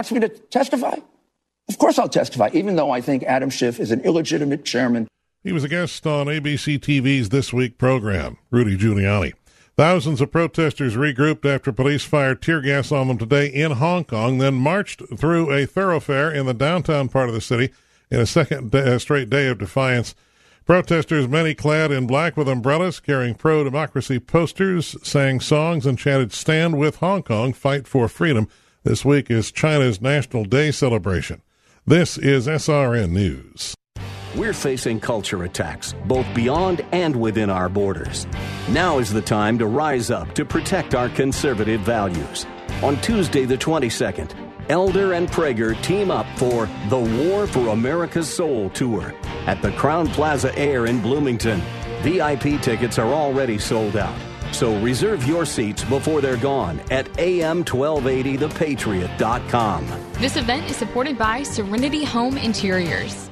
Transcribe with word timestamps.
Ask 0.00 0.12
me 0.12 0.20
to 0.20 0.30
testify? 0.30 0.96
Of 1.68 1.76
course 1.76 1.98
I'll 1.98 2.08
testify, 2.08 2.48
even 2.54 2.74
though 2.74 2.90
I 2.90 3.02
think 3.02 3.22
Adam 3.24 3.50
Schiff 3.50 3.78
is 3.78 3.90
an 3.90 4.00
illegitimate 4.00 4.64
chairman. 4.64 5.06
He 5.44 5.52
was 5.52 5.62
a 5.62 5.68
guest 5.68 6.06
on 6.06 6.26
ABC 6.26 6.78
TV's 6.80 7.28
This 7.28 7.52
Week 7.52 7.76
program, 7.76 8.38
Rudy 8.50 8.78
Giuliani. 8.78 9.34
Thousands 9.76 10.22
of 10.22 10.32
protesters 10.32 10.96
regrouped 10.96 11.44
after 11.44 11.70
police 11.70 12.02
fired 12.02 12.40
tear 12.40 12.62
gas 12.62 12.90
on 12.90 13.08
them 13.08 13.18
today 13.18 13.48
in 13.48 13.72
Hong 13.72 14.04
Kong, 14.04 14.38
then 14.38 14.54
marched 14.54 15.02
through 15.18 15.52
a 15.52 15.66
thoroughfare 15.66 16.32
in 16.32 16.46
the 16.46 16.54
downtown 16.54 17.10
part 17.10 17.28
of 17.28 17.34
the 17.34 17.42
city 17.42 17.70
in 18.10 18.20
a 18.20 18.26
second 18.26 18.70
day, 18.70 18.96
straight 18.96 19.28
day 19.28 19.48
of 19.48 19.58
defiance. 19.58 20.14
Protesters, 20.64 21.28
many 21.28 21.54
clad 21.54 21.92
in 21.92 22.06
black 22.06 22.38
with 22.38 22.48
umbrellas, 22.48 23.00
carrying 23.00 23.34
pro 23.34 23.64
democracy 23.64 24.18
posters, 24.18 24.96
sang 25.02 25.40
songs, 25.40 25.84
and 25.84 25.98
chanted, 25.98 26.32
Stand 26.32 26.78
with 26.78 26.96
Hong 26.96 27.22
Kong, 27.22 27.52
fight 27.52 27.86
for 27.86 28.08
freedom. 28.08 28.48
This 28.82 29.04
week 29.04 29.30
is 29.30 29.52
China's 29.52 30.00
National 30.00 30.46
Day 30.46 30.70
celebration. 30.70 31.42
This 31.84 32.16
is 32.16 32.46
SRN 32.46 33.10
News. 33.10 33.74
We're 34.34 34.54
facing 34.54 35.00
culture 35.00 35.44
attacks, 35.44 35.94
both 36.06 36.24
beyond 36.34 36.82
and 36.90 37.14
within 37.14 37.50
our 37.50 37.68
borders. 37.68 38.26
Now 38.70 38.98
is 38.98 39.12
the 39.12 39.20
time 39.20 39.58
to 39.58 39.66
rise 39.66 40.10
up 40.10 40.34
to 40.34 40.46
protect 40.46 40.94
our 40.94 41.10
conservative 41.10 41.82
values. 41.82 42.46
On 42.82 42.98
Tuesday, 43.02 43.44
the 43.44 43.58
22nd, 43.58 44.32
Elder 44.70 45.12
and 45.12 45.28
Prager 45.28 45.78
team 45.82 46.10
up 46.10 46.24
for 46.38 46.66
the 46.88 46.98
War 46.98 47.46
for 47.46 47.68
America's 47.68 48.32
Soul 48.32 48.70
tour 48.70 49.14
at 49.46 49.60
the 49.60 49.72
Crowne 49.72 50.10
Plaza 50.14 50.58
Air 50.58 50.86
in 50.86 51.02
Bloomington. 51.02 51.60
VIP 52.00 52.62
tickets 52.62 52.98
are 52.98 53.12
already 53.12 53.58
sold 53.58 53.98
out. 53.98 54.16
So 54.52 54.78
reserve 54.80 55.26
your 55.26 55.46
seats 55.46 55.82
before 55.84 56.20
they're 56.20 56.36
gone 56.36 56.80
at 56.90 57.06
am1280thepatriot.com. 57.14 59.86
This 60.14 60.36
event 60.36 60.68
is 60.68 60.76
supported 60.76 61.16
by 61.16 61.42
Serenity 61.42 62.04
Home 62.04 62.36
Interiors. 62.36 63.29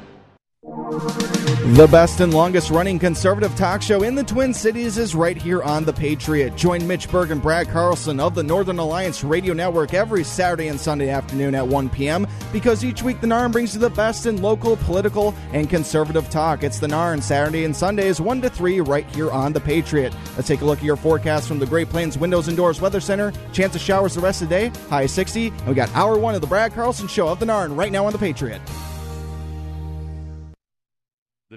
The 0.60 1.88
best 1.88 2.18
and 2.18 2.34
longest 2.34 2.70
running 2.70 2.98
conservative 2.98 3.54
talk 3.54 3.80
show 3.80 4.02
in 4.02 4.16
the 4.16 4.24
Twin 4.24 4.52
Cities 4.52 4.98
is 4.98 5.14
right 5.14 5.36
here 5.36 5.62
on 5.62 5.84
The 5.84 5.92
Patriot. 5.92 6.56
Join 6.56 6.84
Mitch 6.84 7.08
Berg 7.08 7.30
and 7.30 7.40
Brad 7.40 7.68
Carlson 7.68 8.18
of 8.18 8.34
the 8.34 8.42
Northern 8.42 8.80
Alliance 8.80 9.22
Radio 9.22 9.54
Network 9.54 9.94
every 9.94 10.24
Saturday 10.24 10.66
and 10.66 10.80
Sunday 10.80 11.10
afternoon 11.10 11.54
at 11.54 11.64
1 11.64 11.88
p.m. 11.90 12.26
because 12.52 12.84
each 12.84 13.04
week 13.04 13.20
the 13.20 13.26
NARN 13.28 13.52
brings 13.52 13.74
you 13.74 13.80
the 13.80 13.90
best 13.90 14.26
in 14.26 14.42
local, 14.42 14.76
political, 14.78 15.32
and 15.52 15.70
conservative 15.70 16.28
talk. 16.28 16.64
It's 16.64 16.80
the 16.80 16.88
NARN 16.88 17.22
Saturday 17.22 17.64
and 17.64 17.76
Sundays 17.76 18.20
1 18.20 18.40
to 18.42 18.50
3 18.50 18.80
right 18.80 19.08
here 19.14 19.30
on 19.30 19.52
The 19.52 19.60
Patriot. 19.60 20.12
Let's 20.34 20.48
take 20.48 20.62
a 20.62 20.64
look 20.64 20.80
at 20.80 20.84
your 20.84 20.96
forecast 20.96 21.46
from 21.46 21.60
the 21.60 21.66
Great 21.66 21.88
Plains 21.88 22.18
Windows 22.18 22.48
and 22.48 22.56
Doors 22.56 22.80
Weather 22.80 23.00
Center. 23.00 23.32
Chance 23.52 23.76
of 23.76 23.80
showers 23.80 24.16
the 24.16 24.20
rest 24.20 24.42
of 24.42 24.48
the 24.48 24.54
day, 24.56 24.72
high 24.88 25.06
60. 25.06 25.48
And 25.48 25.66
we 25.68 25.74
got 25.74 25.94
hour 25.94 26.18
one 26.18 26.34
of 26.34 26.40
the 26.40 26.48
Brad 26.48 26.72
Carlson 26.72 27.06
Show 27.06 27.28
of 27.28 27.38
the 27.38 27.46
NARN 27.46 27.76
right 27.76 27.92
now 27.92 28.06
on 28.06 28.12
The 28.12 28.18
Patriot. 28.18 28.60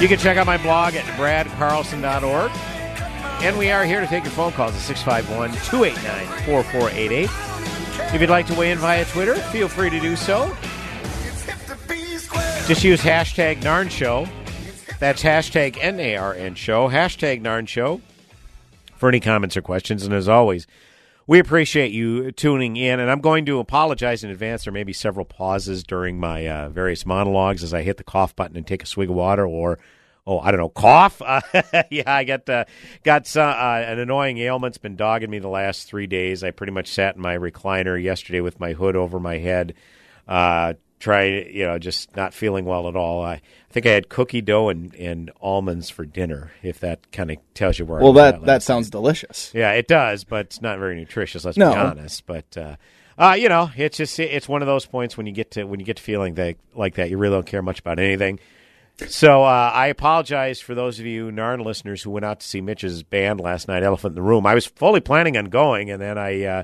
You 0.00 0.06
can 0.06 0.18
check 0.18 0.36
out 0.36 0.46
my 0.46 0.58
blog 0.58 0.94
at 0.94 1.04
bradcarlson.org. 1.18 2.52
And 3.42 3.58
we 3.58 3.70
are 3.70 3.84
here 3.84 4.00
to 4.00 4.06
take 4.06 4.24
your 4.24 4.32
phone 4.32 4.52
calls 4.52 4.74
at 4.74 4.80
651 4.80 5.50
289 5.66 6.26
4488. 6.44 7.28
If 8.14 8.20
you'd 8.20 8.30
like 8.30 8.46
to 8.46 8.54
weigh 8.54 8.70
in 8.70 8.78
via 8.78 9.04
Twitter, 9.06 9.34
feel 9.34 9.68
free 9.68 9.90
to 9.90 9.98
do 9.98 10.14
so. 10.16 10.56
Just 12.66 12.84
use 12.84 13.00
hashtag 13.00 13.62
NARN 13.62 13.90
Show. 13.90 14.28
That's 15.00 15.22
hashtag 15.22 15.78
N-A-R-N 15.80 16.54
Show. 16.54 16.88
Hashtag 16.88 17.40
NARN 17.40 17.66
Show 17.66 18.00
for 18.96 19.08
any 19.08 19.20
comments 19.20 19.56
or 19.56 19.62
questions. 19.62 20.04
And 20.04 20.14
as 20.14 20.28
always, 20.28 20.66
we 21.28 21.38
appreciate 21.38 21.92
you 21.92 22.32
tuning 22.32 22.76
in. 22.76 22.98
And 22.98 23.08
I'm 23.08 23.20
going 23.20 23.44
to 23.46 23.60
apologize 23.60 24.24
in 24.24 24.30
advance. 24.30 24.64
There 24.64 24.72
may 24.72 24.82
be 24.82 24.94
several 24.94 25.26
pauses 25.26 25.84
during 25.84 26.18
my 26.18 26.48
uh, 26.48 26.68
various 26.70 27.04
monologues 27.04 27.62
as 27.62 27.74
I 27.74 27.82
hit 27.82 27.98
the 27.98 28.04
cough 28.04 28.34
button 28.34 28.56
and 28.56 28.66
take 28.66 28.82
a 28.82 28.86
swig 28.86 29.10
of 29.10 29.14
water 29.14 29.46
or 29.46 29.78
oh, 30.26 30.40
I 30.40 30.50
don't 30.50 30.58
know, 30.58 30.70
cough. 30.70 31.20
Uh, 31.22 31.42
yeah, 31.90 32.02
I 32.06 32.24
got 32.24 32.48
uh, 32.48 32.64
got 33.04 33.26
some, 33.26 33.48
uh, 33.48 33.52
an 33.52 33.98
annoying 33.98 34.38
ailment's 34.38 34.78
been 34.78 34.96
dogging 34.96 35.30
me 35.30 35.38
the 35.38 35.48
last 35.48 35.86
three 35.86 36.06
days. 36.06 36.42
I 36.42 36.50
pretty 36.50 36.72
much 36.72 36.88
sat 36.88 37.14
in 37.14 37.22
my 37.22 37.36
recliner 37.36 38.02
yesterday 38.02 38.40
with 38.40 38.58
my 38.58 38.72
hood 38.72 38.96
over 38.96 39.20
my 39.20 39.36
head, 39.36 39.74
uh, 40.26 40.74
trying, 40.98 41.54
you 41.54 41.64
know, 41.64 41.78
just 41.78 42.14
not 42.16 42.34
feeling 42.34 42.64
well 42.64 42.88
at 42.88 42.96
all. 42.96 43.22
I, 43.22 43.34
I 43.34 43.40
think 43.70 43.86
I 43.86 43.90
had 43.90 44.08
cookie 44.08 44.40
dough 44.40 44.68
and, 44.68 44.94
and 44.94 45.30
almonds 45.40 45.90
for 45.90 46.04
dinner. 46.04 46.50
If 46.62 46.80
that 46.80 47.10
kind 47.12 47.30
of 47.30 47.36
tells 47.54 47.78
you 47.78 47.84
where. 47.84 48.00
Well, 48.00 48.10
I'm 48.10 48.14
that 48.16 48.34
at. 48.34 48.44
that 48.44 48.62
sounds 48.62 48.90
delicious. 48.90 49.50
Yeah, 49.54 49.72
it 49.72 49.88
does, 49.88 50.24
but 50.24 50.46
it's 50.46 50.62
not 50.62 50.78
very 50.78 50.96
nutritious. 50.96 51.44
Let's 51.44 51.56
No. 51.58 51.70
be 51.72 51.76
honest. 51.78 52.26
But 52.26 52.56
uh, 52.56 52.76
uh, 53.16 53.36
you 53.38 53.48
know, 53.48 53.70
it's 53.76 53.96
just 53.98 54.18
it's 54.18 54.48
one 54.48 54.62
of 54.62 54.66
those 54.66 54.86
points 54.86 55.16
when 55.16 55.26
you 55.26 55.32
get 55.32 55.52
to 55.52 55.64
when 55.64 55.80
you 55.80 55.86
get 55.86 55.96
to 55.98 56.02
feeling 56.02 56.34
that 56.34 56.56
like 56.74 56.94
that, 56.96 57.10
you 57.10 57.18
really 57.18 57.34
don't 57.36 57.46
care 57.46 57.62
much 57.62 57.78
about 57.80 57.98
anything. 57.98 58.40
So 59.06 59.44
uh, 59.44 59.70
I 59.72 59.86
apologize 59.86 60.60
for 60.60 60.74
those 60.74 60.98
of 60.98 61.06
you 61.06 61.30
Narn 61.30 61.64
listeners 61.64 62.02
who 62.02 62.10
went 62.10 62.24
out 62.24 62.40
to 62.40 62.46
see 62.48 62.60
Mitch's 62.60 63.04
band 63.04 63.38
last 63.38 63.68
night, 63.68 63.84
Elephant 63.84 64.10
in 64.10 64.14
the 64.16 64.22
Room. 64.22 64.44
I 64.44 64.54
was 64.56 64.66
fully 64.66 64.98
planning 64.98 65.36
on 65.36 65.44
going, 65.44 65.88
and 65.88 66.02
then 66.02 66.18
I 66.18 66.42
uh, 66.42 66.62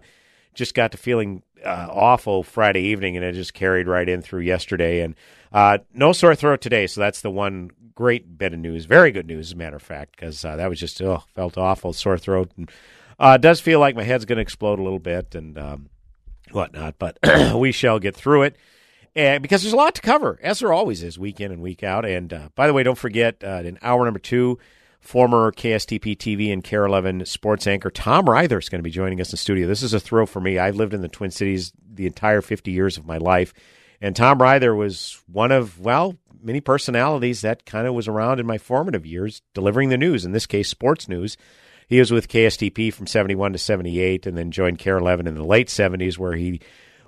just 0.52 0.74
got 0.74 0.90
to 0.90 0.98
feeling 0.98 1.43
uh, 1.64 1.88
awful 1.90 2.42
Friday 2.42 2.82
evening, 2.82 3.16
and 3.16 3.24
it 3.24 3.34
just 3.34 3.54
carried 3.54 3.86
right 3.86 4.08
in 4.08 4.22
through 4.22 4.40
yesterday. 4.40 5.00
And 5.00 5.14
uh, 5.52 5.78
no 5.92 6.12
sore 6.12 6.34
throat 6.34 6.60
today, 6.60 6.86
so 6.86 7.00
that's 7.00 7.20
the 7.20 7.30
one 7.30 7.70
great 7.94 8.38
bit 8.38 8.52
of 8.52 8.58
news. 8.58 8.86
Very 8.86 9.12
good 9.12 9.26
news, 9.26 9.48
as 9.48 9.52
a 9.52 9.56
matter 9.56 9.76
of 9.76 9.82
fact, 9.82 10.16
because 10.16 10.44
uh, 10.44 10.56
that 10.56 10.68
was 10.68 10.80
just 10.80 11.00
oh 11.02 11.22
felt 11.34 11.56
awful, 11.56 11.92
sore 11.92 12.18
throat, 12.18 12.50
and 12.56 12.70
uh, 13.18 13.36
does 13.36 13.60
feel 13.60 13.80
like 13.80 13.96
my 13.96 14.02
head's 14.02 14.24
going 14.24 14.36
to 14.36 14.42
explode 14.42 14.78
a 14.78 14.82
little 14.82 14.98
bit 14.98 15.34
and 15.34 15.58
um, 15.58 15.88
whatnot. 16.52 16.98
But 16.98 17.18
we 17.54 17.72
shall 17.72 17.98
get 17.98 18.16
through 18.16 18.42
it. 18.42 18.56
And 19.16 19.42
because 19.42 19.62
there's 19.62 19.72
a 19.72 19.76
lot 19.76 19.94
to 19.94 20.02
cover, 20.02 20.40
as 20.42 20.58
there 20.58 20.72
always 20.72 21.02
is, 21.02 21.18
week 21.18 21.40
in 21.40 21.52
and 21.52 21.62
week 21.62 21.84
out. 21.84 22.04
And 22.04 22.32
uh, 22.32 22.48
by 22.56 22.66
the 22.66 22.72
way, 22.72 22.82
don't 22.82 22.98
forget 22.98 23.44
uh, 23.44 23.62
in 23.64 23.78
hour 23.80 24.04
number 24.04 24.18
two, 24.18 24.58
former 25.04 25.52
KSTP 25.52 26.16
TV 26.16 26.52
and 26.52 26.64
KARE 26.64 26.86
11 26.86 27.26
sports 27.26 27.66
anchor 27.66 27.90
Tom 27.90 28.28
Ryther 28.28 28.58
is 28.58 28.70
going 28.70 28.78
to 28.78 28.84
be 28.84 28.90
joining 28.90 29.20
us 29.20 29.32
in 29.32 29.36
studio. 29.36 29.68
This 29.68 29.82
is 29.82 29.92
a 29.92 30.00
thrill 30.00 30.26
for 30.26 30.40
me. 30.40 30.58
I've 30.58 30.76
lived 30.76 30.94
in 30.94 31.02
the 31.02 31.08
Twin 31.08 31.30
Cities 31.30 31.72
the 31.86 32.06
entire 32.06 32.40
50 32.40 32.70
years 32.70 32.96
of 32.96 33.06
my 33.06 33.18
life, 33.18 33.52
and 34.00 34.16
Tom 34.16 34.40
Ryther 34.40 34.74
was 34.74 35.22
one 35.30 35.52
of 35.52 35.78
well 35.78 36.16
many 36.42 36.60
personalities 36.60 37.42
that 37.42 37.64
kind 37.64 37.86
of 37.86 37.94
was 37.94 38.08
around 38.08 38.40
in 38.40 38.46
my 38.46 38.58
formative 38.58 39.06
years, 39.06 39.42
delivering 39.52 39.90
the 39.90 39.98
news. 39.98 40.24
In 40.24 40.32
this 40.32 40.46
case, 40.46 40.68
sports 40.68 41.08
news. 41.08 41.36
He 41.86 41.98
was 41.98 42.10
with 42.10 42.28
KSTP 42.28 42.92
from 42.92 43.06
71 43.06 43.52
to 43.52 43.58
78, 43.58 44.26
and 44.26 44.38
then 44.38 44.50
joined 44.50 44.78
KARE 44.78 44.98
11 44.98 45.26
in 45.26 45.34
the 45.34 45.44
late 45.44 45.68
70s, 45.68 46.18
where 46.18 46.34
he 46.34 46.60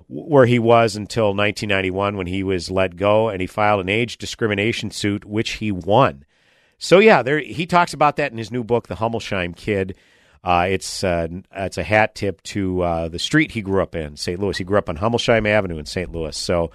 where 0.08 0.46
he 0.46 0.58
was 0.58 0.94
until 0.94 1.34
1991 1.34 2.16
when 2.16 2.28
he 2.28 2.44
was 2.44 2.70
let 2.70 2.94
go 2.94 3.28
and 3.28 3.40
he 3.40 3.46
filed 3.46 3.81
an 3.81 3.88
age 3.88 4.19
discrimination 4.19 4.88
suit 4.88 5.25
which 5.25 5.54
he 5.54 5.72
won 5.72 6.25
So 6.78 6.99
yeah, 6.99 7.23
there 7.23 7.38
he 7.38 7.67
talks 7.67 7.94
about 7.94 8.17
that 8.17 8.32
in 8.32 8.38
his 8.38 8.50
new 8.50 8.64
book, 8.64 8.88
The 8.88 8.96
Hummelsheim 8.96 9.56
Kid. 9.56 9.96
Uh, 10.44 10.67
it's 10.70 11.02
uh, 11.02 11.26
it's 11.52 11.78
a 11.78 11.82
hat 11.82 12.14
tip 12.14 12.43
to 12.44 12.82
uh, 12.82 13.08
the 13.08 13.19
street 13.19 13.52
he 13.52 13.62
grew 13.62 13.82
up 13.82 13.94
in, 13.94 14.17
St. 14.17 14.38
Louis. 14.38 14.56
He 14.56 14.64
grew 14.64 14.78
up 14.78 14.88
on 14.88 14.96
Hummelsheim 14.96 15.46
Avenue 15.46 15.78
in 15.78 15.87
St. 15.87 16.12
Louis. 16.12 16.37
So 16.37 16.67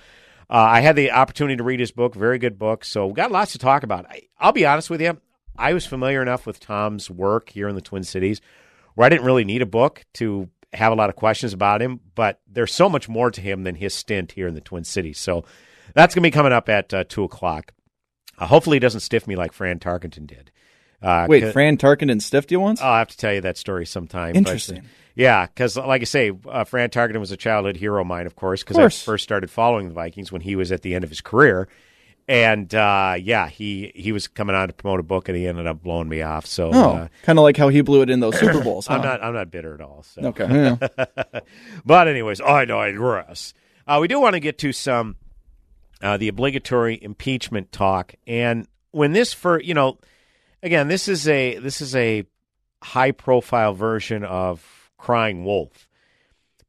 uh, 0.49 0.55
I 0.55 0.81
had 0.81 0.95
the 0.95 1.11
opportunity 1.11 1.55
to 1.55 1.63
read 1.63 1.79
his 1.79 1.91
book. 1.91 2.13
Very 2.13 2.37
good 2.37 2.59
book. 2.59 2.83
So 2.83 3.07
we 3.07 3.13
got 3.13 3.31
lots 3.31 3.53
to 3.53 3.59
talk 3.59 3.83
about. 3.83 4.05
I, 4.09 4.23
I'll 4.39 4.51
be 4.51 4.65
honest 4.65 4.89
with 4.89 5.01
you. 5.01 5.19
I 5.57 5.73
was 5.73 5.85
familiar 5.85 6.21
enough 6.21 6.45
with 6.45 6.59
Tom's 6.59 7.09
work 7.09 7.49
here 7.49 7.69
in 7.69 7.75
the 7.75 7.81
Twin 7.81 8.03
Cities 8.03 8.41
where 8.95 9.05
I 9.05 9.09
didn't 9.09 9.25
really 9.25 9.45
need 9.45 9.61
a 9.61 9.67
book 9.67 10.03
to 10.15 10.49
have 10.73 10.91
a 10.91 10.95
lot 10.95 11.09
of 11.09 11.15
questions 11.15 11.53
about 11.53 11.81
him, 11.81 11.99
but 12.15 12.39
there's 12.47 12.73
so 12.73 12.89
much 12.89 13.07
more 13.09 13.31
to 13.31 13.41
him 13.41 13.63
than 13.63 13.75
his 13.75 13.93
stint 13.93 14.33
here 14.33 14.47
in 14.47 14.53
the 14.53 14.61
Twin 14.61 14.83
Cities. 14.83 15.19
So 15.19 15.45
that's 15.93 16.15
going 16.15 16.23
to 16.23 16.27
be 16.27 16.31
coming 16.31 16.53
up 16.53 16.69
at 16.69 16.93
uh, 16.93 17.03
2 17.05 17.23
o'clock. 17.23 17.73
Uh, 18.41 18.47
hopefully, 18.47 18.75
he 18.75 18.79
doesn't 18.79 19.01
stiff 19.01 19.27
me 19.27 19.35
like 19.35 19.53
Fran 19.53 19.77
Tarkenton 19.77 20.25
did. 20.25 20.51
Uh, 20.99 21.27
Wait, 21.29 21.53
Fran 21.53 21.77
Tarkenton 21.77 22.19
stiffed 22.21 22.51
you 22.51 22.59
once? 22.59 22.81
I'll 22.81 22.97
have 22.97 23.09
to 23.09 23.17
tell 23.17 23.33
you 23.33 23.41
that 23.41 23.55
story 23.55 23.85
sometime. 23.85 24.35
Interesting. 24.35 24.77
But, 24.77 24.85
yeah, 25.13 25.45
because 25.45 25.77
like 25.77 26.01
I 26.01 26.05
say, 26.05 26.31
uh, 26.49 26.63
Fran 26.63 26.89
Tarkenton 26.89 27.19
was 27.19 27.31
a 27.31 27.37
childhood 27.37 27.77
hero 27.77 28.01
of 28.01 28.07
mine, 28.07 28.25
of 28.25 28.35
course, 28.35 28.63
because 28.63 28.79
I 28.79 28.89
first 28.89 29.23
started 29.23 29.51
following 29.51 29.89
the 29.89 29.93
Vikings 29.93 30.31
when 30.31 30.41
he 30.41 30.55
was 30.55 30.71
at 30.71 30.81
the 30.81 30.95
end 30.95 31.03
of 31.03 31.11
his 31.11 31.21
career. 31.21 31.67
And 32.27 32.73
uh, 32.73 33.15
yeah, 33.19 33.47
he 33.47 33.91
he 33.93 34.11
was 34.11 34.27
coming 34.27 34.55
on 34.55 34.69
to 34.69 34.73
promote 34.73 34.99
a 34.99 35.03
book, 35.03 35.27
and 35.29 35.37
he 35.37 35.47
ended 35.47 35.67
up 35.67 35.83
blowing 35.83 36.09
me 36.09 36.21
off. 36.23 36.45
So, 36.47 36.71
oh, 36.73 36.91
uh, 36.91 37.07
kind 37.23 37.37
of 37.37 37.43
like 37.43 37.57
how 37.57 37.67
he 37.69 37.81
blew 37.81 38.01
it 38.01 38.09
in 38.09 38.21
those 38.21 38.39
Super 38.39 38.61
Bowls. 38.63 38.87
Huh? 38.87 38.95
I'm 38.95 39.01
not 39.01 39.23
I'm 39.23 39.33
not 39.33 39.51
bitter 39.51 39.75
at 39.75 39.81
all. 39.81 40.03
So. 40.03 40.21
Okay. 40.23 40.47
Yeah. 40.49 41.05
but 41.85 42.07
anyways, 42.07 42.41
I 42.41 42.65
digress. 42.65 43.53
Uh, 43.85 43.99
we 44.01 44.07
do 44.07 44.19
want 44.19 44.33
to 44.33 44.39
get 44.39 44.57
to 44.59 44.71
some 44.71 45.17
uh, 46.01 46.17
the 46.17 46.27
obligatory 46.27 46.99
impeachment 47.01 47.71
talk, 47.71 48.15
and 48.27 48.67
when 48.91 49.13
this 49.13 49.33
for 49.33 49.61
you 49.61 49.73
know, 49.73 49.97
again, 50.63 50.87
this 50.87 51.07
is 51.07 51.27
a 51.27 51.57
this 51.57 51.81
is 51.81 51.95
a 51.95 52.25
high 52.83 53.11
profile 53.11 53.73
version 53.73 54.23
of 54.23 54.91
crying 54.97 55.43
wolf 55.45 55.87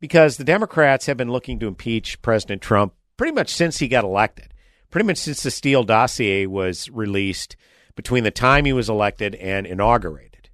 because 0.01 0.37
the 0.37 0.45
Democrats 0.45 1.07
have 1.07 1.17
been 1.17 1.31
looking 1.31 1.59
to 1.59 1.69
impeach 1.69 2.21
President 2.23 2.61
Trump 2.63 2.95
pretty 3.17 3.33
much 3.33 3.51
since 3.51 3.79
he 3.79 3.89
got 3.89 4.05
elected 4.05 4.53
pretty 4.93 5.07
much 5.07 5.17
since 5.17 5.43
the 5.43 5.51
Steele 5.51 5.83
dossier 5.83 6.47
was 6.47 6.89
released 6.91 7.57
between 7.97 8.23
the 8.23 8.31
time 8.31 8.65
he 8.65 8.73
was 8.73 8.89
elected 8.89 9.35
and 9.35 9.67
inaugurated. 9.67 10.51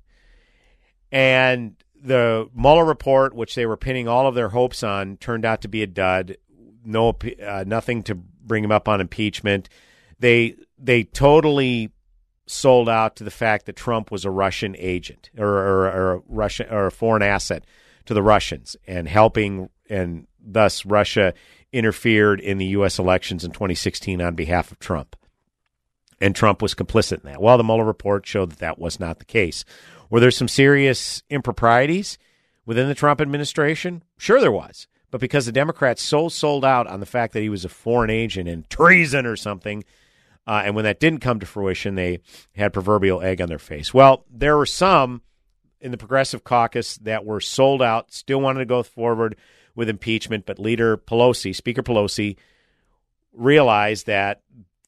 And 1.12 1.74
the 2.00 2.48
Mueller 2.54 2.84
report, 2.84 3.34
which 3.34 3.54
they 3.54 3.66
were 3.66 3.76
pinning 3.76 4.08
all 4.08 4.26
of 4.26 4.34
their 4.34 4.50
hopes 4.50 4.82
on, 4.82 5.19
turned 5.19 5.44
out 5.44 5.60
to 5.62 5.69
be 5.69 5.82
a 5.82 5.86
dud. 5.86 6.36
No, 6.84 7.19
uh, 7.44 7.64
nothing 7.66 8.02
to 8.04 8.19
bring 8.48 8.64
him 8.64 8.72
up 8.72 8.88
on 8.88 9.00
impeachment. 9.00 9.68
They 10.18 10.56
they 10.78 11.04
totally 11.04 11.90
sold 12.46 12.88
out 12.88 13.16
to 13.16 13.24
the 13.24 13.30
fact 13.30 13.66
that 13.66 13.76
Trump 13.76 14.10
was 14.10 14.24
a 14.24 14.30
Russian 14.30 14.74
agent 14.78 15.30
or, 15.36 15.46
or, 15.46 15.86
or 15.86 16.12
a 16.14 16.22
Russian 16.28 16.68
or 16.70 16.86
a 16.86 16.90
foreign 16.90 17.22
asset 17.22 17.64
to 18.06 18.14
the 18.14 18.22
Russians 18.22 18.76
and 18.86 19.06
helping, 19.06 19.68
and 19.88 20.26
thus 20.40 20.86
Russia 20.86 21.34
interfered 21.72 22.40
in 22.40 22.58
the 22.58 22.66
U.S. 22.66 22.98
elections 22.98 23.44
in 23.44 23.52
2016 23.52 24.20
on 24.22 24.34
behalf 24.34 24.72
of 24.72 24.78
Trump. 24.78 25.14
And 26.20 26.34
Trump 26.34 26.62
was 26.62 26.74
complicit 26.74 27.22
in 27.22 27.30
that. 27.30 27.40
Well, 27.40 27.58
the 27.58 27.64
Mueller 27.64 27.84
report 27.84 28.26
showed 28.26 28.50
that 28.50 28.58
that 28.58 28.78
was 28.78 28.98
not 28.98 29.18
the 29.18 29.24
case. 29.24 29.64
Were 30.10 30.20
there 30.20 30.30
some 30.30 30.48
serious 30.48 31.22
improprieties 31.28 32.18
within 32.64 32.88
the 32.88 32.94
Trump 32.94 33.20
administration? 33.20 34.02
Sure, 34.16 34.40
there 34.40 34.50
was. 34.50 34.88
But 35.10 35.20
because 35.20 35.46
the 35.46 35.52
Democrats 35.52 36.02
so 36.02 36.28
sold 36.28 36.64
out 36.64 36.87
on 36.87 37.00
the 37.00 37.06
fact 37.06 37.32
that 37.32 37.40
he 37.40 37.49
was 37.49 37.64
a 37.64 37.69
foreign 37.69 38.10
agent 38.10 38.49
and 38.49 38.69
treason 38.69 39.25
or 39.26 39.37
something, 39.37 39.84
uh, 40.46 40.62
and 40.64 40.75
when 40.75 40.84
that 40.84 41.00
didn't 41.00 41.20
come 41.20 41.40
to 41.40 41.46
fruition, 41.46 41.94
they 41.94 42.20
had 42.56 42.72
proverbial 42.72 43.22
egg 43.22 43.40
on 43.40 43.49
their 43.49 43.58
face. 43.58 43.93
Well, 43.93 44.25
there 44.31 44.56
were 44.56 44.66
some 44.66 45.22
in 45.81 45.90
the 45.90 45.96
Progressive 45.96 46.44
Caucus 46.44 46.96
that 46.99 47.25
were 47.25 47.40
sold 47.40 47.82
out, 47.82 48.12
still 48.12 48.40
wanted 48.40 48.60
to 48.60 48.66
go 48.66 48.82
forward 48.82 49.37
with 49.75 49.88
impeachment, 49.88 50.44
but 50.44 50.58
leader 50.58 50.96
Pelosi, 50.96 51.55
Speaker 51.55 51.82
Pelosi, 51.82 52.37
realized 53.32 54.06
that 54.06 54.43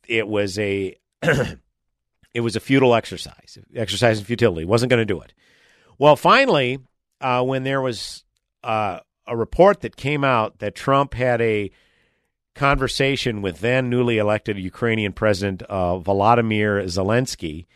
it 0.09 0.27
was 0.27 0.59
a 0.59 0.97
it 1.23 2.41
was 2.41 2.57
a 2.57 2.61
futile 2.61 2.95
exercise, 2.95 3.59
exercise 3.75 4.19
in 4.19 4.25
futility. 4.25 4.65
wasn't 4.65 4.91
going 4.91 5.01
to 5.01 5.05
do 5.05 5.21
it. 5.21 5.33
Well, 5.99 6.17
finally, 6.17 6.79
uh, 7.21 7.43
when 7.45 7.63
there 7.63 7.81
was 7.81 8.25
uh, 8.65 9.01
a 9.31 9.37
report 9.37 9.81
that 9.81 9.97
came 9.97 10.25
out 10.25 10.59
that 10.59 10.75
Trump 10.75 11.15
had 11.15 11.41
a 11.41 11.71
conversation 12.55 13.41
with 13.41 13.61
then 13.61 13.89
newly 13.89 14.19
elected 14.19 14.59
Ukrainian 14.59 15.13
President 15.13 15.63
uh, 15.71 15.99
Volodymyr 15.99 16.85
Zelensky, 16.85 17.67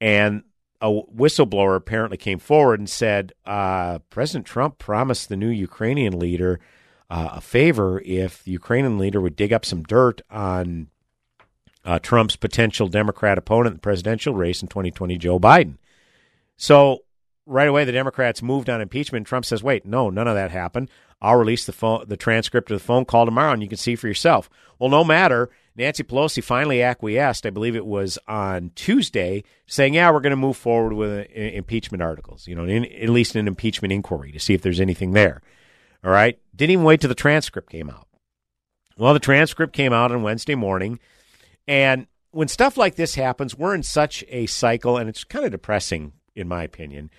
and 0.00 0.42
a 0.80 0.88
whistleblower 0.88 1.76
apparently 1.76 2.16
came 2.16 2.38
forward 2.38 2.80
and 2.80 2.88
said 2.88 3.32
uh, 3.44 3.98
President 4.08 4.46
Trump 4.46 4.78
promised 4.78 5.28
the 5.28 5.36
new 5.36 5.50
Ukrainian 5.50 6.18
leader 6.18 6.58
uh, 7.10 7.28
a 7.32 7.40
favor 7.40 8.00
if 8.04 8.42
the 8.44 8.52
Ukrainian 8.52 8.96
leader 8.96 9.20
would 9.20 9.36
dig 9.36 9.52
up 9.52 9.64
some 9.64 9.82
dirt 9.82 10.22
on 10.30 10.88
uh, 11.84 11.98
Trump's 11.98 12.36
potential 12.36 12.88
Democrat 12.88 13.36
opponent 13.36 13.72
in 13.72 13.74
the 13.74 13.80
presidential 13.80 14.34
race 14.34 14.62
in 14.62 14.68
2020, 14.68 15.18
Joe 15.18 15.38
Biden. 15.38 15.76
So 16.56 17.00
right 17.50 17.68
away, 17.68 17.84
the 17.84 17.92
Democrats 17.92 18.42
moved 18.42 18.70
on 18.70 18.80
impeachment. 18.80 19.26
Trump 19.26 19.44
says, 19.44 19.62
"Wait, 19.62 19.84
no, 19.84 20.08
none 20.08 20.28
of 20.28 20.34
that 20.34 20.50
happened. 20.50 20.88
I'll 21.20 21.36
release 21.36 21.66
the 21.66 21.72
phone, 21.72 22.04
the 22.08 22.16
transcript 22.16 22.70
of 22.70 22.78
the 22.78 22.84
phone 22.84 23.04
call 23.04 23.26
tomorrow, 23.26 23.52
and 23.52 23.62
you 23.62 23.68
can 23.68 23.78
see 23.78 23.96
for 23.96 24.08
yourself." 24.08 24.48
Well, 24.78 24.90
no 24.90 25.04
matter. 25.04 25.50
Nancy 25.76 26.02
Pelosi 26.02 26.42
finally 26.42 26.82
acquiesced, 26.82 27.46
I 27.46 27.50
believe 27.50 27.76
it 27.76 27.86
was 27.86 28.18
on 28.28 28.72
Tuesday, 28.74 29.44
saying, 29.66 29.94
yeah, 29.94 30.10
we're 30.10 30.20
going 30.20 30.32
to 30.32 30.36
move 30.36 30.56
forward 30.56 30.92
with 30.92 31.10
uh, 31.10 31.32
impeachment 31.32 32.02
articles, 32.02 32.46
you 32.46 32.54
know, 32.54 32.64
in, 32.64 32.84
at 32.84 33.08
least 33.08 33.36
an 33.36 33.46
impeachment 33.46 33.92
inquiry 33.92 34.32
to 34.32 34.40
see 34.40 34.52
if 34.52 34.60
there's 34.60 34.80
anything 34.80 35.12
there. 35.12 35.40
All 36.04 36.10
right. 36.10 36.38
Didn't 36.54 36.72
even 36.72 36.84
wait 36.84 37.00
till 37.00 37.08
the 37.08 37.14
transcript 37.14 37.70
came 37.70 37.88
out. 37.88 38.08
Well, 38.98 39.14
the 39.14 39.20
transcript 39.20 39.72
came 39.72 39.92
out 39.92 40.12
on 40.12 40.22
Wednesday 40.22 40.56
morning. 40.56 40.98
And 41.66 42.08
when 42.32 42.48
stuff 42.48 42.76
like 42.76 42.96
this 42.96 43.14
happens, 43.14 43.56
we're 43.56 43.74
in 43.74 43.84
such 43.84 44.24
a 44.28 44.46
cycle, 44.46 44.98
and 44.98 45.08
it's 45.08 45.24
kind 45.24 45.44
of 45.44 45.52
depressing, 45.52 46.12
in 46.34 46.48
my 46.48 46.64
opinion, 46.64 47.10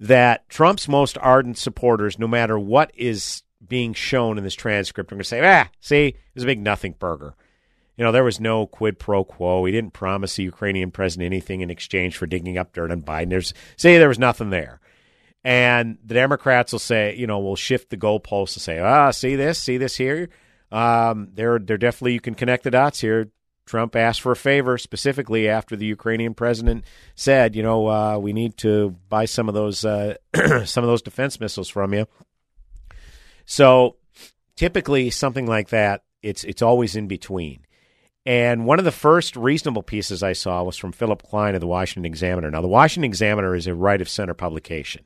that 0.00 0.48
Trump's 0.48 0.88
most 0.88 1.16
ardent 1.18 1.58
supporters, 1.58 2.18
no 2.18 2.28
matter 2.28 2.58
what 2.58 2.90
is 2.94 3.42
being 3.66 3.94
shown 3.94 4.38
in 4.38 4.44
this 4.44 4.54
transcript, 4.54 5.10
are 5.10 5.16
going 5.16 5.22
to 5.22 5.28
say, 5.28 5.40
ah, 5.42 5.68
see, 5.80 6.08
it 6.08 6.16
was 6.34 6.44
a 6.44 6.46
big 6.46 6.60
nothing 6.60 6.94
burger 6.98 7.34
you 7.96 8.04
know, 8.04 8.12
there 8.12 8.24
was 8.24 8.40
no 8.40 8.66
quid 8.66 8.98
pro 8.98 9.24
quo. 9.24 9.64
He 9.64 9.72
didn't 9.72 9.92
promise 9.92 10.36
the 10.36 10.42
Ukrainian 10.42 10.90
president 10.90 11.26
anything 11.26 11.62
in 11.62 11.70
exchange 11.70 12.16
for 12.16 12.26
digging 12.26 12.58
up 12.58 12.72
dirt 12.72 12.90
on 12.90 13.02
Biden. 13.02 13.30
There's 13.30 13.54
say 13.76 13.98
there 13.98 14.08
was 14.08 14.18
nothing 14.18 14.50
there. 14.50 14.80
And 15.42 15.98
the 16.04 16.14
Democrats 16.14 16.72
will 16.72 16.80
say, 16.80 17.16
you 17.16 17.26
know, 17.26 17.38
we'll 17.38 17.56
shift 17.56 17.90
the 17.90 17.96
goalposts 17.96 18.56
and 18.56 18.62
say, 18.62 18.78
ah, 18.80 19.10
see 19.12 19.36
this, 19.36 19.58
see 19.58 19.78
this 19.78 19.96
here. 19.96 20.28
Um, 20.72 21.28
there, 21.34 21.58
there 21.58 21.78
definitely 21.78 22.14
you 22.14 22.20
can 22.20 22.34
connect 22.34 22.64
the 22.64 22.70
dots 22.70 23.00
here. 23.00 23.30
Trump 23.66 23.96
asked 23.96 24.20
for 24.20 24.32
a 24.32 24.36
favor 24.36 24.78
specifically 24.78 25.48
after 25.48 25.76
the 25.76 25.86
Ukrainian 25.86 26.34
president 26.34 26.84
said, 27.16 27.56
you 27.56 27.62
know, 27.62 27.88
uh, 27.88 28.16
we 28.16 28.32
need 28.32 28.56
to 28.58 28.96
buy 29.08 29.24
some 29.24 29.48
of 29.48 29.54
those 29.54 29.84
uh, 29.84 30.14
some 30.64 30.84
of 30.84 30.88
those 30.88 31.02
defense 31.02 31.40
missiles 31.40 31.68
from 31.68 31.92
you. 31.92 32.06
So 33.44 33.96
typically, 34.54 35.10
something 35.10 35.46
like 35.46 35.68
that, 35.70 36.04
it's 36.22 36.44
it's 36.44 36.62
always 36.62 36.96
in 36.96 37.08
between. 37.08 37.66
And 38.24 38.66
one 38.66 38.80
of 38.80 38.84
the 38.84 38.92
first 38.92 39.36
reasonable 39.36 39.84
pieces 39.84 40.22
I 40.22 40.32
saw 40.32 40.62
was 40.64 40.76
from 40.76 40.90
Philip 40.90 41.22
Klein 41.22 41.54
of 41.54 41.60
the 41.60 41.66
Washington 41.66 42.04
Examiner. 42.04 42.50
Now, 42.50 42.60
the 42.60 42.66
Washington 42.66 43.08
Examiner 43.08 43.54
is 43.54 43.68
a 43.68 43.74
right 43.74 44.00
of 44.00 44.08
center 44.08 44.34
publication. 44.34 45.04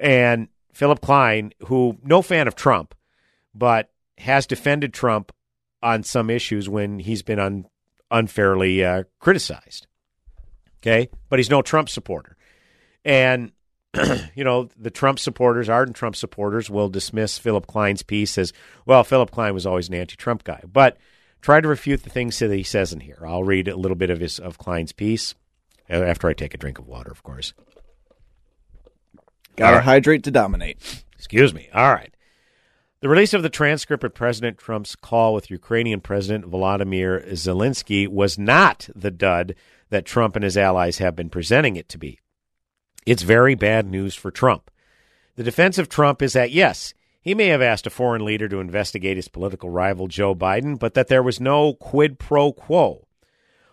And 0.00 0.48
Philip 0.72 1.00
Klein, 1.00 1.52
who, 1.66 1.96
no 2.02 2.20
fan 2.20 2.48
of 2.48 2.56
Trump, 2.56 2.96
but 3.54 3.90
has 4.18 4.44
defended 4.44 4.92
Trump 4.92 5.30
on 5.84 6.02
some 6.02 6.30
issues 6.30 6.68
when 6.68 6.98
he's 6.98 7.22
been 7.22 7.38
un, 7.38 7.66
unfairly 8.10 8.82
uh, 8.82 9.04
criticized. 9.20 9.86
Okay. 10.82 11.10
But 11.28 11.38
he's 11.38 11.50
no 11.50 11.62
Trump 11.62 11.90
supporter. 11.90 12.36
And, 13.04 13.52
you 14.34 14.44
know, 14.44 14.70
the 14.76 14.90
Trump 14.90 15.18
supporters, 15.18 15.68
ardent 15.68 15.96
Trump 15.96 16.16
supporters, 16.16 16.70
will 16.70 16.88
dismiss 16.88 17.38
Philip 17.38 17.66
Klein's 17.66 18.02
piece 18.02 18.38
as, 18.38 18.52
well, 18.86 19.04
Philip 19.04 19.30
Klein 19.30 19.52
was 19.52 19.66
always 19.66 19.88
an 19.88 19.94
anti 19.94 20.16
Trump 20.16 20.42
guy. 20.42 20.62
But 20.66 20.96
try 21.42 21.60
to 21.60 21.68
refute 21.68 22.02
the 22.02 22.10
things 22.10 22.38
that 22.38 22.50
he 22.50 22.62
says 22.62 22.92
in 22.92 23.00
here. 23.00 23.22
I'll 23.24 23.44
read 23.44 23.68
a 23.68 23.76
little 23.76 23.96
bit 23.96 24.10
of 24.10 24.20
his 24.20 24.38
of 24.38 24.56
Klein's 24.56 24.92
piece 24.92 25.34
after 25.88 26.28
I 26.28 26.32
take 26.32 26.54
a 26.54 26.58
drink 26.58 26.78
of 26.78 26.86
water, 26.86 27.10
of 27.10 27.22
course. 27.22 27.52
Got 29.56 29.70
to 29.70 29.76
right. 29.76 29.84
hydrate 29.84 30.24
to 30.24 30.30
dominate. 30.30 31.04
Excuse 31.14 31.52
me. 31.52 31.68
All 31.74 31.92
right. 31.92 32.13
The 33.04 33.10
release 33.10 33.34
of 33.34 33.42
the 33.42 33.50
transcript 33.50 34.02
of 34.02 34.14
President 34.14 34.56
Trump's 34.56 34.96
call 34.96 35.34
with 35.34 35.50
Ukrainian 35.50 36.00
President 36.00 36.50
Volodymyr 36.50 37.28
Zelensky 37.32 38.08
was 38.08 38.38
not 38.38 38.88
the 38.94 39.10
dud 39.10 39.54
that 39.90 40.06
Trump 40.06 40.36
and 40.36 40.42
his 40.42 40.56
allies 40.56 40.96
have 40.96 41.14
been 41.14 41.28
presenting 41.28 41.76
it 41.76 41.86
to 41.90 41.98
be. 41.98 42.18
It's 43.04 43.22
very 43.22 43.54
bad 43.54 43.86
news 43.86 44.14
for 44.14 44.30
Trump. 44.30 44.70
The 45.36 45.42
defense 45.42 45.76
of 45.76 45.90
Trump 45.90 46.22
is 46.22 46.32
that, 46.32 46.50
yes, 46.50 46.94
he 47.20 47.34
may 47.34 47.48
have 47.48 47.60
asked 47.60 47.86
a 47.86 47.90
foreign 47.90 48.24
leader 48.24 48.48
to 48.48 48.60
investigate 48.60 49.18
his 49.18 49.28
political 49.28 49.68
rival 49.68 50.08
Joe 50.08 50.34
Biden, 50.34 50.78
but 50.78 50.94
that 50.94 51.08
there 51.08 51.22
was 51.22 51.38
no 51.38 51.74
quid 51.74 52.18
pro 52.18 52.54
quo. 52.54 53.06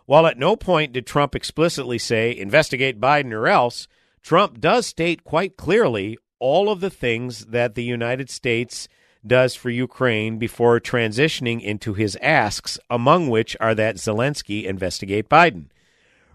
While 0.08 0.28
at 0.28 0.38
no 0.38 0.58
point 0.58 0.92
did 0.92 1.08
Trump 1.08 1.36
explicitly 1.36 2.00
say, 2.00 2.36
investigate 2.36 3.00
Biden 3.00 3.32
or 3.32 3.48
else, 3.48 3.88
Trump 4.22 4.60
does 4.60 4.88
state 4.88 5.24
quite 5.24 5.56
clearly 5.56 6.18
all 6.38 6.70
of 6.70 6.82
the 6.82 6.90
things 6.90 7.46
that 7.46 7.76
the 7.76 7.84
United 7.86 8.30
States 8.30 8.90
does 9.26 9.56
for 9.56 9.70
Ukraine 9.70 10.38
before 10.38 10.80
transitioning 10.80 11.62
into 11.62 11.94
his 11.94 12.18
asks, 12.22 12.80
among 12.90 13.30
which 13.30 13.56
are 13.60 13.76
that 13.76 13.98
Zelensky 13.98 14.64
investigate 14.64 15.30
Biden. 15.30 15.66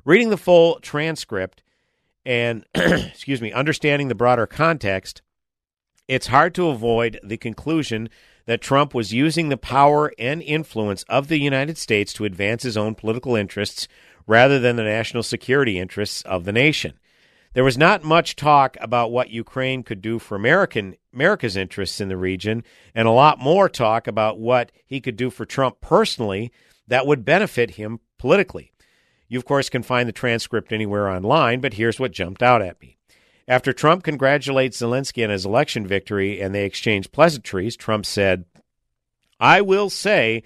Reading 0.05 0.31
the 0.31 0.37
full 0.37 0.79
transcript 0.81 1.63
and, 2.25 2.65
excuse 2.75 3.41
me, 3.41 3.53
understanding 3.53 4.09
the 4.09 4.15
broader 4.15 4.47
context, 4.47 5.23
it's 6.09 6.29
hard 6.29 6.55
to 6.55 6.69
avoid 6.69 7.19
the 7.25 7.37
conclusion 7.37 8.09
that 8.47 8.61
Trump 8.61 8.95
was 8.95 9.13
using 9.13 9.49
the 9.49 9.57
power 9.57 10.13
and 10.19 10.41
influence 10.43 11.03
of 11.09 11.29
the 11.29 11.41
United 11.41 11.77
States 11.77 12.13
to 12.13 12.25
advance 12.25 12.63
his 12.63 12.77
own 12.77 12.95
political 12.95 13.35
interests 13.35 13.89
rather 14.27 14.59
than 14.59 14.77
the 14.77 14.85
national 14.85 15.23
security 15.23 15.79
interests 15.79 16.23
of 16.23 16.45
the 16.45 16.53
nation. 16.53 16.95
There 17.57 17.65
was 17.65 17.79
not 17.79 18.05
much 18.05 18.37
talk 18.37 18.77
about 18.83 19.11
what 19.11 19.31
Ukraine 19.31 19.83
could 19.83 20.03
do 20.03 20.19
for 20.19 20.35
American 20.35 20.95
America's 21.15 21.57
interests 21.57 22.03
in 22.03 22.11
the 22.11 22.17
region, 22.19 22.63
and 22.95 23.09
a 23.09 23.13
lot 23.13 23.39
more 23.39 23.67
talk 23.71 24.07
about 24.07 24.39
what 24.39 24.71
he 24.85 25.01
could 25.01 25.17
do 25.17 25.31
for 25.31 25.47
Trump 25.47 25.81
personally 25.81 26.53
that 26.87 27.07
would 27.07 27.25
benefit 27.25 27.71
him 27.71 28.01
politically. 28.19 28.73
You, 29.27 29.39
of 29.39 29.47
course, 29.47 29.71
can 29.71 29.83
find 29.83 30.07
the 30.07 30.13
transcript 30.13 30.71
anywhere 30.71 31.09
online, 31.09 31.61
but 31.61 31.73
here's 31.73 31.99
what 31.99 32.13
jumped 32.13 32.43
out 32.43 32.61
at 32.61 32.79
me. 32.83 32.99
After 33.49 33.73
Trump 33.73 34.03
congratulates 34.05 34.83
Zelensky 34.83 35.25
on 35.25 35.31
his 35.31 35.47
election 35.47 35.87
victory 35.87 36.43
and 36.43 36.55
they 36.55 36.67
exchange 36.67 37.11
pleasantries, 37.11 37.75
Trump 37.75 38.05
said, 38.05 38.45
I 39.41 39.63
will 39.63 39.89
say 39.89 40.43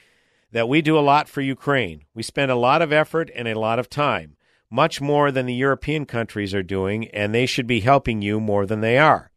that 0.53 0.69
we 0.69 0.81
do 0.81 0.97
a 0.97 1.01
lot 1.01 1.29
for 1.29 1.41
Ukraine. 1.41 2.05
We 2.15 2.23
spend 2.23 2.53
a 2.53 2.55
lot 2.55 2.83
of 2.83 2.93
effort 2.93 3.33
and 3.35 3.49
a 3.49 3.59
lot 3.59 3.81
of 3.81 3.91
time 3.91 4.37
much 4.71 5.01
more 5.01 5.33
than 5.33 5.47
the 5.47 5.55
European 5.55 6.07
countries 6.07 6.55
are 6.55 6.63
doing, 6.63 7.09
and 7.09 7.35
they 7.35 7.47
should 7.47 7.67
be 7.67 7.81
helping 7.81 8.23
you 8.23 8.39
more 8.41 8.67
than 8.67 8.81
they 8.81 8.99
are. 8.99 9.31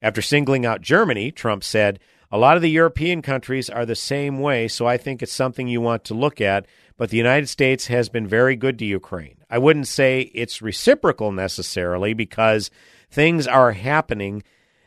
After 0.00 0.22
singling 0.22 0.64
out 0.64 0.80
Germany, 0.80 1.30
Trump 1.30 1.64
said, 1.64 1.98
A 2.30 2.38
lot 2.38 2.56
of 2.56 2.62
the 2.62 2.70
European 2.70 3.20
countries 3.20 3.68
are 3.68 3.84
the 3.84 3.96
same 3.96 4.38
way, 4.38 4.68
so 4.68 4.86
I 4.86 4.96
think 4.96 5.22
it's 5.22 5.32
something 5.32 5.68
you 5.68 5.80
want 5.80 6.04
to 6.04 6.14
look 6.14 6.40
at, 6.40 6.66
but 6.96 7.10
the 7.10 7.16
United 7.16 7.48
States 7.48 7.88
has 7.88 8.08
been 8.08 8.26
very 8.26 8.56
good 8.56 8.78
to 8.78 8.84
Ukraine. 8.84 9.38
I 9.50 9.58
wouldn't 9.58 9.88
say 9.88 10.30
it's 10.34 10.62
reciprocal 10.62 11.32
necessarily 11.32 12.14
because 12.14 12.70
things 13.10 13.46
are 13.46 13.72
happening 13.72 14.42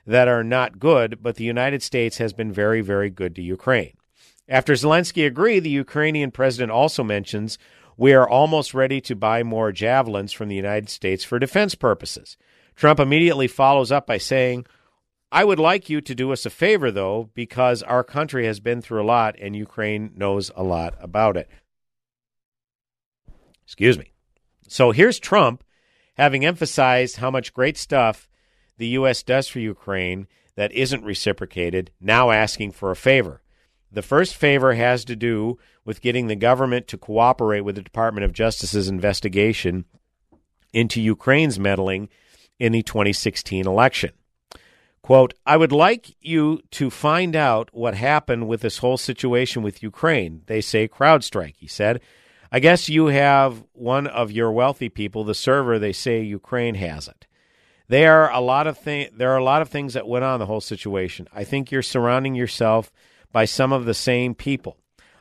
that 0.07 0.27
are 0.27 0.43
not 0.43 0.79
good, 0.79 1.21
but 1.21 1.35
the 1.35 1.43
United 1.43 1.83
States 1.83 2.17
has 2.17 2.33
been 2.33 2.51
very, 2.51 2.81
very 2.81 3.09
good 3.09 3.35
to 3.35 3.41
Ukraine. 3.41 3.93
After 4.49 4.73
Zelensky 4.73 5.25
agreed, 5.25 5.61
the 5.61 5.69
Ukrainian 5.69 6.31
president 6.31 6.71
also 6.71 7.03
mentions 7.03 7.57
we 7.97 8.13
are 8.13 8.27
almost 8.27 8.73
ready 8.73 8.99
to 9.01 9.15
buy 9.15 9.43
more 9.43 9.71
javelins 9.71 10.31
from 10.31 10.49
the 10.49 10.55
United 10.55 10.89
States 10.89 11.23
for 11.23 11.39
defense 11.39 11.75
purposes. 11.75 12.37
Trump 12.75 12.99
immediately 12.99 13.47
follows 13.47 13.91
up 13.91 14.07
by 14.07 14.17
saying, 14.17 14.65
I 15.31 15.43
would 15.43 15.59
like 15.59 15.89
you 15.89 16.01
to 16.01 16.15
do 16.15 16.31
us 16.31 16.45
a 16.45 16.49
favor, 16.49 16.91
though, 16.91 17.29
because 17.33 17.81
our 17.83 18.03
country 18.03 18.45
has 18.45 18.59
been 18.59 18.81
through 18.81 19.01
a 19.01 19.05
lot 19.05 19.35
and 19.39 19.55
Ukraine 19.55 20.11
knows 20.15 20.51
a 20.55 20.63
lot 20.63 20.95
about 20.99 21.37
it. 21.37 21.49
Excuse 23.63 23.97
me. 23.97 24.11
So 24.67 24.91
here's 24.91 25.19
Trump 25.19 25.63
having 26.15 26.45
emphasized 26.45 27.17
how 27.17 27.31
much 27.31 27.53
great 27.53 27.77
stuff 27.77 28.29
the 28.77 28.87
U.S. 28.89 29.23
does 29.23 29.47
for 29.47 29.59
Ukraine 29.59 30.27
that 30.55 30.71
isn't 30.71 31.03
reciprocated, 31.03 31.91
now 31.99 32.31
asking 32.31 32.71
for 32.71 32.91
a 32.91 32.95
favor. 32.95 33.42
The 33.93 34.01
first 34.01 34.35
favor 34.35 34.73
has 34.73 35.05
to 35.05 35.15
do 35.15 35.59
with 35.85 36.01
getting 36.01 36.27
the 36.27 36.35
government 36.35 36.87
to 36.87 36.97
cooperate 36.97 37.61
with 37.61 37.75
the 37.75 37.81
Department 37.81 38.25
of 38.25 38.33
Justice's 38.33 38.89
investigation 38.89 39.85
into 40.73 40.99
Ukraine's 40.99 41.59
meddling 41.59 42.09
in 42.59 42.71
the 42.71 42.81
2016 42.81 43.67
election. 43.67 44.11
Quote, 45.03 45.33
I 45.45 45.57
would 45.57 45.71
like 45.71 46.15
you 46.21 46.61
to 46.71 46.89
find 46.89 47.35
out 47.35 47.69
what 47.71 47.93
happened 47.93 48.47
with 48.47 48.61
this 48.61 48.79
whole 48.79 48.97
situation 48.97 49.61
with 49.61 49.83
Ukraine. 49.83 50.41
They 50.47 50.61
say 50.61 50.87
CrowdStrike, 50.87 51.55
he 51.57 51.67
said. 51.67 52.01
I 52.51 52.59
guess 52.59 52.89
you 52.89 53.07
have 53.07 53.63
one 53.73 54.07
of 54.07 54.31
your 54.31 54.51
wealthy 54.51 54.89
people, 54.89 55.23
the 55.23 55.35
server, 55.35 55.77
they 55.77 55.91
say 55.91 56.21
Ukraine 56.21 56.75
has 56.75 57.07
it. 57.07 57.27
There 57.89 58.23
are 58.23 58.31
a 58.31 58.39
lot 58.39 58.65
of 58.65 58.77
things 58.77 59.09
there 59.15 59.31
are 59.33 59.37
a 59.37 59.43
lot 59.43 59.61
of 59.61 59.69
things 59.69 59.93
that 59.93 60.07
went 60.07 60.23
on 60.23 60.39
the 60.39 60.45
whole 60.45 60.61
situation. 60.61 61.27
I 61.33 61.43
think 61.43 61.69
you're 61.69 61.81
surrounding 61.81 62.33
yourself 62.33 62.91
by 63.33 63.43
some 63.43 63.73
of 63.73 63.83
the 63.83 63.93
same 63.93 64.33
people. 64.33 64.77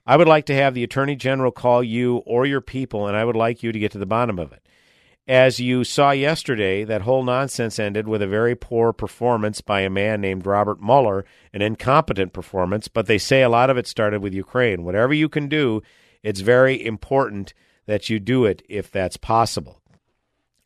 I 0.06 0.16
would 0.16 0.28
like 0.28 0.46
to 0.46 0.54
have 0.54 0.74
the 0.74 0.84
Attorney 0.84 1.16
General 1.16 1.50
call 1.50 1.82
you 1.82 2.18
or 2.18 2.46
your 2.46 2.60
people, 2.60 3.08
and 3.08 3.16
I 3.16 3.24
would 3.24 3.36
like 3.36 3.64
you 3.64 3.72
to 3.72 3.78
get 3.78 3.90
to 3.92 3.98
the 3.98 4.06
bottom 4.06 4.38
of 4.38 4.52
it. 4.52 4.62
As 5.28 5.60
you 5.60 5.84
saw 5.84 6.10
yesterday, 6.10 6.82
that 6.82 7.02
whole 7.02 7.22
nonsense 7.22 7.78
ended 7.78 8.08
with 8.08 8.22
a 8.22 8.26
very 8.26 8.56
poor 8.56 8.92
performance 8.92 9.60
by 9.60 9.80
a 9.80 9.90
man 9.90 10.20
named 10.20 10.46
Robert 10.46 10.82
Mueller, 10.82 11.24
an 11.52 11.62
incompetent 11.62 12.32
performance, 12.32 12.88
but 12.88 13.06
they 13.06 13.18
say 13.18 13.42
a 13.42 13.48
lot 13.48 13.70
of 13.70 13.76
it 13.76 13.86
started 13.86 14.20
with 14.20 14.34
Ukraine. 14.34 14.84
Whatever 14.84 15.14
you 15.14 15.28
can 15.28 15.48
do, 15.48 15.80
it's 16.24 16.40
very 16.40 16.84
important 16.84 17.54
that 17.86 18.10
you 18.10 18.18
do 18.18 18.44
it 18.44 18.62
if 18.68 18.90
that's 18.90 19.16
possible. 19.16 19.80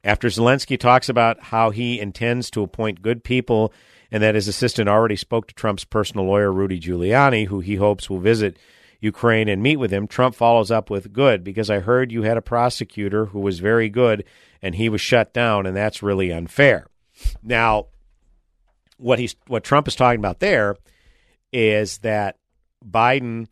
After 0.02 0.28
Zelensky 0.28 0.78
talks 0.78 1.10
about 1.10 1.42
how 1.42 1.70
he 1.70 2.00
intends 2.00 2.50
to 2.52 2.62
appoint 2.62 3.02
good 3.02 3.24
people 3.24 3.74
and 4.16 4.22
that 4.22 4.34
his 4.34 4.48
assistant 4.48 4.88
already 4.88 5.14
spoke 5.14 5.46
to 5.46 5.54
Trump's 5.54 5.84
personal 5.84 6.24
lawyer, 6.24 6.50
Rudy 6.50 6.80
Giuliani, 6.80 7.48
who 7.48 7.60
he 7.60 7.74
hopes 7.76 8.08
will 8.08 8.18
visit 8.18 8.58
Ukraine 8.98 9.46
and 9.46 9.62
meet 9.62 9.76
with 9.76 9.90
him. 9.90 10.06
Trump 10.06 10.34
follows 10.34 10.70
up 10.70 10.88
with, 10.88 11.12
Good, 11.12 11.44
because 11.44 11.68
I 11.68 11.80
heard 11.80 12.10
you 12.10 12.22
had 12.22 12.38
a 12.38 12.42
prosecutor 12.42 13.26
who 13.26 13.40
was 13.40 13.58
very 13.58 13.90
good 13.90 14.24
and 14.62 14.74
he 14.74 14.88
was 14.88 15.02
shut 15.02 15.34
down, 15.34 15.66
and 15.66 15.76
that's 15.76 16.02
really 16.02 16.32
unfair. 16.32 16.86
Now, 17.42 17.88
what 18.96 19.18
he's 19.18 19.36
what 19.48 19.64
Trump 19.64 19.86
is 19.86 19.94
talking 19.94 20.18
about 20.18 20.40
there 20.40 20.76
is 21.52 21.98
that 21.98 22.38
Biden 22.82 23.48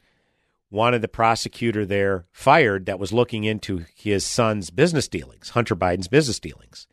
wanted 0.71 1.03
the 1.03 1.09
prosecutor 1.09 1.85
there 1.85 2.25
fired 2.33 2.87
that 2.87 2.99
was 2.99 3.13
looking 3.13 3.45
into 3.45 3.85
his 3.95 4.25
son's 4.25 4.71
business 4.71 5.09
dealings, 5.09 5.51
Hunter 5.51 5.77
Biden's 5.77 6.09
business 6.09 6.41
dealings 6.41 6.87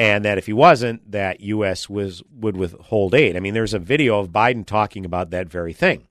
and 0.00 0.24
that 0.24 0.38
if 0.38 0.46
he 0.46 0.54
wasn't, 0.54 1.12
that 1.12 1.42
U.S. 1.42 1.86
was 1.86 2.22
would 2.32 2.56
withhold 2.56 3.14
aid. 3.14 3.36
I 3.36 3.40
mean, 3.40 3.52
there's 3.52 3.74
a 3.74 3.78
video 3.78 4.18
of 4.18 4.30
Biden 4.30 4.64
talking 4.64 5.04
about 5.04 5.28
that 5.28 5.50
very 5.50 5.74
thing. 5.74 6.08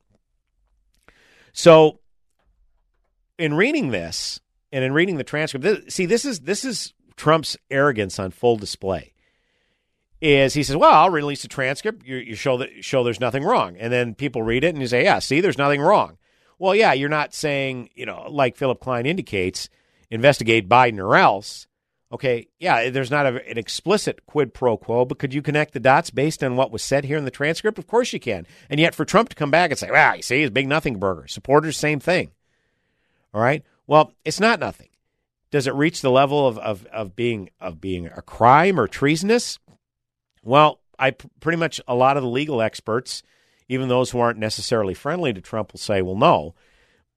So, 1.53 2.00
in 3.39 3.55
reading 3.55 3.89
this 3.89 4.39
and 4.72 4.84
in 4.84 4.93
reading 4.93 5.17
the 5.17 5.24
transcript, 5.24 5.63
this, 5.63 5.96
see, 5.96 6.05
this 6.05 6.24
is 6.24 6.41
this 6.41 6.63
is 6.63 6.93
Trump's 7.15 7.58
arrogance 7.72 8.19
on 8.19 8.29
full 8.29 8.58
display. 8.58 9.12
Is 10.22 10.53
he 10.53 10.62
says, 10.62 10.75
"Well, 10.75 10.93
I'll 10.93 11.10
release 11.10 11.41
the 11.41 11.48
transcript. 11.48 12.05
You, 12.05 12.17
you 12.17 12.36
show 12.36 12.58
that 12.58 12.69
show 12.86 13.03
there's 13.03 13.19
nothing 13.19 13.43
wrong," 13.43 13.75
and 13.75 13.91
then 13.91 14.13
people 14.13 14.43
read 14.43 14.63
it 14.63 14.75
and 14.75 14.81
you 14.84 14.88
say, 14.88 15.03
"Yeah, 15.03 15.17
see, 15.17 15.41
there's 15.41 15.58
nothing 15.58 15.81
wrong." 15.81 16.19
Well, 16.60 16.75
yeah, 16.75 16.93
you're 16.93 17.10
not 17.10 17.34
saying, 17.34 17.89
you 17.96 18.05
know, 18.05 18.27
like 18.29 18.55
Philip 18.55 18.81
Klein 18.81 19.08
indicates, 19.08 19.67
investigate 20.12 20.69
Biden 20.69 21.00
or 21.00 21.15
else 21.15 21.65
Okay, 22.12 22.48
yeah, 22.58 22.89
there's 22.89 23.12
not 23.12 23.28
a, 23.28 23.48
an 23.48 23.58
explicit 23.60 24.25
quid 24.25 24.54
pro 24.54 24.78
quo, 24.78 25.06
but 25.06 25.20
could 25.20 25.34
you 25.34 25.44
connect 25.44 25.74
the 25.74 25.80
dots 25.80 26.10
based 26.10 26.44
on 26.44 26.56
what 26.56 26.72
was 26.72 26.82
said 26.82 27.06
here 27.06 27.18
in 27.18 27.25
the 27.25 27.32
transcript? 27.32 27.78
Of 27.78 27.86
course 27.86 28.13
you 28.13 28.20
can. 28.20 28.48
And 28.70 28.80
yet 28.80 28.96
for 28.96 29.06
Trump 29.06 29.30
to 29.30 29.36
come 29.36 29.51
back 29.51 29.70
and 29.70 29.78
say, 29.78 29.92
well, 29.92 30.16
you 30.16 30.24
see, 30.24 30.42
it's 30.42 30.51
big 30.51 30.68
nothing 30.68 30.98
burger. 30.98 31.28
Supporters, 31.28 31.78
same 31.78 32.00
thing. 32.00 32.32
All 33.32 33.42
right. 33.42 33.63
Well, 33.86 34.13
it's 34.25 34.39
not 34.39 34.60
nothing. 34.60 34.89
Does 35.51 35.68
it 35.68 35.74
reach 35.74 36.01
the 36.01 36.12
level 36.12 36.48
of, 36.48 36.58
of, 36.60 36.86
of 36.88 37.16
being 37.16 37.50
of 37.60 37.82
being 37.82 38.08
a 38.08 38.22
crime 38.22 38.80
or 38.80 38.88
treasonous? 38.88 39.60
Well, 40.44 40.80
I 40.98 41.12
pretty 41.12 41.58
much 41.58 41.82
a 41.88 41.96
lot 41.96 42.18
of 42.18 42.24
the 42.24 42.30
legal 42.30 42.62
experts, 42.62 43.24
even 43.68 43.88
those 43.88 44.12
who 44.12 44.20
aren't 44.20 44.39
necessarily 44.39 44.94
friendly 44.94 45.34
to 45.34 45.42
Trump, 45.42 45.74
will 45.74 45.80
say, 45.80 46.01
well, 46.01 46.16
no. 46.16 46.56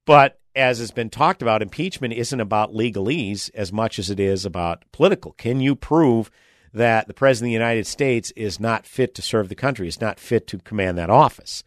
But 0.05 0.39
as 0.55 0.79
has 0.79 0.91
been 0.91 1.11
talked 1.11 1.43
about, 1.43 1.63
impeachment 1.63 2.15
isn't 2.15 2.41
about 2.41 2.75
legalese 2.75 3.51
as 3.55 3.73
much 3.73 3.99
as 3.99 4.11
it 4.11 4.21
is 4.21 4.45
about 4.45 4.85
political. 4.93 5.33
Can 5.33 5.61
you 5.61 5.75
prove 5.75 6.31
that 6.75 7.07
the 7.07 7.15
President 7.15 7.49
of 7.49 7.51
the 7.51 7.65
United 7.65 7.87
States 7.87 8.31
is 8.33 8.61
not 8.61 8.87
fit 8.87 9.15
to 9.15 9.23
serve 9.23 9.49
the 9.49 9.55
country, 9.55 9.89
is 9.89 10.01
not 10.01 10.21
fit 10.21 10.47
to 10.49 10.59
command 10.59 10.99
that 10.99 11.11
office? 11.11 11.65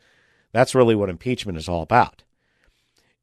That's 0.52 0.76
really 0.76 0.96
what 0.96 1.10
impeachment 1.10 1.58
is 1.58 1.68
all 1.68 1.82
about. 1.82 2.24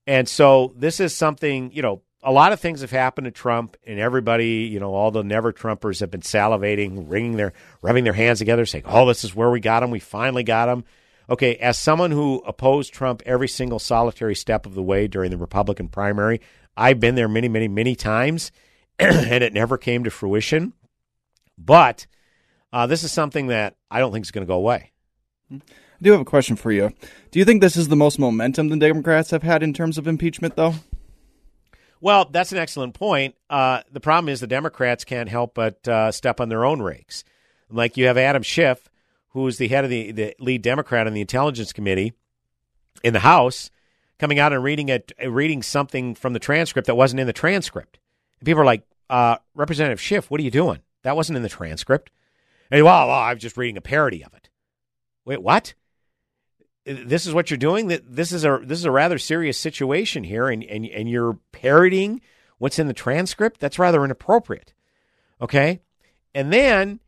And 0.07 0.28
so 0.28 0.73
this 0.76 1.00
is 1.00 1.14
something, 1.14 1.73
you 1.73 1.83
know, 1.83 2.02
a 2.23 2.33
lot 2.33 2.52
of 2.52 2.61
things 2.61 2.83
have 2.83 2.90
happened 2.90 3.25
to 3.25 3.31
Trump, 3.31 3.76
and 3.85 3.99
everybody, 3.99 4.69
you 4.71 4.78
know, 4.78 4.95
all 4.95 5.11
the 5.11 5.25
never 5.25 5.52
Trumpers 5.52 6.00
have 6.00 6.11
been 6.11 6.21
salivating, 6.21 7.04
wringing 7.09 7.37
their, 7.37 7.52
rubbing 7.83 8.04
their 8.04 8.12
hands 8.12 8.38
together, 8.38 8.64
saying, 8.64 8.85
"Oh, 8.87 9.07
this 9.07 9.25
is 9.25 9.35
where 9.35 9.50
we 9.50 9.59
got 9.59 9.83
him. 9.83 9.90
We 9.90 9.99
finally 9.99 10.45
got 10.45 10.69
him." 10.69 10.85
Okay, 11.31 11.57
as 11.57 11.79
someone 11.79 12.11
who 12.11 12.43
opposed 12.47 12.93
Trump 12.93 13.23
every 13.25 13.49
single 13.49 13.79
solitary 13.79 14.35
step 14.35 14.67
of 14.67 14.75
the 14.75 14.83
way 14.83 15.07
during 15.07 15.31
the 15.31 15.37
Republican 15.37 15.88
primary, 15.88 16.41
I've 16.76 17.00
been 17.00 17.14
there 17.14 17.29
many, 17.29 17.49
many, 17.49 17.69
many 17.69 17.95
times, 17.95 18.50
and 18.99 19.45
it 19.45 19.52
never 19.52 19.79
came 19.79 20.05
to 20.05 20.11
fruition. 20.11 20.73
But 21.57 22.07
uh, 22.73 22.87
this 22.87 23.05
is 23.05 23.12
something 23.12 23.49
that 23.49 23.76
I 23.91 24.00
don't 24.00 24.12
think 24.12 24.25
is 24.25 24.31
going 24.31 24.47
to 24.47 24.50
go 24.50 24.57
away. 24.57 24.93
I 25.52 25.61
do 26.00 26.12
have 26.12 26.21
a 26.21 26.25
question 26.25 26.57
for 26.57 26.73
you. 26.73 26.93
Do 27.31 27.38
you 27.38 27.45
think 27.45 27.61
this 27.61 27.76
is 27.76 27.88
the 27.88 27.97
most 27.97 28.19
momentum 28.19 28.69
the 28.69 28.76
Democrats 28.76 29.31
have 29.31 29.43
had 29.43 29.62
in 29.62 29.73
terms 29.73 29.99
of 29.99 30.09
impeachment, 30.09 30.57
though? 30.57 30.75
Well, 32.00 32.29
that's 32.31 32.50
an 32.50 32.59
excellent 32.59 32.95
point. 32.95 33.37
Uh, 33.49 33.83
the 33.93 34.00
problem 34.00 34.29
is 34.29 34.41
the 34.41 34.49
Democrats 34.49 35.05
can't 35.05 35.29
help 35.29 35.55
but 35.55 35.87
uh, 35.87 36.11
step 36.11 36.41
on 36.41 36.49
their 36.49 36.64
own 36.64 36.83
rakes. 36.83 37.23
Like 37.71 37.97
you 37.97 38.07
have 38.07 38.19
Adam 38.19 38.43
Schiff, 38.43 38.91
who's 39.33 39.59
the 39.59 39.69
head 39.69 39.85
of 39.85 39.91
the, 39.91 40.12
the 40.12 40.35
lead 40.39 40.62
Democrat 40.62 41.07
on 41.07 41.15
the 41.15 41.21
Intelligence 41.21 41.73
Committee 41.73 42.12
in 43.03 43.12
the 43.12 43.21
House, 43.21 43.71
coming 44.19 44.39
out 44.39 44.53
and 44.53 44.62
reading 44.62 44.89
it, 44.89 45.12
reading 45.27 45.62
something 45.62 46.15
from 46.15 46.33
the 46.33 46.39
transcript 46.39 46.87
that 46.87 46.95
wasn't 46.95 47.21
in 47.21 47.27
the 47.27 47.33
transcript. 47.33 47.99
And 48.41 48.47
people 48.47 48.62
are 48.62 48.67
like, 48.67 48.85
uh, 49.11 49.37
Representative 49.55 50.01
Schiff, 50.01 50.31
what 50.31 50.41
are 50.41 50.45
you 50.45 50.51
doing? 50.51 50.81
That 51.03 51.17
wasn't 51.17 51.37
in 51.37 51.43
the 51.43 51.49
transcript. 51.49 52.11
And 52.71 52.83
well, 52.85 53.09
well, 53.09 53.19
I'm 53.19 53.39
just 53.39 53.57
reading 53.57 53.77
a 53.77 53.83
parody 53.83 54.25
of 54.25 54.33
it. 54.35 54.49
Wait, 55.25 55.43
what? 55.43 55.75
this 56.85 57.27
is 57.27 57.35
what 57.35 57.51
you're 57.51 57.59
doing. 57.59 57.89
This 57.89 58.33
is 58.33 58.45
a 58.45 58.61
this 58.62 58.79
is 58.79 58.85
a 58.85 58.91
rather 58.91 59.19
serious 59.19 59.59
situation 59.59 60.25
here, 60.25 60.49
and 60.49 60.65
and 60.65 60.87
and 60.87 61.09
you're 61.09 61.39
parodying 61.53 62.21
what's 62.59 62.79
in 62.79 62.89
the 62.89 62.95
transcript. 62.95 63.61
That's 63.61 63.79
rather 63.79 64.05
inappropriate. 64.05 64.73
Okay, 65.41 65.81
and 66.35 66.53
then 66.53 67.01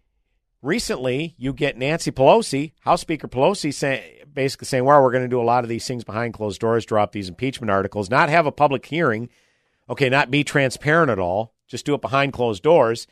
recently 0.65 1.35
you 1.37 1.53
get 1.53 1.77
Nancy 1.77 2.11
Pelosi, 2.11 2.73
House 2.81 3.03
Speaker 3.03 3.29
Pelosi, 3.29 3.73
saying 3.73 4.03
basically 4.33 4.67
saying, 4.67 4.85
"Well, 4.85 5.01
we're 5.03 5.13
going 5.13 5.25
to 5.25 5.29
do 5.29 5.41
a 5.41 5.45
lot 5.45 5.63
of 5.63 5.69
these 5.69 5.87
things 5.87 6.03
behind 6.03 6.35
closed 6.35 6.61
doors, 6.61 6.87
drop 6.87 7.13
these 7.13 7.29
impeachment 7.29 7.71
articles, 7.71 8.11
not 8.11 8.31
have 8.31 8.47
a 8.47 8.53
public 8.53 8.85
hearing, 8.87 9.29
okay, 9.89 10.09
not 10.09 10.31
be 10.31 10.43
transparent 10.43 11.11
at 11.11 11.19
all, 11.19 11.55
just 11.69 11.87
do 11.87 11.95
it 11.95 12.01
behind 12.01 12.33
closed 12.33 12.63
doors." 12.63 13.07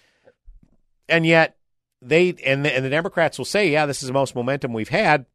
And 1.08 1.26
yet 1.26 1.56
they 2.00 2.34
and 2.44 2.64
the, 2.64 2.74
and 2.74 2.84
the 2.84 2.90
Democrats 2.90 3.38
will 3.38 3.44
say, 3.44 3.70
"Yeah, 3.70 3.86
this 3.86 4.02
is 4.02 4.08
the 4.08 4.14
most 4.14 4.34
momentum 4.34 4.72
we've 4.72 4.88
had." 4.88 5.26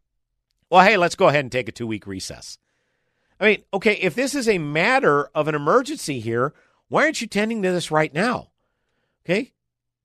Well, 0.69 0.86
hey, 0.86 0.97
let's 0.97 1.15
go 1.15 1.27
ahead 1.29 1.45
and 1.45 1.51
take 1.51 1.69
a 1.69 1.71
two 1.71 1.88
week 1.88 2.07
recess. 2.07 2.57
I 3.39 3.45
mean, 3.45 3.63
okay, 3.74 3.93
if 3.93 4.15
this 4.15 4.33
is 4.33 4.50
a 4.50 4.57
matter 4.57 5.25
of 5.36 5.47
an 5.47 5.55
emergency 5.55 6.19
here, 6.19 6.53
why 6.89 7.03
aren't 7.03 7.21
you 7.21 7.27
tending 7.27 7.62
to 7.62 7.71
this 7.71 7.91
right 7.91 8.13
now? 8.13 8.50
Okay. 9.24 9.53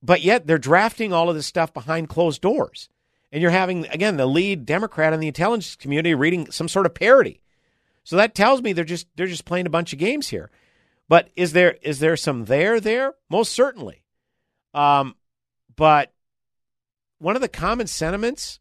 But 0.02 0.22
yet 0.22 0.46
they're 0.46 0.58
drafting 0.58 1.12
all 1.12 1.28
of 1.28 1.36
this 1.36 1.46
stuff 1.46 1.72
behind 1.72 2.08
closed 2.08 2.40
doors. 2.40 2.88
And 3.30 3.40
you're 3.40 3.50
having, 3.50 3.86
again, 3.86 4.16
the 4.16 4.26
lead 4.26 4.66
Democrat 4.66 5.12
in 5.12 5.20
the 5.20 5.28
intelligence 5.28 5.76
community 5.76 6.14
reading 6.14 6.50
some 6.50 6.68
sort 6.68 6.86
of 6.86 6.94
parody. 6.94 7.40
So 8.04 8.16
that 8.16 8.34
tells 8.34 8.62
me 8.62 8.72
they're 8.72 8.84
just 8.84 9.06
they're 9.16 9.26
just 9.26 9.44
playing 9.44 9.66
a 9.66 9.70
bunch 9.70 9.92
of 9.92 9.98
games 9.98 10.28
here. 10.28 10.50
But 11.08 11.30
is 11.36 11.52
there 11.52 11.76
is 11.82 12.00
there 12.00 12.16
some 12.16 12.46
there 12.46 12.80
there? 12.80 13.14
Most 13.30 13.52
certainly. 13.52 14.02
Um, 14.74 15.14
but 15.76 16.12
one 17.18 17.36
of 17.36 17.42
the 17.42 17.48
common 17.48 17.86
sentiments 17.86 18.58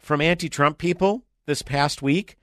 from 0.00 0.20
anti 0.20 0.48
Trump 0.48 0.78
people 0.78 1.24
this 1.46 1.62
past 1.62 2.02
week 2.02 2.36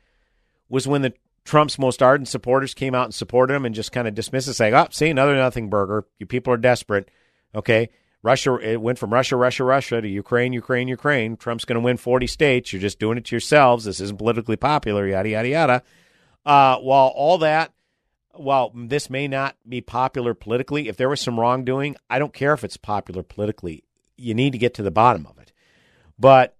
was 0.67 0.87
when 0.87 1.01
the 1.01 1.13
Trump's 1.45 1.79
most 1.79 2.01
ardent 2.01 2.27
supporters 2.27 2.73
came 2.73 2.95
out 2.95 3.05
and 3.05 3.13
supported 3.13 3.53
him 3.53 3.65
and 3.65 3.75
just 3.75 3.91
kind 3.91 4.07
of 4.07 4.15
dismissed 4.15 4.47
it, 4.47 4.53
saying, 4.53 4.73
Oh, 4.73 4.87
see, 4.91 5.09
another 5.09 5.35
nothing 5.35 5.69
burger. 5.69 6.05
You 6.19 6.25
people 6.25 6.53
are 6.53 6.57
desperate. 6.57 7.09
Okay. 7.55 7.89
Russia, 8.23 8.55
it 8.55 8.81
went 8.81 8.97
from 8.97 9.11
Russia, 9.11 9.35
Russia, 9.35 9.65
Russia 9.65 10.01
to 10.01 10.07
Ukraine, 10.07 10.53
Ukraine, 10.53 10.87
Ukraine. 10.87 11.35
Trump's 11.35 11.65
going 11.65 11.75
to 11.75 11.81
win 11.81 11.97
40 11.97 12.25
states. 12.27 12.71
You're 12.71 12.81
just 12.81 12.99
doing 12.99 13.17
it 13.17 13.25
to 13.25 13.35
yourselves. 13.35 13.83
This 13.83 13.99
isn't 13.99 14.17
politically 14.17 14.55
popular, 14.55 15.05
yada, 15.05 15.29
yada, 15.29 15.47
yada. 15.49 15.83
Uh, 16.45 16.77
while 16.77 17.07
all 17.07 17.39
that, 17.39 17.73
while 18.33 18.71
this 18.73 19.09
may 19.09 19.27
not 19.27 19.57
be 19.67 19.81
popular 19.81 20.33
politically, 20.33 20.87
if 20.87 20.95
there 20.95 21.09
was 21.09 21.19
some 21.19 21.37
wrongdoing, 21.37 21.97
I 22.09 22.17
don't 22.17 22.33
care 22.33 22.53
if 22.53 22.63
it's 22.63 22.77
popular 22.77 23.23
politically. 23.23 23.83
You 24.17 24.33
need 24.33 24.51
to 24.53 24.57
get 24.57 24.75
to 24.75 24.83
the 24.83 24.91
bottom 24.91 25.27
of 25.27 25.37
it. 25.37 25.51
But 26.17 26.55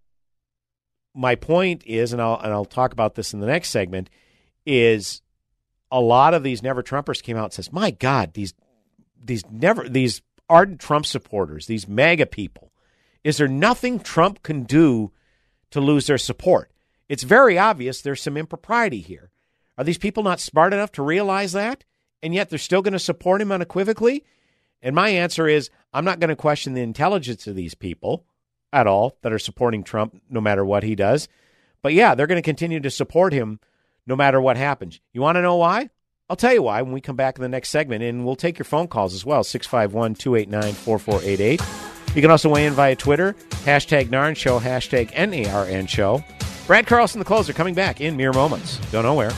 my 1.16 1.36
point 1.36 1.84
is, 1.86 2.12
and 2.12 2.22
I'll 2.22 2.40
and 2.40 2.52
I'll 2.52 2.66
talk 2.66 2.92
about 2.92 3.16
this 3.16 3.34
in 3.34 3.40
the 3.40 3.48
next 3.48 3.70
segment, 3.70 4.10
is 4.66 5.22
a 5.92 6.02
lot 6.02 6.34
of 6.34 6.44
these 6.44 6.64
never 6.64 6.84
Trumpers 6.84 7.22
came 7.22 7.38
out 7.38 7.46
and 7.46 7.54
says, 7.54 7.72
"My 7.72 7.92
God, 7.92 8.34
these 8.34 8.54
these 9.24 9.44
never 9.50 9.88
these 9.88 10.22
ardent 10.50 10.80
Trump 10.80 11.06
supporters, 11.06 11.68
these 11.68 11.88
MAGA 11.88 12.28
people, 12.28 12.72
is 13.24 13.38
there 13.38 13.48
nothing 13.48 14.00
Trump 14.00 14.44
can 14.44 14.64
do 14.64 15.12
to 15.72 15.80
lose 15.80 16.08
their 16.08 16.18
support? 16.18 16.72
It's 17.10 17.24
very 17.24 17.58
obvious 17.58 18.02
there's 18.02 18.22
some 18.22 18.38
impropriety 18.38 19.00
here. 19.00 19.32
Are 19.78 19.84
these 19.84 19.98
people 19.98 20.24
not 20.24 20.40
smart 20.40 20.74
enough 20.74 20.92
to 20.94 21.04
realize 21.04 21.54
that, 21.54 21.84
and 22.22 22.34
yet 22.34 22.50
they're 22.50 22.60
still 22.60 22.82
going 22.82 22.94
to 22.94 23.00
support 23.00 23.42
him 23.42 23.52
unequivocally?" 23.52 24.24
And 24.82 24.96
my 24.96 25.10
answer 25.10 25.48
is, 25.48 25.70
I'm 25.94 26.06
not 26.06 26.20
going 26.20 26.30
to 26.30 26.36
question 26.36 26.74
the 26.74 26.82
intelligence 26.82 27.48
of 27.48 27.56
these 27.56 27.74
people 27.74 28.26
at 28.74 28.88
all 28.88 29.18
that 29.22 29.32
are 29.32 29.40
supporting 29.40 29.84
Trump 29.84 30.22
no 30.30 30.42
matter 30.42 30.66
what 30.66 30.84
he 30.84 30.96
does. 30.96 31.30
But 31.82 31.94
yeah, 31.94 32.16
they're 32.16 32.28
going 32.28 32.42
to 32.42 32.46
continue 32.46 32.80
to 32.82 32.92
support 32.92 33.32
him 33.32 33.60
no 34.06 34.16
matter 34.16 34.42
what 34.42 34.58
happens. 34.58 35.00
You 35.14 35.22
want 35.22 35.38
to 35.38 35.42
know 35.42 35.56
why? 35.56 35.90
I'll 36.34 36.38
tell 36.38 36.52
you 36.52 36.64
why 36.64 36.82
when 36.82 36.94
we 36.94 37.00
come 37.00 37.16
back 37.16 37.38
in 37.38 37.44
the 37.44 37.48
next 37.48 37.70
segment, 37.70 38.02
and 38.02 38.26
we'll 38.26 38.36
take 38.36 38.58
your 38.58 38.66
phone 38.66 38.88
calls 38.88 39.14
as 39.14 39.24
well 39.24 39.44
651 39.44 40.16
289 40.16 40.74
4488. 40.74 41.62
You 42.16 42.22
can 42.24 42.32
also 42.32 42.50
weigh 42.50 42.66
in 42.66 42.74
via 42.74 42.96
Twitter, 42.96 43.34
hashtag 43.66 44.10
NARN 44.10 44.36
Show, 44.36 44.60
hashtag 44.60 45.12
NARN 45.12 45.88
Show. 45.88 46.24
Brad 46.66 46.88
Carlson, 46.88 47.20
the 47.20 47.26
closer, 47.26 47.54
coming 47.54 47.76
back 47.76 48.02
in 48.02 48.18
mere 48.18 48.34
moments. 48.34 48.80
Don't 48.92 49.04
know 49.04 49.14
where. 49.14 49.30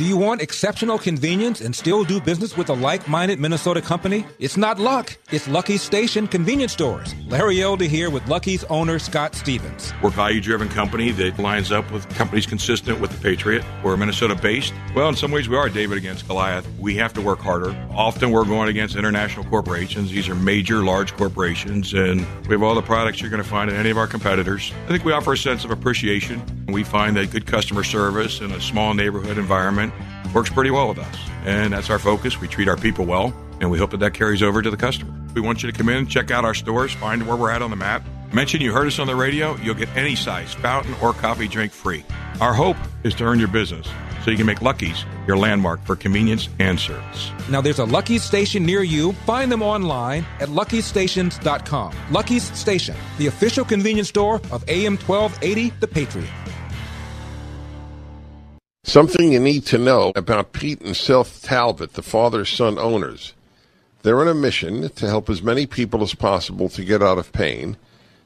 Do 0.00 0.06
you 0.06 0.16
want 0.16 0.40
exceptional 0.40 0.98
convenience 0.98 1.60
and 1.60 1.76
still 1.76 2.04
do 2.04 2.22
business 2.22 2.56
with 2.56 2.70
a 2.70 2.72
like 2.72 3.06
minded 3.06 3.38
Minnesota 3.38 3.82
company? 3.82 4.24
It's 4.38 4.56
not 4.56 4.78
luck, 4.78 5.18
it's 5.30 5.46
Lucky's 5.46 5.82
Station 5.82 6.26
Convenience 6.26 6.72
Stores. 6.72 7.14
Larry 7.28 7.60
Elder 7.60 7.84
here 7.84 8.08
with 8.08 8.26
Lucky's 8.26 8.64
owner, 8.70 8.98
Scott 8.98 9.34
Stevens. 9.34 9.92
We're 10.02 10.08
a 10.08 10.12
value 10.12 10.40
driven 10.40 10.70
company 10.70 11.10
that 11.10 11.38
lines 11.38 11.70
up 11.70 11.92
with 11.92 12.08
companies 12.14 12.46
consistent 12.46 12.98
with 12.98 13.10
the 13.10 13.18
Patriot. 13.18 13.62
We're 13.84 13.98
Minnesota 13.98 14.34
based. 14.34 14.72
Well, 14.94 15.10
in 15.10 15.16
some 15.16 15.32
ways, 15.32 15.50
we 15.50 15.56
are 15.58 15.68
David 15.68 15.98
against 15.98 16.26
Goliath. 16.26 16.66
We 16.78 16.94
have 16.94 17.12
to 17.12 17.20
work 17.20 17.40
harder. 17.40 17.76
Often 17.90 18.30
we're 18.30 18.46
going 18.46 18.70
against 18.70 18.96
international 18.96 19.44
corporations. 19.50 20.10
These 20.10 20.30
are 20.30 20.34
major, 20.34 20.82
large 20.82 21.14
corporations, 21.14 21.92
and 21.92 22.26
we 22.46 22.54
have 22.54 22.62
all 22.62 22.74
the 22.74 22.80
products 22.80 23.20
you're 23.20 23.28
going 23.28 23.42
to 23.42 23.48
find 23.48 23.68
in 23.68 23.76
any 23.76 23.90
of 23.90 23.98
our 23.98 24.06
competitors. 24.06 24.72
I 24.86 24.88
think 24.88 25.04
we 25.04 25.12
offer 25.12 25.34
a 25.34 25.36
sense 25.36 25.66
of 25.66 25.70
appreciation. 25.70 26.42
We 26.68 26.84
find 26.84 27.16
that 27.16 27.32
good 27.32 27.46
customer 27.46 27.84
service 27.84 28.40
in 28.40 28.50
a 28.52 28.60
small 28.62 28.94
neighborhood 28.94 29.36
environment 29.36 29.89
works 30.34 30.50
pretty 30.50 30.70
well 30.70 30.88
with 30.88 30.98
us. 30.98 31.16
And 31.44 31.72
that's 31.72 31.90
our 31.90 31.98
focus. 31.98 32.40
We 32.40 32.48
treat 32.48 32.68
our 32.68 32.76
people 32.76 33.04
well, 33.04 33.34
and 33.60 33.70
we 33.70 33.78
hope 33.78 33.90
that 33.90 34.00
that 34.00 34.14
carries 34.14 34.42
over 34.42 34.62
to 34.62 34.70
the 34.70 34.76
customer. 34.76 35.14
We 35.34 35.40
want 35.40 35.62
you 35.62 35.70
to 35.70 35.76
come 35.76 35.88
in, 35.88 36.06
check 36.06 36.30
out 36.30 36.44
our 36.44 36.54
stores, 36.54 36.92
find 36.92 37.26
where 37.26 37.36
we're 37.36 37.50
at 37.50 37.62
on 37.62 37.70
the 37.70 37.76
map. 37.76 38.04
Mention 38.32 38.60
you 38.60 38.72
heard 38.72 38.86
us 38.86 38.98
on 38.98 39.06
the 39.06 39.16
radio, 39.16 39.56
you'll 39.56 39.74
get 39.74 39.94
any 39.96 40.14
size 40.14 40.54
fountain 40.54 40.94
or 41.02 41.12
coffee 41.12 41.48
drink 41.48 41.72
free. 41.72 42.04
Our 42.40 42.52
hope 42.52 42.76
is 43.02 43.14
to 43.16 43.24
earn 43.24 43.38
your 43.38 43.48
business 43.48 43.88
so 44.24 44.30
you 44.30 44.36
can 44.36 44.46
make 44.46 44.62
Lucky's 44.62 45.04
your 45.26 45.36
landmark 45.36 45.82
for 45.84 45.96
convenience 45.96 46.48
and 46.58 46.78
service. 46.78 47.30
Now, 47.48 47.60
there's 47.60 47.78
a 47.78 47.84
Lucky's 47.84 48.22
station 48.22 48.64
near 48.64 48.82
you. 48.82 49.12
Find 49.12 49.50
them 49.50 49.62
online 49.62 50.26
at 50.40 50.48
luckystations.com. 50.48 51.92
Lucky's 52.10 52.44
Station, 52.58 52.96
the 53.18 53.26
official 53.26 53.64
convenience 53.64 54.08
store 54.08 54.36
of 54.50 54.64
AM 54.68 54.96
1280, 54.96 55.72
The 55.80 55.88
Patriot. 55.88 56.30
Something 58.82 59.32
you 59.32 59.40
need 59.40 59.66
to 59.66 59.78
know 59.78 60.10
about 60.16 60.52
Pete 60.52 60.80
and 60.80 60.96
Seth 60.96 61.42
Talbot, 61.42 61.92
the 61.92 62.02
father 62.02 62.44
son 62.44 62.78
owners. 62.78 63.34
They're 64.02 64.20
on 64.20 64.28
a 64.28 64.34
mission 64.34 64.88
to 64.88 65.06
help 65.06 65.28
as 65.28 65.42
many 65.42 65.66
people 65.66 66.02
as 66.02 66.14
possible 66.14 66.70
to 66.70 66.84
get 66.84 67.02
out 67.02 67.18
of 67.18 67.32
pain. 67.32 67.76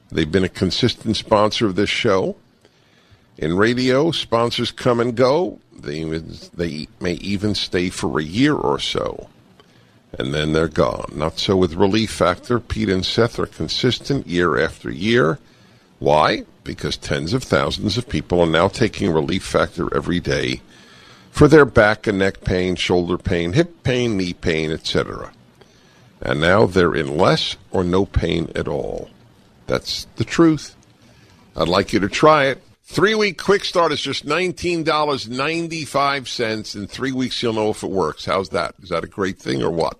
They've 0.09 0.31
been 0.31 0.45
a 0.45 0.49
consistent 0.49 1.17
sponsor 1.17 1.65
of 1.65 1.75
this 1.75 1.89
show. 1.89 2.37
In 3.37 3.57
radio, 3.57 4.11
sponsors 4.11 4.71
come 4.71 5.01
and 5.01 5.13
go. 5.13 5.59
They, 5.77 6.03
they 6.03 6.87
may 7.01 7.13
even 7.15 7.53
stay 7.53 7.89
for 7.89 8.17
a 8.17 8.23
year 8.23 8.55
or 8.55 8.79
so, 8.79 9.29
and 10.17 10.33
then 10.33 10.53
they're 10.53 10.69
gone. 10.69 11.11
Not 11.13 11.37
so 11.37 11.57
with 11.57 11.73
Relief 11.73 12.11
Factor. 12.11 12.61
Pete 12.61 12.89
and 12.89 13.05
Seth 13.05 13.37
are 13.39 13.45
consistent 13.45 14.25
year 14.25 14.57
after 14.57 14.89
year. 14.89 15.37
Why? 16.05 16.45
because 16.65 16.97
tens 16.97 17.33
of 17.33 17.43
thousands 17.43 17.97
of 17.97 18.09
people 18.09 18.41
are 18.41 18.45
now 18.45 18.67
taking 18.67 19.09
Relief 19.11 19.45
Factor 19.45 19.95
every 19.95 20.19
day 20.19 20.59
for 21.31 21.47
their 21.47 21.63
back 21.63 22.05
and 22.07 22.19
neck 22.19 22.43
pain, 22.43 22.75
shoulder 22.75 23.17
pain, 23.17 23.53
hip 23.53 23.81
pain, 23.83 24.17
knee 24.17 24.33
pain, 24.33 24.69
etc. 24.71 25.31
And 26.19 26.41
now 26.41 26.65
they're 26.65 26.95
in 26.95 27.17
less 27.17 27.55
or 27.71 27.85
no 27.85 28.05
pain 28.05 28.51
at 28.55 28.67
all. 28.67 29.09
That's 29.67 30.07
the 30.17 30.25
truth. 30.25 30.75
I'd 31.55 31.69
like 31.69 31.93
you 31.93 32.01
to 32.01 32.09
try 32.09 32.47
it. 32.47 32.61
Three 32.83 33.15
week 33.15 33.41
quick 33.41 33.63
start 33.63 33.93
is 33.93 34.01
just 34.01 34.25
$19.95. 34.25 36.75
In 36.75 36.87
three 36.87 37.13
weeks, 37.13 37.41
you'll 37.41 37.53
know 37.53 37.69
if 37.69 37.83
it 37.83 37.89
works. 37.89 38.25
How's 38.25 38.49
that? 38.49 38.75
Is 38.81 38.89
that 38.89 39.05
a 39.05 39.07
great 39.07 39.39
thing 39.39 39.63
or 39.63 39.71
what? 39.71 39.97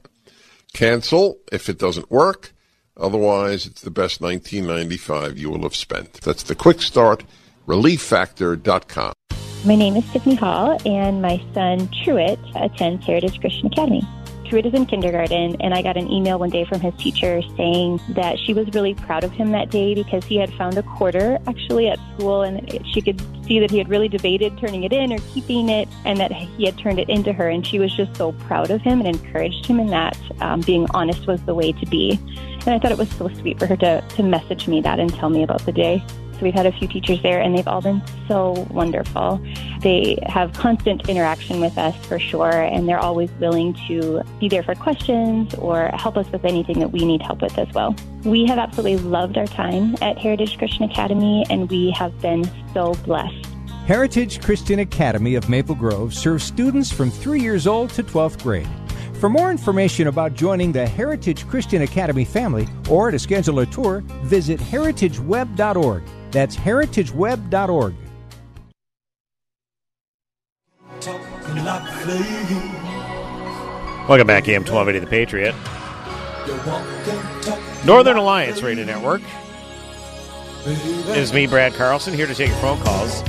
Cancel 0.73 1.37
if 1.51 1.69
it 1.69 1.77
doesn't 1.79 2.11
work. 2.11 2.51
Otherwise, 2.97 3.65
it's 3.65 3.81
the 3.81 3.91
best 3.91 4.21
1995 4.21 5.37
you 5.37 5.49
will 5.49 5.63
have 5.63 5.75
spent. 5.75 6.13
That's 6.21 6.43
the 6.43 6.55
quick 6.55 6.81
start, 6.81 7.23
relieffactor.com. 7.67 9.13
My 9.65 9.75
name 9.75 9.95
is 9.95 10.09
Tiffany 10.11 10.35
Hall, 10.35 10.77
and 10.85 11.21
my 11.21 11.43
son 11.53 11.89
Truett 12.03 12.39
attends 12.55 13.05
Heritage 13.05 13.39
Christian 13.41 13.67
Academy. 13.67 14.03
Truett 14.45 14.67
is 14.67 14.73
in 14.75 14.85
kindergarten, 14.85 15.59
and 15.59 15.73
I 15.73 15.81
got 15.81 15.97
an 15.97 16.09
email 16.09 16.37
one 16.37 16.51
day 16.51 16.65
from 16.65 16.79
his 16.79 16.93
teacher 16.95 17.41
saying 17.57 17.99
that 18.09 18.37
she 18.37 18.53
was 18.53 18.67
really 18.73 18.93
proud 18.93 19.23
of 19.23 19.31
him 19.31 19.51
that 19.51 19.71
day 19.71 19.95
because 19.95 20.23
he 20.23 20.37
had 20.37 20.53
found 20.53 20.77
a 20.77 20.83
quarter 20.83 21.39
actually 21.47 21.89
at 21.89 21.99
school, 22.13 22.43
and 22.43 22.79
she 22.93 23.01
could 23.01 23.19
see 23.45 23.59
that 23.59 23.71
he 23.71 23.79
had 23.79 23.89
really 23.89 24.07
debated 24.07 24.57
turning 24.59 24.83
it 24.83 24.93
in 24.93 25.11
or 25.11 25.17
keeping 25.33 25.69
it, 25.69 25.89
and 26.05 26.19
that 26.19 26.31
he 26.31 26.65
had 26.65 26.77
turned 26.77 26.99
it 26.99 27.09
into 27.09 27.33
her. 27.33 27.49
And 27.49 27.65
she 27.65 27.79
was 27.79 27.93
just 27.95 28.15
so 28.15 28.33
proud 28.33 28.69
of 28.69 28.81
him 28.81 29.01
and 29.01 29.07
encouraged 29.07 29.65
him 29.65 29.79
in 29.79 29.87
that 29.87 30.17
um, 30.41 30.61
being 30.61 30.85
honest 30.91 31.25
was 31.25 31.41
the 31.41 31.55
way 31.55 31.71
to 31.71 31.85
be. 31.87 32.19
And 32.65 32.73
I 32.73 32.79
thought 32.79 32.91
it 32.91 32.97
was 32.97 33.09
so 33.11 33.27
sweet 33.29 33.59
for 33.59 33.67
her 33.67 33.77
to, 33.77 34.01
to 34.01 34.23
message 34.23 34.67
me 34.67 34.81
that 34.81 34.99
and 34.99 35.13
tell 35.13 35.29
me 35.29 35.43
about 35.43 35.65
the 35.65 35.71
day. 35.71 36.03
So 36.33 36.41
we've 36.41 36.53
had 36.53 36.65
a 36.65 36.71
few 36.73 36.87
teachers 36.87 37.21
there, 37.21 37.39
and 37.39 37.57
they've 37.57 37.67
all 37.67 37.79
been 37.79 38.01
so 38.27 38.67
wonderful. 38.69 39.39
They 39.79 40.19
have 40.25 40.51
constant 40.51 41.07
interaction 41.07 41.61
with 41.61 41.77
us 41.77 41.95
for 42.07 42.19
sure, 42.19 42.51
and 42.51 42.89
they're 42.89 42.99
always 42.99 43.31
willing 43.39 43.73
to 43.87 44.21
be 44.39 44.49
there 44.49 44.63
for 44.63 44.75
questions 44.75 45.53
or 45.55 45.91
help 45.93 46.17
us 46.17 46.29
with 46.33 46.43
anything 46.43 46.79
that 46.79 46.91
we 46.91 47.05
need 47.05 47.21
help 47.21 47.41
with 47.41 47.57
as 47.57 47.71
well. 47.73 47.95
We 48.25 48.45
have 48.47 48.57
absolutely 48.57 48.97
loved 48.97 49.37
our 49.37 49.47
time 49.47 49.95
at 50.01 50.17
Heritage 50.17 50.57
Christian 50.57 50.83
Academy, 50.83 51.45
and 51.49 51.69
we 51.69 51.91
have 51.91 52.19
been 52.19 52.43
so 52.73 52.95
blessed. 53.05 53.47
Heritage 53.85 54.41
Christian 54.41 54.79
Academy 54.79 55.35
of 55.35 55.47
Maple 55.47 55.75
Grove 55.75 56.13
serves 56.13 56.43
students 56.43 56.91
from 56.91 57.11
3 57.11 57.39
years 57.39 57.65
old 57.65 57.91
to 57.91 58.03
12th 58.03 58.43
grade. 58.43 58.67
For 59.25 59.29
more 59.29 59.49
information 59.49 60.05
about 60.05 60.35
joining 60.35 60.71
the 60.71 60.85
Heritage 60.85 61.47
Christian 61.47 61.81
Academy 61.81 62.25
family 62.25 62.67
or 62.91 63.09
to 63.09 63.17
schedule 63.17 63.57
a 63.57 63.65
tour, 63.65 64.03
visit 64.21 64.59
heritageweb.org. 64.59 66.03
That's 66.29 66.55
heritageweb.org. 66.55 67.95
Welcome 74.07 74.27
back, 74.27 74.47
AM 74.47 74.63
1280 74.63 74.99
The 74.99 75.07
Patriot. 75.07 75.55
Northern 77.83 78.17
Alliance 78.17 78.61
Radio 78.61 78.85
Network. 78.85 79.23
It 80.67 81.17
is 81.17 81.33
me, 81.33 81.47
Brad 81.47 81.73
Carlson, 81.73 82.13
here 82.13 82.27
to 82.27 82.35
take 82.35 82.49
your 82.49 82.57
phone 82.57 82.79
calls. 82.81 83.23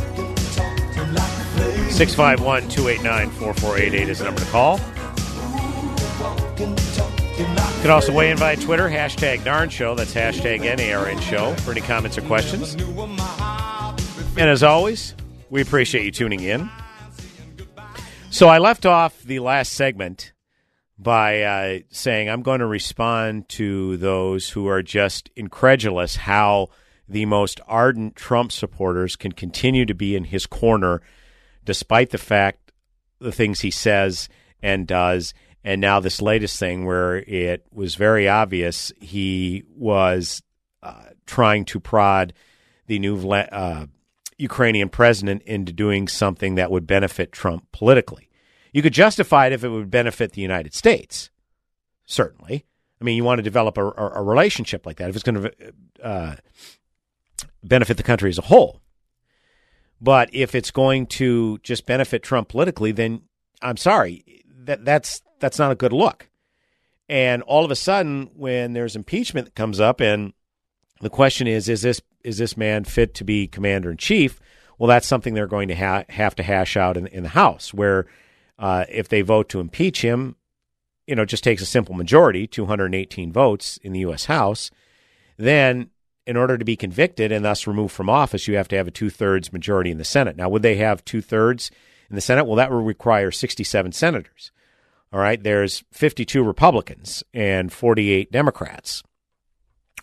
651 1.91 2.69
289 2.69 3.31
4488 3.31 4.09
is 4.11 4.19
the 4.19 4.27
number 4.27 4.41
to 4.43 4.47
call. 4.49 4.79
You 6.59 7.83
can 7.83 7.91
also 7.91 8.13
weigh 8.13 8.31
in 8.31 8.37
via 8.37 8.57
Twitter, 8.57 8.89
hashtag 8.89 9.41
Narn 9.41 9.71
Show. 9.71 9.95
That's 9.95 10.15
hashtag 10.15 10.61
NARN 10.61 11.21
Show 11.21 11.55
for 11.57 11.71
any 11.71 11.81
comments 11.81 12.19
or 12.19 12.23
questions. 12.23 12.75
And 14.39 14.51
as 14.51 14.63
always, 14.63 15.15
we 15.51 15.63
appreciate 15.63 16.05
you 16.05 16.11
tuning 16.11 16.41
in. 16.41 16.69
So 18.31 18.49
I 18.49 18.59
left 18.59 18.87
off 18.87 19.23
the 19.23 19.39
last 19.39 19.73
segment 19.73 20.33
by 20.99 21.43
uh, 21.43 21.79
saying 21.91 22.29
I'm 22.29 22.43
going 22.43 22.61
to 22.61 22.67
respond 22.67 23.49
to 23.51 23.97
those 23.97 24.51
who 24.51 24.67
are 24.69 24.83
just 24.83 25.31
incredulous 25.37 26.17
how 26.17 26.69
the 27.09 27.27
most 27.27 27.61
ardent 27.67 28.17
Trump 28.17 28.51
supporters 28.53 29.17
can 29.17 29.33
continue 29.33 29.87
to 29.87 29.95
be 29.95 30.17
in 30.17 30.25
his 30.25 30.47
corner 30.47 31.03
despite 31.65 32.11
the 32.11 32.19
fact 32.19 32.73
the 33.19 33.33
things 33.33 33.61
he 33.61 33.71
says 33.71 34.29
and 34.63 34.87
does 34.87 35.33
and 35.67 35.81
now 35.81 35.99
this 35.99 36.23
latest 36.23 36.61
thing 36.61 36.87
where 36.87 37.17
it 37.17 37.67
was 37.73 37.97
very 37.97 38.29
obvious 38.29 38.93
he 39.01 39.65
was 39.75 40.41
uh, 40.81 41.07
trying 41.27 41.65
to 41.65 41.81
prod 41.81 42.33
the 42.87 43.01
new 43.01 43.19
uh, 43.29 43.87
Ukrainian 44.39 44.89
president 44.89 45.43
into 45.43 45.73
doing 45.73 46.07
something 46.07 46.55
that 46.55 46.71
would 46.71 46.87
benefit 46.87 47.33
Trump 47.33 47.67
politically. 47.73 48.31
You 48.73 48.81
could 48.81 48.93
justify 48.93 49.49
it 49.49 49.53
if 49.53 49.65
it 49.65 49.69
would 49.69 49.91
benefit 49.91 50.33
the 50.33 50.41
United 50.41 50.73
States, 50.73 51.31
certainly. 52.05 52.65
I 53.01 53.05
mean, 53.05 53.17
you 53.17 53.25
want 53.25 53.41
to 53.41 53.43
develop 53.43 53.77
a, 53.77 53.85
a 53.85 54.23
relationship 54.23 54.87
like 54.87 54.99
that 54.99 55.11
if 55.11 55.17
it's 55.17 55.25
going 55.25 55.43
to 55.43 55.53
uh, 56.01 56.37
benefit 57.65 57.97
the 57.97 58.05
country 58.05 58.31
as 58.31 58.39
a 58.39 58.43
whole. 58.43 58.81
But 60.01 60.31
if 60.33 60.55
it's 60.55 60.71
going 60.71 61.07
to 61.07 61.59
just 61.65 61.87
benefit 61.87 62.23
Trump 62.23 62.51
politically, 62.51 62.93
then 62.93 63.23
I'm 63.61 63.77
sorry, 63.77 64.45
that 64.67 64.85
that's 64.85 65.23
that's 65.41 65.59
not 65.59 65.73
a 65.73 65.77
good 65.77 65.93
look. 65.93 66.29
And 67.09 67.43
all 67.43 67.65
of 67.65 67.71
a 67.71 67.77
sudden, 67.77 68.31
when 68.35 68.73
there's 68.73 68.97
impeachment 68.97 69.47
that 69.47 69.55
comes 69.55 69.81
up, 69.81 70.01
and 70.01 70.33
the 71.01 71.11
question 71.11 71.47
is, 71.47 71.69
is 71.69 71.83
this 71.83 72.01
is 72.25 72.39
this 72.39 72.57
man 72.57 72.85
fit 72.85 73.15
to 73.15 73.25
be 73.25 73.47
commander 73.47 73.91
in 73.91 73.97
chief? 73.97 74.41
Well, 74.79 74.89
that's 74.89 75.07
something 75.07 75.33
they're 75.33 75.47
going 75.47 75.69
to 75.69 75.77
ha- 75.77 76.05
have 76.09 76.35
to 76.37 76.43
hash 76.43 76.77
out 76.77 76.97
in, 76.97 77.07
in 77.07 77.23
the 77.23 77.31
House, 77.31 77.73
where 77.73 78.07
uh, 78.59 78.85
if 78.89 79.09
they 79.09 79.23
vote 79.23 79.49
to 79.51 79.61
impeach 79.61 80.03
him, 80.03 80.37
you 81.07 81.15
know, 81.15 81.23
it 81.23 81.29
just 81.29 81.45
takes 81.45 81.63
a 81.63 81.67
simple 81.67 81.95
majority, 81.95 82.47
218 82.47 83.33
votes 83.33 83.79
in 83.79 83.93
the 83.93 84.01
U.S. 84.01 84.27
House. 84.27 84.71
Then, 85.37 85.91
in 86.27 86.37
order 86.37 86.59
to 86.59 86.65
be 86.65 86.77
convicted 86.77 87.31
and 87.31 87.45
thus 87.45 87.67
removed 87.67 87.95
from 87.95 88.11
office, 88.11 88.49
you 88.49 88.57
have 88.57 88.69
to 88.69 88.77
have 88.77 88.89
a 88.89 88.91
two 88.91 89.11
thirds 89.11 89.53
majority 89.53 89.91
in 89.91 89.99
the 89.99 90.05
Senate. 90.05 90.37
Now, 90.37 90.49
would 90.49 90.63
they 90.63 90.77
have 90.77 91.05
two 91.05 91.23
thirds 91.23 91.71
in 92.11 92.17
the 92.17 92.21
Senate? 92.21 92.47
Well, 92.47 92.57
that 92.57 92.73
would 92.73 92.85
require 92.85 93.31
67 93.31 93.93
senators. 93.93 94.51
All 95.17 95.23
right, 95.23 95.43
there's 95.43 95.83
52 95.93 96.43
Republicans 96.43 97.25
and 97.33 97.73
48 97.73 98.31
Democrats. 98.31 99.03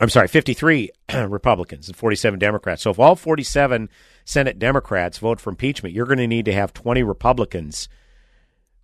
I'm 0.01 0.09
sorry, 0.09 0.27
53 0.27 0.89
Republicans 1.27 1.87
and 1.87 1.95
47 1.95 2.39
Democrats. 2.39 2.81
So 2.81 2.89
if 2.89 2.97
all 2.97 3.15
47 3.15 3.89
Senate 4.25 4.57
Democrats 4.57 5.19
vote 5.19 5.39
for 5.39 5.51
impeachment, 5.51 5.93
you're 5.93 6.07
going 6.07 6.17
to 6.17 6.25
need 6.25 6.45
to 6.45 6.51
have 6.51 6.73
20 6.73 7.03
Republicans 7.03 7.87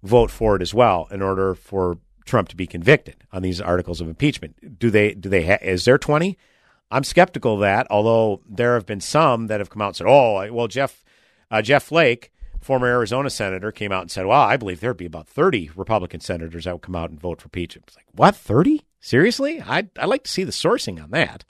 vote 0.03 0.29
for 0.29 0.55
it 0.55 0.61
as 0.61 0.71
well 0.71 1.07
in 1.09 1.23
order 1.23 1.55
for 1.55 1.97
Trump 2.25 2.49
to 2.49 2.55
be 2.55 2.67
convicted 2.67 3.15
on 3.31 3.41
these 3.41 3.59
articles 3.59 3.99
of 3.99 4.07
impeachment. 4.07 4.77
Do 4.77 4.91
they? 4.91 5.15
Do 5.15 5.29
they? 5.29 5.47
Ha- 5.47 5.63
is 5.63 5.85
there 5.85 5.97
twenty? 5.97 6.37
I'm 6.91 7.03
skeptical 7.03 7.55
of 7.55 7.61
that. 7.61 7.87
Although 7.89 8.41
there 8.47 8.75
have 8.75 8.85
been 8.85 9.01
some 9.01 9.47
that 9.47 9.59
have 9.59 9.71
come 9.71 9.81
out 9.81 9.87
and 9.87 9.95
said, 9.95 10.07
"Oh, 10.07 10.47
well, 10.53 10.67
Jeff 10.67 11.03
uh, 11.49 11.63
Jeff 11.63 11.85
Flake, 11.85 12.31
former 12.61 12.87
Arizona 12.87 13.29
senator, 13.29 13.71
came 13.71 13.91
out 13.91 14.01
and 14.01 14.11
said, 14.11 14.25
well, 14.25 14.41
I 14.41 14.57
believe 14.57 14.79
there'd 14.79 14.97
be 14.97 15.05
about 15.05 15.27
30 15.27 15.71
Republican 15.75 16.19
senators 16.19 16.65
that 16.65 16.73
would 16.73 16.81
come 16.81 16.95
out 16.95 17.09
and 17.09 17.19
vote 17.19 17.41
for 17.41 17.47
impeachment." 17.47 17.85
It's 17.87 17.95
like, 17.95 18.05
what? 18.13 18.35
30? 18.35 18.81
Seriously? 18.99 19.61
I'd 19.61 19.89
I'd 19.97 20.05
like 20.05 20.23
to 20.23 20.31
see 20.31 20.43
the 20.43 20.51
sourcing 20.51 21.01
on 21.01 21.11
that. 21.11 21.45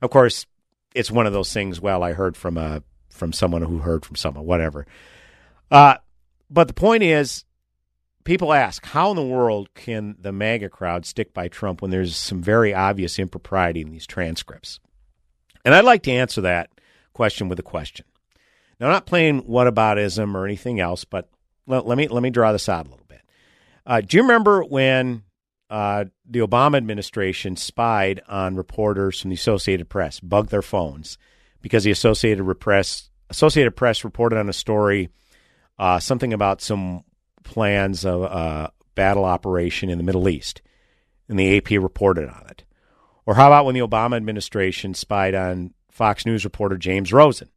Of 0.00 0.10
course, 0.10 0.46
it's 0.94 1.10
one 1.10 1.26
of 1.26 1.32
those 1.32 1.52
things. 1.52 1.80
Well, 1.80 2.02
I 2.02 2.12
heard 2.12 2.36
from 2.36 2.56
a 2.56 2.82
from 3.10 3.32
someone 3.32 3.62
who 3.62 3.78
heard 3.78 4.04
from 4.04 4.16
someone, 4.16 4.44
whatever. 4.44 4.86
Uh, 5.70 5.96
but 6.50 6.68
the 6.68 6.74
point 6.74 7.02
is, 7.02 7.44
people 8.24 8.52
ask, 8.52 8.84
how 8.84 9.10
in 9.10 9.16
the 9.16 9.24
world 9.24 9.72
can 9.74 10.16
the 10.20 10.32
MAGA 10.32 10.68
crowd 10.68 11.06
stick 11.06 11.32
by 11.32 11.48
Trump 11.48 11.82
when 11.82 11.90
there's 11.90 12.16
some 12.16 12.42
very 12.42 12.74
obvious 12.74 13.18
impropriety 13.18 13.80
in 13.80 13.90
these 13.90 14.06
transcripts? 14.06 14.78
And 15.64 15.74
I'd 15.74 15.84
like 15.84 16.02
to 16.04 16.12
answer 16.12 16.42
that 16.42 16.70
question 17.12 17.48
with 17.48 17.58
a 17.58 17.64
question. 17.64 18.06
Now, 18.78 18.88
not 18.88 19.06
playing 19.06 19.44
whataboutism 19.44 20.34
or 20.34 20.44
anything 20.44 20.80
else, 20.80 21.04
but 21.04 21.30
let, 21.66 21.86
let 21.86 21.96
me 21.96 22.08
let 22.08 22.22
me 22.22 22.30
draw 22.30 22.52
this 22.52 22.68
out 22.68 22.86
a 22.86 22.90
little 22.90 23.06
bit. 23.08 23.22
Uh, 23.86 24.00
do 24.00 24.16
you 24.16 24.22
remember 24.22 24.62
when 24.62 25.22
uh, 25.70 26.04
the 26.28 26.40
Obama 26.40 26.76
administration 26.76 27.56
spied 27.56 28.22
on 28.28 28.56
reporters 28.56 29.20
from 29.20 29.30
the 29.30 29.34
Associated 29.36 29.88
Press, 29.88 30.20
bugged 30.20 30.50
their 30.50 30.62
phones 30.62 31.18
because 31.62 31.84
the 31.84 31.90
Associated 31.90 32.44
Press 32.60 33.10
Associated 33.28 33.72
Press 33.72 34.04
reported 34.04 34.38
on 34.38 34.48
a 34.48 34.52
story, 34.52 35.08
uh, 35.78 35.98
something 35.98 36.32
about 36.32 36.62
some 36.62 37.02
plans 37.42 38.04
of 38.04 38.22
a 38.22 38.72
battle 38.94 39.24
operation 39.24 39.90
in 39.90 39.98
the 39.98 40.04
Middle 40.04 40.28
East, 40.28 40.62
and 41.28 41.38
the 41.38 41.56
AP 41.56 41.70
reported 41.70 42.28
on 42.28 42.46
it. 42.48 42.64
Or 43.24 43.34
how 43.34 43.48
about 43.48 43.64
when 43.64 43.74
the 43.74 43.80
Obama 43.80 44.16
administration 44.16 44.94
spied 44.94 45.34
on 45.34 45.74
Fox 45.90 46.24
News 46.24 46.44
reporter 46.44 46.76
James 46.76 47.12
Rosen? 47.12 47.48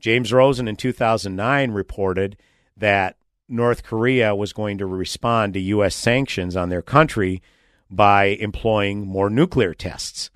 James 0.00 0.32
Rosen 0.32 0.68
in 0.68 0.76
2009 0.76 1.70
reported 1.72 2.36
that 2.76 3.16
North 3.48 3.82
Korea 3.82 4.34
was 4.34 4.52
going 4.52 4.78
to 4.78 4.86
respond 4.86 5.54
to 5.54 5.60
U.S. 5.60 5.94
sanctions 5.94 6.56
on 6.56 6.68
their 6.68 6.82
country 6.82 7.42
by 7.90 8.26
employing 8.26 9.06
more 9.06 9.30
nuclear 9.30 9.74
tests. 9.74 10.30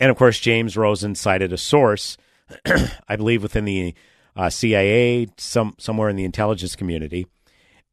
And 0.00 0.10
of 0.10 0.16
course, 0.16 0.40
James 0.40 0.76
Rosen 0.76 1.14
cited 1.14 1.52
a 1.52 1.58
source, 1.58 2.16
I 3.08 3.16
believe 3.16 3.42
within 3.42 3.64
the 3.64 3.94
uh, 4.36 4.50
CIA, 4.50 5.28
some 5.36 5.74
somewhere 5.78 6.08
in 6.08 6.16
the 6.16 6.24
intelligence 6.24 6.76
community, 6.76 7.26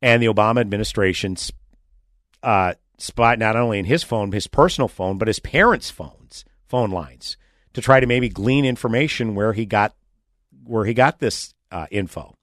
and 0.01 0.21
the 0.21 0.27
Obama 0.27 0.61
administration 0.61 1.35
uh, 2.43 2.73
spied 2.97 3.39
not 3.39 3.55
only 3.55 3.79
in 3.79 3.85
his 3.85 4.03
phone, 4.03 4.31
his 4.31 4.47
personal 4.47 4.88
phone, 4.88 5.17
but 5.17 5.27
his 5.27 5.39
parents' 5.39 5.89
phones, 5.89 6.45
phone 6.67 6.91
lines, 6.91 7.38
to 7.73 7.81
try 7.81 7.99
to 7.99 8.07
maybe 8.07 8.29
glean 8.29 8.65
information 8.65 9.35
where 9.35 9.53
he 9.53 9.65
got 9.65 9.95
where 10.65 10.86
he 10.86 10.93
got 10.93 11.19
this 11.19 11.54
uh, 11.71 11.88
info. 11.91 12.36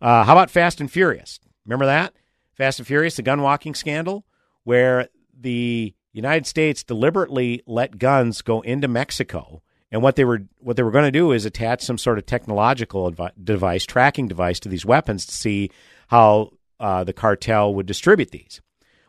Uh, 0.00 0.24
how 0.24 0.32
about 0.32 0.50
Fast 0.50 0.80
and 0.80 0.90
Furious? 0.90 1.40
Remember 1.64 1.86
that 1.86 2.14
Fast 2.54 2.78
and 2.78 2.86
Furious, 2.86 3.16
the 3.16 3.22
gun 3.22 3.42
walking 3.42 3.74
scandal, 3.74 4.26
where 4.64 5.08
the 5.38 5.94
United 6.12 6.46
States 6.46 6.82
deliberately 6.82 7.62
let 7.66 7.98
guns 7.98 8.42
go 8.42 8.60
into 8.60 8.88
Mexico. 8.88 9.62
And 9.90 10.02
what 10.02 10.16
they 10.16 10.24
were 10.24 10.42
what 10.58 10.76
they 10.76 10.82
were 10.82 10.90
going 10.90 11.06
to 11.06 11.10
do 11.10 11.32
is 11.32 11.44
attach 11.44 11.82
some 11.82 11.98
sort 11.98 12.18
of 12.18 12.26
technological 12.26 13.14
device, 13.42 13.84
tracking 13.84 14.28
device, 14.28 14.60
to 14.60 14.68
these 14.68 14.84
weapons 14.84 15.26
to 15.26 15.32
see 15.32 15.70
how 16.08 16.50
uh, 16.78 17.04
the 17.04 17.12
cartel 17.12 17.74
would 17.74 17.86
distribute 17.86 18.30
these. 18.30 18.60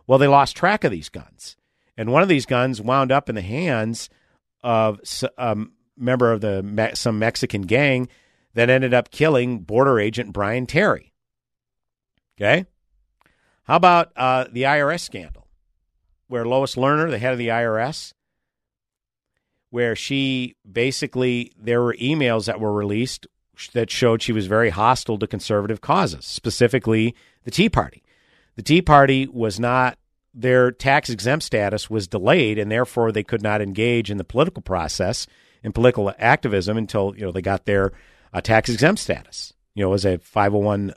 Well, 0.07 0.17
they 0.17 0.27
lost 0.27 0.55
track 0.55 0.83
of 0.83 0.91
these 0.91 1.09
guns, 1.09 1.55
and 1.97 2.11
one 2.11 2.23
of 2.23 2.29
these 2.29 2.45
guns 2.45 2.81
wound 2.81 3.11
up 3.11 3.29
in 3.29 3.35
the 3.35 3.41
hands 3.41 4.09
of 4.63 5.01
a 5.37 5.57
member 5.97 6.31
of 6.31 6.41
the 6.41 6.91
some 6.95 7.19
Mexican 7.19 7.63
gang 7.63 8.07
that 8.53 8.69
ended 8.69 8.93
up 8.93 9.11
killing 9.11 9.59
border 9.59 9.99
agent 9.99 10.33
Brian 10.33 10.65
Terry. 10.65 11.13
Okay, 12.37 12.65
how 13.63 13.75
about 13.75 14.11
uh, 14.15 14.45
the 14.51 14.63
IRS 14.63 15.01
scandal, 15.01 15.47
where 16.27 16.45
Lois 16.45 16.75
Lerner, 16.75 17.09
the 17.09 17.19
head 17.19 17.33
of 17.33 17.37
the 17.37 17.49
IRS, 17.49 18.13
where 19.69 19.95
she 19.95 20.55
basically 20.69 21.51
there 21.57 21.81
were 21.81 21.95
emails 21.95 22.45
that 22.45 22.59
were 22.59 22.73
released 22.73 23.27
that 23.73 23.91
showed 23.91 24.21
she 24.21 24.31
was 24.31 24.47
very 24.47 24.69
hostile 24.69 25.19
to 25.19 25.27
conservative 25.27 25.81
causes, 25.81 26.25
specifically 26.25 27.15
the 27.43 27.51
Tea 27.51 27.69
Party. 27.69 28.03
The 28.55 28.63
Tea 28.63 28.81
Party 28.81 29.27
was 29.27 29.59
not 29.59 29.97
their 30.33 30.71
tax 30.71 31.09
exempt 31.09 31.43
status 31.43 31.89
was 31.89 32.07
delayed, 32.07 32.57
and 32.57 32.71
therefore 32.71 33.11
they 33.11 33.23
could 33.23 33.41
not 33.41 33.61
engage 33.61 34.09
in 34.09 34.17
the 34.17 34.23
political 34.23 34.61
process 34.61 35.27
in 35.63 35.71
political 35.71 36.13
activism 36.17 36.77
until 36.77 37.13
you 37.15 37.25
know 37.25 37.31
they 37.31 37.41
got 37.41 37.65
their 37.65 37.91
uh, 38.33 38.41
tax 38.41 38.69
exempt 38.69 38.99
status. 38.99 39.53
You 39.73 39.85
know, 39.85 39.93
as 39.93 40.05
a 40.05 40.17
501 40.17 40.93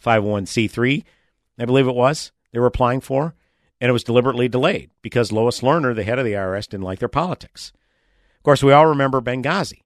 501c3, 0.00 1.04
I 1.58 1.64
believe 1.64 1.88
it 1.88 1.94
was 1.94 2.32
they 2.52 2.58
were 2.58 2.66
applying 2.66 3.00
for 3.00 3.34
and 3.80 3.88
it 3.88 3.92
was 3.92 4.04
deliberately 4.04 4.48
delayed 4.48 4.90
because 5.02 5.32
Lois 5.32 5.60
Lerner, 5.60 5.94
the 5.94 6.04
head 6.04 6.18
of 6.18 6.24
the 6.24 6.32
IRS, 6.32 6.68
didn't 6.68 6.84
like 6.84 6.98
their 6.98 7.08
politics. 7.08 7.72
Of 8.38 8.42
course, 8.42 8.62
we 8.62 8.72
all 8.72 8.86
remember 8.86 9.20
Benghazi 9.20 9.82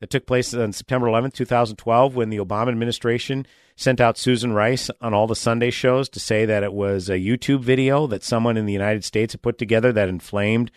that 0.00 0.10
took 0.10 0.26
place 0.26 0.52
on 0.54 0.72
September 0.72 1.08
11, 1.08 1.30
2012, 1.32 2.14
when 2.14 2.30
the 2.30 2.38
Obama 2.38 2.68
administration 2.68 3.46
sent 3.76 4.00
out 4.00 4.18
Susan 4.18 4.52
Rice 4.52 4.90
on 5.00 5.14
all 5.14 5.26
the 5.26 5.36
Sunday 5.36 5.70
shows 5.70 6.08
to 6.10 6.20
say 6.20 6.44
that 6.44 6.62
it 6.62 6.72
was 6.72 7.08
a 7.08 7.18
YouTube 7.18 7.60
video 7.60 8.06
that 8.06 8.24
someone 8.24 8.56
in 8.56 8.66
the 8.66 8.72
United 8.72 9.04
States 9.04 9.32
had 9.32 9.42
put 9.42 9.58
together 9.58 9.92
that 9.92 10.08
inflamed 10.08 10.70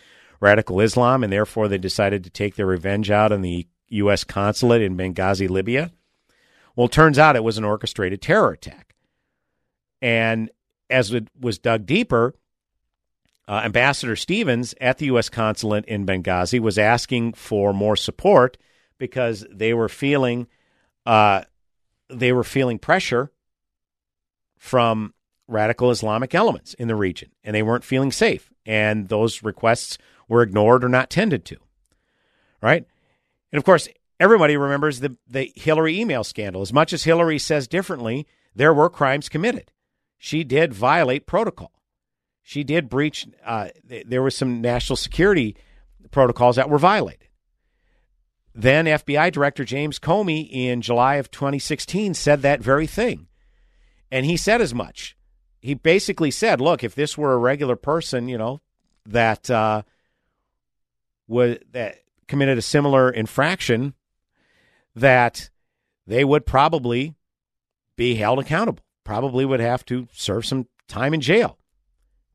radical 0.43 0.81
Islam, 0.81 1.23
and 1.23 1.31
therefore 1.31 1.67
they 1.67 1.77
decided 1.77 2.23
to 2.23 2.29
take 2.29 2.55
their 2.55 2.65
revenge 2.65 3.09
out 3.09 3.31
on 3.31 3.41
the 3.41 3.65
U.S. 3.87 4.25
consulate 4.25 4.81
in 4.81 4.97
Benghazi, 4.97 5.49
Libya. 5.49 5.91
Well, 6.75 6.89
turns 6.89 7.17
out 7.17 7.37
it 7.37 7.43
was 7.43 7.57
an 7.57 7.63
orchestrated 7.63 8.21
terror 8.21 8.51
attack. 8.51 8.93
And 10.01 10.49
as 10.89 11.13
it 11.13 11.29
was 11.39 11.59
dug 11.59 11.85
deeper, 11.85 12.35
uh, 13.47 13.61
Ambassador 13.63 14.17
Stevens 14.17 14.75
at 14.81 14.97
the 14.97 15.05
U.S. 15.07 15.29
consulate 15.29 15.85
in 15.85 16.05
Benghazi 16.05 16.59
was 16.59 16.77
asking 16.77 17.33
for 17.33 17.73
more 17.73 17.95
support 17.95 18.57
because 18.97 19.45
they 19.49 19.73
were 19.73 19.89
feeling 19.89 20.47
uh, 21.05 21.43
they 22.09 22.33
were 22.33 22.43
feeling 22.43 22.79
pressure 22.79 23.31
from 24.57 25.13
radical 25.47 25.91
Islamic 25.91 26.35
elements 26.35 26.73
in 26.73 26.87
the 26.87 26.95
region, 26.95 27.29
and 27.43 27.55
they 27.55 27.63
weren't 27.63 27.83
feeling 27.83 28.11
safe. 28.11 28.49
And 28.65 29.09
those 29.09 29.43
requests 29.43 29.97
were 30.27 30.41
ignored 30.41 30.83
or 30.83 30.89
not 30.89 31.09
tended 31.09 31.45
to. 31.45 31.57
Right, 32.61 32.85
and 33.51 33.57
of 33.57 33.65
course, 33.65 33.87
everybody 34.19 34.57
remembers 34.57 34.99
the 34.99 35.17
the 35.27 35.51
Hillary 35.55 35.99
email 35.99 36.23
scandal. 36.23 36.61
As 36.61 36.73
much 36.73 36.93
as 36.93 37.03
Hillary 37.03 37.39
says 37.39 37.67
differently, 37.67 38.25
there 38.55 38.73
were 38.73 38.89
crimes 38.89 39.29
committed 39.29 39.71
she 40.23 40.45
did 40.45 40.73
violate 40.73 41.25
protocol. 41.25 41.73
She 42.41 42.63
did 42.63 42.87
breach. 42.87 43.27
Uh, 43.45 43.71
there 43.83 44.23
was 44.23 44.37
some 44.37 44.61
national 44.61 44.95
security 44.95 45.57
protocols 46.11 46.55
that 46.55 46.69
were 46.69 46.77
violated. 46.77 47.27
Then 48.55 48.85
FBI 48.85 49.33
Director 49.33 49.65
James 49.65 49.99
Comey 49.99 50.49
in 50.49 50.81
July 50.81 51.15
of 51.15 51.29
2016 51.29 52.13
said 52.13 52.41
that 52.41 52.61
very 52.61 52.87
thing, 52.87 53.27
and 54.09 54.25
he 54.25 54.37
said 54.37 54.61
as 54.61 54.73
much. 54.73 55.17
He 55.59 55.73
basically 55.73 56.31
said, 56.31 56.61
"Look, 56.61 56.85
if 56.85 56.95
this 56.95 57.17
were 57.17 57.33
a 57.33 57.37
regular 57.37 57.75
person, 57.75 58.29
you 58.29 58.37
know, 58.37 58.61
that 59.05 59.51
uh, 59.51 59.81
was 61.27 61.57
that 61.71 61.97
committed 62.27 62.57
a 62.57 62.61
similar 62.61 63.09
infraction, 63.09 63.93
that 64.95 65.49
they 66.05 66.23
would 66.23 66.45
probably 66.45 67.15
be 67.95 68.15
held 68.15 68.39
accountable." 68.39 68.83
probably 69.03 69.45
would 69.45 69.59
have 69.59 69.85
to 69.85 70.07
serve 70.13 70.45
some 70.45 70.67
time 70.87 71.13
in 71.13 71.21
jail. 71.21 71.57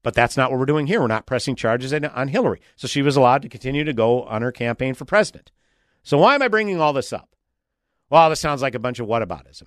But 0.02 0.14
that's 0.14 0.36
not 0.36 0.50
what 0.50 0.60
we're 0.60 0.66
doing 0.66 0.86
here. 0.86 1.00
We're 1.00 1.08
not 1.08 1.26
pressing 1.26 1.56
charges 1.56 1.92
on 1.92 2.28
Hillary. 2.28 2.60
So 2.76 2.86
she 2.86 3.02
was 3.02 3.16
allowed 3.16 3.42
to 3.42 3.48
continue 3.48 3.84
to 3.84 3.92
go 3.92 4.22
on 4.22 4.42
her 4.42 4.52
campaign 4.52 4.94
for 4.94 5.04
president. 5.04 5.50
So 6.02 6.18
why 6.18 6.34
am 6.34 6.42
I 6.42 6.48
bringing 6.48 6.80
all 6.80 6.92
this 6.92 7.12
up? 7.12 7.34
Well, 8.08 8.30
this 8.30 8.40
sounds 8.40 8.62
like 8.62 8.74
a 8.74 8.78
bunch 8.78 9.00
of 9.00 9.08
whataboutism. 9.08 9.64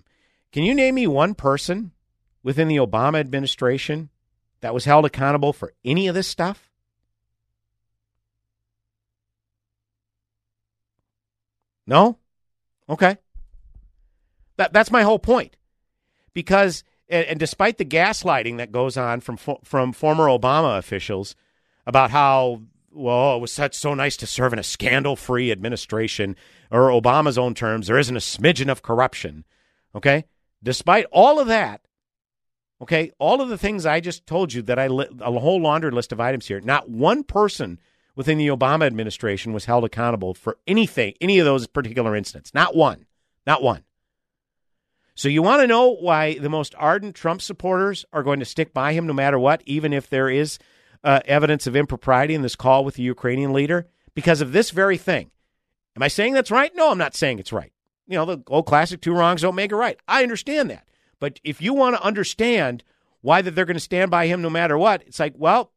Can 0.51 0.63
you 0.63 0.73
name 0.73 0.95
me 0.95 1.05
one 1.05 1.35
person 1.35 1.91
within 2.43 2.67
the 2.67 2.77
Obama 2.77 3.19
administration 3.19 4.09
that 4.61 4.73
was 4.73 4.85
held 4.85 5.05
accountable 5.05 5.53
for 5.53 5.73
any 5.85 6.07
of 6.07 6.15
this 6.15 6.27
stuff? 6.27 6.70
No? 11.91 12.17
Okay. 12.89 13.17
That, 14.55 14.71
that's 14.71 14.91
my 14.91 15.01
whole 15.01 15.19
point. 15.19 15.57
Because 16.33 16.85
and, 17.09 17.25
and 17.27 17.39
despite 17.39 17.77
the 17.77 17.85
gaslighting 17.85 18.57
that 18.57 18.71
goes 18.71 18.95
on 18.95 19.19
from 19.19 19.37
from 19.37 19.91
former 19.91 20.27
Obama 20.27 20.77
officials 20.77 21.35
about 21.85 22.09
how 22.11 22.61
well, 22.93 23.35
it 23.35 23.41
was 23.41 23.51
such 23.51 23.75
so 23.75 23.93
nice 23.93 24.15
to 24.17 24.27
serve 24.27 24.51
in 24.51 24.59
a 24.59 24.63
scandal-free 24.63 25.49
administration, 25.49 26.35
or 26.69 26.89
Obama's 26.89 27.37
own 27.37 27.53
terms, 27.53 27.87
there 27.87 27.97
isn't 27.97 28.17
a 28.17 28.19
smidgen 28.19 28.69
of 28.69 28.81
corruption. 28.81 29.45
Okay, 29.93 30.25
despite 30.63 31.05
all 31.11 31.39
of 31.39 31.47
that, 31.47 31.81
okay, 32.81 33.11
all 33.19 33.41
of 33.41 33.49
the 33.49 33.57
things 33.57 33.85
I 33.85 33.99
just 33.99 34.25
told 34.25 34.53
you 34.53 34.61
that 34.63 34.79
I 34.79 34.87
li- 34.87 35.09
a 35.19 35.31
whole 35.31 35.61
laundry 35.61 35.91
list 35.91 36.13
of 36.13 36.21
items 36.21 36.47
here, 36.47 36.61
not 36.61 36.89
one 36.89 37.23
person 37.23 37.79
within 38.15 38.37
the 38.37 38.47
Obama 38.47 38.85
administration 38.85 39.53
was 39.53 39.65
held 39.65 39.83
accountable 39.83 40.33
for 40.33 40.57
anything, 40.67 41.13
any 41.21 41.39
of 41.39 41.45
those 41.45 41.67
particular 41.67 42.15
incidents. 42.15 42.53
Not 42.53 42.75
one, 42.75 43.05
not 43.45 43.63
one. 43.63 43.83
So 45.15 45.29
you 45.29 45.41
want 45.41 45.61
to 45.61 45.67
know 45.67 45.93
why 45.93 46.37
the 46.37 46.49
most 46.49 46.73
ardent 46.77 47.15
Trump 47.15 47.41
supporters 47.41 48.05
are 48.13 48.23
going 48.23 48.39
to 48.39 48.45
stick 48.45 48.73
by 48.73 48.93
him 48.93 49.07
no 49.07 49.13
matter 49.13 49.37
what, 49.37 49.61
even 49.65 49.93
if 49.93 50.09
there 50.09 50.29
is 50.29 50.57
uh, 51.03 51.19
evidence 51.25 51.67
of 51.67 51.75
impropriety 51.75 52.33
in 52.33 52.41
this 52.41 52.55
call 52.55 52.83
with 52.85 52.95
the 52.95 53.03
Ukrainian 53.03 53.53
leader? 53.53 53.87
Because 54.13 54.41
of 54.41 54.51
this 54.51 54.71
very 54.71 54.97
thing. 54.97 55.31
Am 55.95 56.03
I 56.03 56.07
saying 56.07 56.33
that's 56.33 56.51
right? 56.51 56.71
No, 56.75 56.91
I'm 56.91 56.97
not 56.97 57.15
saying 57.15 57.39
it's 57.39 57.53
right. 57.53 57.71
You 58.07 58.17
know, 58.17 58.25
the 58.25 58.43
old 58.47 58.65
classic 58.65 59.01
two 59.01 59.13
wrongs 59.13 59.41
don't 59.41 59.55
make 59.55 59.71
a 59.71 59.75
right. 59.75 59.97
I 60.07 60.23
understand 60.23 60.69
that. 60.69 60.87
But 61.19 61.39
if 61.43 61.61
you 61.61 61.73
want 61.73 61.95
to 61.95 62.03
understand 62.03 62.83
why 63.21 63.41
that 63.41 63.51
they're 63.51 63.65
going 63.65 63.75
to 63.75 63.79
stand 63.79 64.11
by 64.11 64.27
him 64.27 64.41
no 64.41 64.49
matter 64.49 64.77
what, 64.77 65.03
it's 65.05 65.19
like, 65.19 65.33
well, 65.37 65.71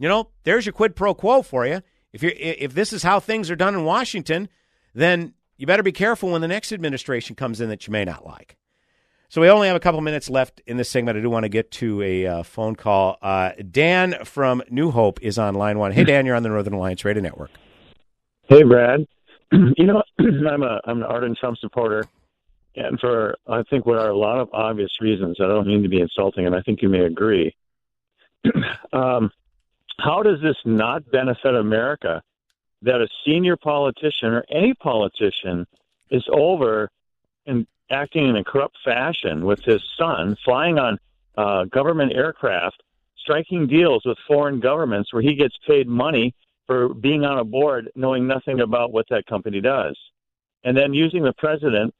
you 0.00 0.08
know, 0.08 0.30
there's 0.44 0.64
your 0.64 0.72
quid 0.72 0.96
pro 0.96 1.14
quo 1.14 1.42
for 1.42 1.66
you. 1.66 1.82
If 2.12 2.22
you 2.22 2.32
if 2.34 2.74
this 2.74 2.92
is 2.92 3.02
how 3.02 3.20
things 3.20 3.50
are 3.50 3.56
done 3.56 3.74
in 3.74 3.84
Washington, 3.84 4.48
then 4.94 5.34
you 5.58 5.66
better 5.66 5.82
be 5.82 5.92
careful 5.92 6.32
when 6.32 6.40
the 6.40 6.48
next 6.48 6.72
administration 6.72 7.36
comes 7.36 7.60
in 7.60 7.68
that 7.68 7.86
you 7.86 7.92
may 7.92 8.04
not 8.04 8.26
like. 8.26 8.56
So 9.28 9.42
we 9.42 9.48
only 9.50 9.68
have 9.68 9.76
a 9.76 9.80
couple 9.80 10.00
minutes 10.00 10.28
left 10.28 10.60
in 10.66 10.78
this 10.78 10.88
segment. 10.88 11.18
I 11.18 11.20
do 11.20 11.30
want 11.30 11.44
to 11.44 11.50
get 11.50 11.70
to 11.72 12.02
a 12.02 12.26
uh, 12.26 12.42
phone 12.42 12.74
call. 12.74 13.18
Uh, 13.22 13.52
Dan 13.70 14.24
from 14.24 14.62
New 14.70 14.90
Hope 14.90 15.22
is 15.22 15.38
on 15.38 15.54
line 15.54 15.78
one. 15.78 15.92
Hey, 15.92 16.02
Dan, 16.02 16.26
you're 16.26 16.34
on 16.34 16.42
the 16.42 16.48
Northern 16.48 16.72
Alliance 16.72 17.04
Radio 17.04 17.22
Network. 17.22 17.50
Hey, 18.48 18.64
Brad. 18.64 19.06
you 19.52 19.84
know, 19.84 20.02
I'm 20.18 20.62
a 20.62 20.80
I'm 20.84 20.96
an 20.96 21.04
ardent 21.04 21.36
Trump 21.38 21.58
supporter, 21.58 22.08
and 22.74 22.98
for 22.98 23.36
I 23.46 23.62
think 23.68 23.84
what 23.84 23.98
are 23.98 24.08
a 24.08 24.16
lot 24.16 24.40
of 24.40 24.48
obvious 24.54 24.90
reasons. 25.00 25.36
I 25.40 25.46
don't 25.46 25.66
mean 25.66 25.82
to 25.82 25.90
be 25.90 26.00
insulting, 26.00 26.46
and 26.46 26.54
I 26.54 26.62
think 26.62 26.80
you 26.80 26.88
may 26.88 27.04
agree. 27.04 27.54
um, 28.94 29.30
how 30.00 30.22
does 30.22 30.40
this 30.40 30.56
not 30.64 31.10
benefit 31.10 31.54
America 31.54 32.22
that 32.82 33.00
a 33.00 33.08
senior 33.24 33.56
politician 33.56 34.32
or 34.32 34.44
any 34.50 34.74
politician 34.74 35.66
is 36.10 36.24
over 36.32 36.90
and 37.46 37.66
acting 37.90 38.28
in 38.28 38.36
a 38.36 38.44
corrupt 38.44 38.76
fashion 38.84 39.44
with 39.44 39.60
his 39.60 39.82
son, 39.98 40.36
flying 40.44 40.78
on 40.78 40.98
uh, 41.36 41.64
government 41.64 42.12
aircraft, 42.12 42.82
striking 43.18 43.66
deals 43.66 44.02
with 44.04 44.16
foreign 44.26 44.60
governments 44.60 45.12
where 45.12 45.22
he 45.22 45.34
gets 45.34 45.56
paid 45.66 45.86
money 45.86 46.34
for 46.66 46.94
being 46.94 47.24
on 47.24 47.38
a 47.38 47.44
board 47.44 47.90
knowing 47.94 48.26
nothing 48.26 48.60
about 48.60 48.92
what 48.92 49.06
that 49.10 49.26
company 49.26 49.60
does. 49.60 49.98
And 50.64 50.76
then 50.76 50.94
using 50.94 51.22
the 51.22 51.32
president, 51.32 51.94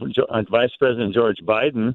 uh, 0.00 0.42
Vice 0.50 0.74
President 0.78 1.14
George 1.14 1.38
Biden, 1.44 1.94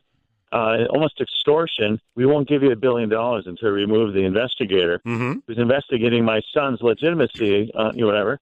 uh, 0.52 0.86
almost 0.90 1.22
extortion. 1.22 2.00
We 2.16 2.26
won't 2.26 2.48
give 2.48 2.64
you 2.64 2.72
a 2.72 2.76
billion 2.76 3.10
dollars 3.10 3.46
until 3.48 3.72
we 3.72 3.82
remove 3.82 4.14
the 4.14 4.24
investigator 4.24 5.02
mm-hmm. 5.06 5.40
who's 5.48 5.58
investigating 5.58 6.26
my 6.26 6.42
son's 6.54 6.82
legitimacy, 6.82 7.72
uh, 7.76 7.92
you 7.94 8.02
know, 8.02 8.08
whatever. 8.08 8.40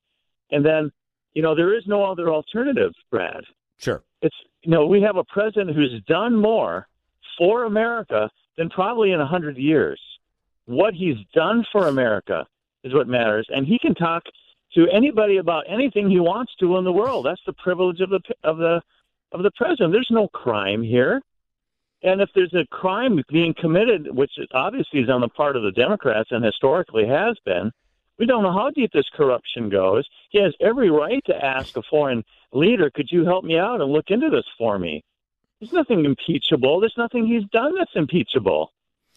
And 0.51 0.65
then, 0.65 0.91
you 1.33 1.41
know, 1.41 1.55
there 1.55 1.77
is 1.77 1.83
no 1.87 2.03
other 2.03 2.29
alternative, 2.29 2.93
Brad. 3.11 3.43
Sure. 3.77 4.03
It's 4.21 4.35
you 4.63 4.71
know 4.71 4.85
we 4.85 5.01
have 5.01 5.17
a 5.17 5.23
president 5.23 5.75
who's 5.75 6.01
done 6.07 6.35
more 6.35 6.87
for 7.37 7.65
America 7.65 8.29
than 8.57 8.69
probably 8.69 9.11
in 9.11 9.21
a 9.21 9.25
hundred 9.27 9.57
years. 9.57 10.01
What 10.65 10.93
he's 10.93 11.17
done 11.33 11.65
for 11.71 11.87
America 11.87 12.45
is 12.83 12.93
what 12.93 13.07
matters, 13.07 13.47
and 13.49 13.65
he 13.65 13.79
can 13.79 13.95
talk 13.95 14.23
to 14.73 14.87
anybody 14.89 15.37
about 15.37 15.65
anything 15.67 16.09
he 16.09 16.19
wants 16.19 16.53
to 16.59 16.77
in 16.77 16.83
the 16.83 16.91
world. 16.91 17.25
That's 17.25 17.41
the 17.45 17.53
privilege 17.53 18.01
of 18.01 18.09
the 18.09 18.19
of 18.43 18.57
the 18.57 18.81
of 19.31 19.43
the 19.43 19.51
president. 19.51 19.93
There's 19.93 20.07
no 20.09 20.27
crime 20.27 20.81
here. 20.81 21.21
And 22.03 22.21
if 22.21 22.29
there's 22.35 22.53
a 22.53 22.65
crime 22.67 23.23
being 23.29 23.53
committed, 23.53 24.15
which 24.15 24.31
obviously 24.53 25.01
is 25.01 25.09
on 25.09 25.21
the 25.21 25.27
part 25.27 25.55
of 25.55 25.63
the 25.63 25.71
Democrats 25.71 26.29
and 26.31 26.43
historically 26.43 27.07
has 27.07 27.37
been, 27.43 27.71
we 28.19 28.25
don't 28.25 28.43
know 28.43 28.53
how 28.53 28.69
deep 28.71 28.91
this 28.93 29.09
corruption 29.13 29.69
goes. 29.69 30.07
He 30.29 30.41
has 30.41 30.53
every 30.59 30.89
right 30.89 31.23
to 31.25 31.45
ask 31.45 31.75
a 31.77 31.81
foreign 31.83 32.23
leader, 32.51 32.89
could 32.89 33.11
you 33.11 33.25
help 33.25 33.43
me 33.43 33.57
out 33.57 33.81
and 33.81 33.91
look 33.91 34.09
into 34.09 34.29
this 34.29 34.45
for 34.57 34.79
me? 34.79 35.03
There's 35.59 35.73
nothing 35.73 36.05
impeachable. 36.05 36.79
There's 36.79 36.97
nothing 36.97 37.25
he's 37.25 37.45
done 37.51 37.75
that's 37.75 37.95
impeachable. 37.95 38.71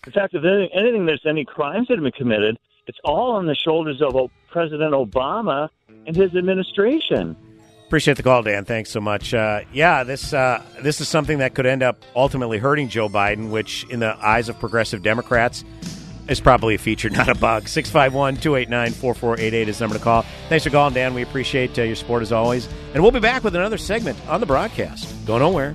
In 0.07 0.13
fact, 0.13 0.35
if 0.35 0.45
anything, 0.45 1.05
there's 1.05 1.27
any 1.27 1.45
crimes 1.45 1.89
that 1.89 1.95
have 1.95 2.03
been 2.03 2.13
committed, 2.13 2.59
it's 2.87 2.99
all 3.05 3.33
on 3.33 3.47
the 3.47 3.55
shoulders 3.55 4.01
of 4.01 4.31
President 4.49 4.95
Obama 4.95 5.69
and 6.07 6.17
his 6.17 6.35
administration. 6.35 7.37
Appreciate 7.91 8.17
the 8.19 8.23
call, 8.23 8.45
Dan. 8.45 8.65
Thanks 8.65 8.89
so 8.89 9.01
much. 9.01 9.35
Uh, 9.35 9.63
yeah, 9.73 10.05
this 10.05 10.33
uh, 10.33 10.63
this 10.81 11.01
is 11.01 11.09
something 11.09 11.39
that 11.39 11.55
could 11.55 11.67
end 11.67 11.83
up 11.83 12.05
ultimately 12.15 12.57
hurting 12.57 12.89
Joe 12.89 13.09
Biden, 13.09 13.51
which, 13.51 13.85
in 13.91 13.99
the 13.99 14.17
eyes 14.25 14.49
of 14.49 14.57
progressive 14.61 15.03
Democrats, 15.03 15.65
is 16.29 16.39
probably 16.39 16.77
a 16.77 16.79
feature, 16.79 17.11
not 17.11 17.29
a 17.29 17.35
bug. 17.35 17.67
651 17.67 18.37
289 18.37 18.93
4488 18.93 19.69
is 19.69 19.79
the 19.79 19.83
number 19.83 19.99
to 19.99 20.05
call. 20.05 20.25
Thanks 20.49 20.63
for 20.63 20.71
calling, 20.71 20.95
Dan. 20.95 21.15
We 21.15 21.23
appreciate 21.23 21.77
uh, 21.81 21.83
your 21.83 21.97
support 21.97 22.23
as 22.23 22.31
always. 22.31 22.69
And 22.95 23.03
we'll 23.03 23.11
be 23.11 23.19
back 23.19 23.43
with 23.43 23.57
another 23.57 23.77
segment 23.77 24.17
on 24.29 24.39
the 24.39 24.47
broadcast. 24.47 25.13
Go 25.27 25.39
nowhere. 25.39 25.75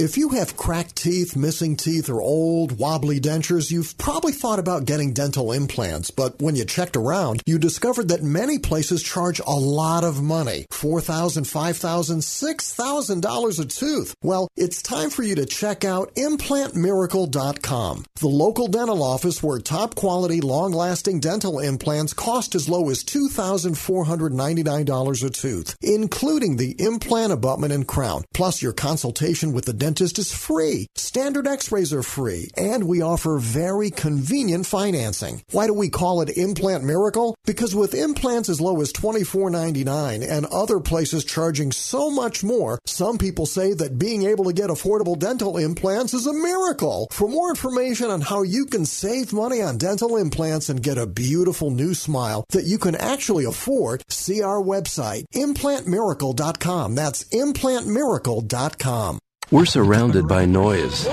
If 0.00 0.16
you 0.16 0.30
have 0.30 0.56
cracked 0.56 0.96
teeth, 0.96 1.36
missing 1.36 1.76
teeth, 1.76 2.08
or 2.08 2.22
old, 2.22 2.78
wobbly 2.78 3.20
dentures, 3.20 3.70
you've 3.70 3.98
probably 3.98 4.32
thought 4.32 4.58
about 4.58 4.86
getting 4.86 5.12
dental 5.12 5.52
implants, 5.52 6.10
but 6.10 6.40
when 6.40 6.56
you 6.56 6.64
checked 6.64 6.96
around, 6.96 7.42
you 7.44 7.58
discovered 7.58 8.08
that 8.08 8.22
many 8.22 8.58
places 8.58 9.02
charge 9.02 9.42
a 9.46 9.50
lot 9.50 10.02
of 10.02 10.22
money. 10.22 10.64
$4,000, 10.70 11.42
$5,000, 11.42 12.22
$6,000 12.22 13.60
a 13.60 13.64
tooth. 13.66 14.14
Well, 14.22 14.48
it's 14.56 14.80
time 14.80 15.10
for 15.10 15.22
you 15.22 15.34
to 15.34 15.44
check 15.44 15.84
out 15.84 16.14
implantmiracle.com, 16.14 18.06
the 18.20 18.26
local 18.26 18.68
dental 18.68 19.02
office 19.02 19.42
where 19.42 19.58
top 19.58 19.96
quality, 19.96 20.40
long 20.40 20.72
lasting 20.72 21.20
dental 21.20 21.58
implants 21.58 22.14
cost 22.14 22.54
as 22.54 22.70
low 22.70 22.88
as 22.88 23.04
$2,499 23.04 25.26
a 25.26 25.30
tooth, 25.30 25.76
including 25.82 26.56
the 26.56 26.74
implant 26.78 27.34
abutment 27.34 27.74
and 27.74 27.86
crown, 27.86 28.24
plus 28.32 28.62
your 28.62 28.72
consultation 28.72 29.52
with 29.52 29.66
the 29.66 29.89
dentist 29.90 30.20
is 30.20 30.32
free. 30.32 30.86
Standard 30.94 31.48
x-rays 31.48 31.92
are 31.92 32.04
free. 32.04 32.48
And 32.56 32.86
we 32.86 33.02
offer 33.02 33.38
very 33.38 33.90
convenient 33.90 34.66
financing. 34.66 35.42
Why 35.50 35.66
do 35.66 35.74
we 35.74 35.88
call 35.88 36.20
it 36.20 36.36
Implant 36.36 36.84
Miracle? 36.84 37.34
Because 37.44 37.74
with 37.74 37.92
implants 37.92 38.48
as 38.48 38.60
low 38.60 38.80
as 38.80 38.92
$24.99 38.92 40.22
and 40.30 40.46
other 40.46 40.78
places 40.78 41.24
charging 41.24 41.72
so 41.72 42.08
much 42.08 42.44
more, 42.44 42.78
some 42.86 43.18
people 43.18 43.46
say 43.46 43.72
that 43.72 43.98
being 43.98 44.22
able 44.22 44.44
to 44.44 44.52
get 44.52 44.70
affordable 44.70 45.18
dental 45.18 45.56
implants 45.58 46.14
is 46.14 46.26
a 46.26 46.32
miracle. 46.32 47.08
For 47.10 47.28
more 47.28 47.50
information 47.50 48.10
on 48.10 48.20
how 48.20 48.42
you 48.42 48.66
can 48.66 48.86
save 48.86 49.32
money 49.32 49.60
on 49.60 49.76
dental 49.76 50.16
implants 50.16 50.68
and 50.68 50.80
get 50.80 50.98
a 50.98 51.06
beautiful 51.06 51.72
new 51.72 51.94
smile 51.94 52.44
that 52.50 52.64
you 52.64 52.78
can 52.78 52.94
actually 52.94 53.44
afford, 53.44 54.04
see 54.08 54.40
our 54.40 54.62
website, 54.62 55.24
implantmiracle.com. 55.34 56.94
That's 56.94 57.24
implantmiracle.com. 57.24 59.18
We're 59.52 59.66
surrounded 59.66 60.28
by 60.28 60.46
noise, 60.46 61.08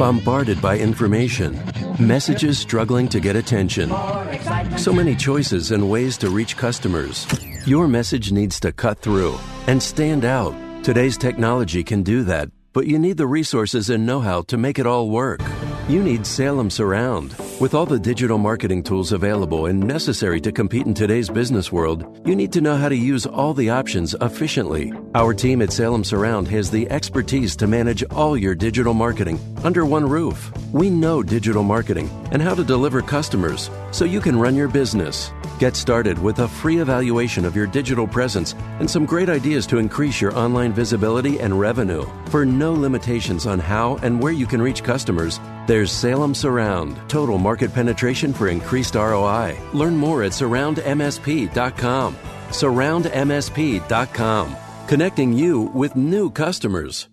bombarded 0.00 0.60
by 0.60 0.78
information, 0.78 1.62
messages 2.00 2.58
struggling 2.58 3.08
to 3.10 3.20
get 3.20 3.36
attention. 3.36 3.90
So 4.76 4.92
many 4.92 5.14
choices 5.14 5.70
and 5.70 5.88
ways 5.88 6.18
to 6.18 6.30
reach 6.30 6.56
customers. 6.56 7.24
Your 7.66 7.86
message 7.86 8.32
needs 8.32 8.58
to 8.60 8.72
cut 8.72 8.98
through 8.98 9.38
and 9.68 9.80
stand 9.80 10.24
out. 10.24 10.54
Today's 10.82 11.16
technology 11.16 11.84
can 11.84 12.02
do 12.02 12.24
that, 12.24 12.50
but 12.72 12.88
you 12.88 12.98
need 12.98 13.16
the 13.16 13.28
resources 13.28 13.90
and 13.90 14.04
know 14.04 14.18
how 14.18 14.42
to 14.48 14.58
make 14.58 14.80
it 14.80 14.86
all 14.86 15.08
work. 15.08 15.40
You 15.88 16.02
need 16.02 16.26
Salem 16.26 16.68
Surround. 16.68 17.34
With 17.60 17.72
all 17.72 17.86
the 17.86 17.98
digital 17.98 18.36
marketing 18.36 18.82
tools 18.82 19.12
available 19.12 19.64
and 19.64 19.82
necessary 19.82 20.38
to 20.42 20.52
compete 20.52 20.86
in 20.86 20.92
today's 20.92 21.30
business 21.30 21.72
world, 21.72 22.20
you 22.26 22.36
need 22.36 22.52
to 22.52 22.60
know 22.60 22.76
how 22.76 22.90
to 22.90 22.94
use 22.94 23.24
all 23.24 23.54
the 23.54 23.70
options 23.70 24.14
efficiently. 24.20 24.92
Our 25.14 25.32
team 25.32 25.62
at 25.62 25.72
Salem 25.72 26.04
Surround 26.04 26.46
has 26.48 26.70
the 26.70 26.90
expertise 26.90 27.56
to 27.56 27.66
manage 27.66 28.04
all 28.10 28.36
your 28.36 28.54
digital 28.54 28.92
marketing 28.92 29.40
under 29.64 29.86
one 29.86 30.06
roof. 30.06 30.52
We 30.74 30.90
know 30.90 31.22
digital 31.22 31.62
marketing 31.62 32.10
and 32.32 32.42
how 32.42 32.54
to 32.54 32.64
deliver 32.64 33.00
customers 33.00 33.70
so 33.90 34.04
you 34.04 34.20
can 34.20 34.38
run 34.38 34.56
your 34.56 34.68
business. 34.68 35.32
Get 35.58 35.74
started 35.74 36.18
with 36.18 36.40
a 36.40 36.48
free 36.48 36.80
evaluation 36.80 37.46
of 37.46 37.56
your 37.56 37.66
digital 37.66 38.06
presence 38.06 38.52
and 38.78 38.90
some 38.90 39.06
great 39.06 39.30
ideas 39.30 39.66
to 39.68 39.78
increase 39.78 40.20
your 40.20 40.36
online 40.36 40.74
visibility 40.74 41.40
and 41.40 41.58
revenue. 41.58 42.04
For 42.26 42.44
no 42.44 42.74
limitations 42.74 43.46
on 43.46 43.58
how 43.58 43.96
and 44.02 44.20
where 44.20 44.34
you 44.34 44.46
can 44.46 44.60
reach 44.60 44.84
customers, 44.84 45.40
there's 45.68 45.92
Salem 45.92 46.34
Surround, 46.34 46.98
total 47.08 47.38
market 47.38 47.72
penetration 47.72 48.32
for 48.32 48.48
increased 48.48 48.94
ROI. 48.94 49.56
Learn 49.74 49.96
more 49.96 50.24
at 50.24 50.32
surroundmsp.com. 50.32 52.16
Surroundmsp.com, 52.48 54.56
connecting 54.88 55.32
you 55.34 55.60
with 55.74 55.94
new 55.94 56.30
customers. 56.30 57.08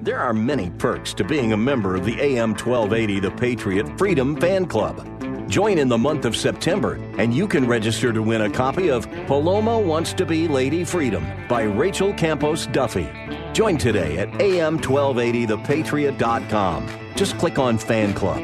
There 0.00 0.18
are 0.18 0.32
many 0.32 0.70
perks 0.70 1.12
to 1.14 1.22
being 1.22 1.52
a 1.52 1.56
member 1.56 1.94
of 1.94 2.06
the 2.06 2.18
AM 2.18 2.54
1280 2.54 3.20
The 3.20 3.30
Patriot 3.30 3.98
Freedom 3.98 4.40
Fan 4.40 4.66
Club. 4.66 5.06
Join 5.48 5.76
in 5.76 5.88
the 5.88 5.98
month 5.98 6.24
of 6.24 6.34
September, 6.34 6.94
and 7.18 7.34
you 7.34 7.46
can 7.46 7.68
register 7.68 8.10
to 8.10 8.22
win 8.22 8.40
a 8.40 8.50
copy 8.50 8.90
of 8.90 9.06
Paloma 9.26 9.78
Wants 9.78 10.14
to 10.14 10.24
Be 10.24 10.48
Lady 10.48 10.82
Freedom 10.82 11.26
by 11.46 11.64
Rachel 11.64 12.14
Campos 12.14 12.66
Duffy. 12.68 13.10
Join 13.52 13.76
today 13.78 14.18
at 14.18 14.30
am1280thepatriot.com. 14.32 16.88
Just 17.16 17.38
click 17.38 17.58
on 17.58 17.78
Fan 17.78 18.14
Club. 18.14 18.40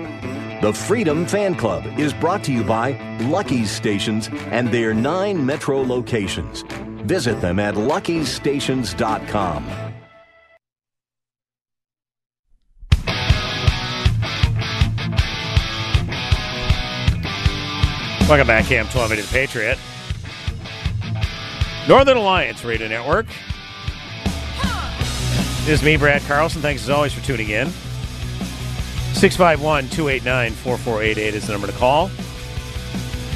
The 0.61 0.73
Freedom 0.73 1.25
Fan 1.25 1.55
Club 1.55 1.87
is 1.99 2.13
brought 2.13 2.43
to 2.45 2.53
you 2.53 2.63
by 2.65 2.99
Lucky's 3.21 3.71
Stations 3.71 4.29
and 4.51 4.69
their 4.69 4.93
nine 4.93 5.47
metro 5.47 5.81
locations. 5.83 6.63
Visit 7.07 7.41
them 7.41 7.59
at 7.59 7.77
luckystations.com. 7.77 9.67
Welcome 18.29 18.47
back, 18.47 18.67
Cam 18.67 18.85
1280 18.85 19.23
The 19.23 19.29
Patriot. 19.33 19.79
Northern 21.89 22.19
Alliance 22.19 22.63
Radio 22.63 22.89
Network. 22.89 23.25
This 25.69 25.81
is 25.81 25.85
me, 25.85 25.99
Brad 25.99 26.23
Carlson. 26.23 26.63
Thanks 26.63 26.85
as 26.85 26.89
always 26.89 27.13
for 27.13 27.23
tuning 27.23 27.51
in. 27.51 27.69
651 29.13 29.91
289 29.91 30.53
4488 30.53 31.35
is 31.35 31.47
the 31.47 31.53
number 31.53 31.67
to 31.67 31.75
call. 31.75 32.11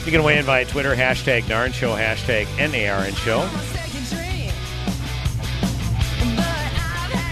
You 0.07 0.11
can 0.11 0.23
weigh 0.23 0.39
in 0.39 0.47
via 0.47 0.65
Twitter, 0.65 0.97
hashtag 0.97 1.43
NARN 1.43 1.75
Show, 1.75 1.95
hashtag 1.95 2.47
NARN 2.57 3.15
Show. 3.17 3.41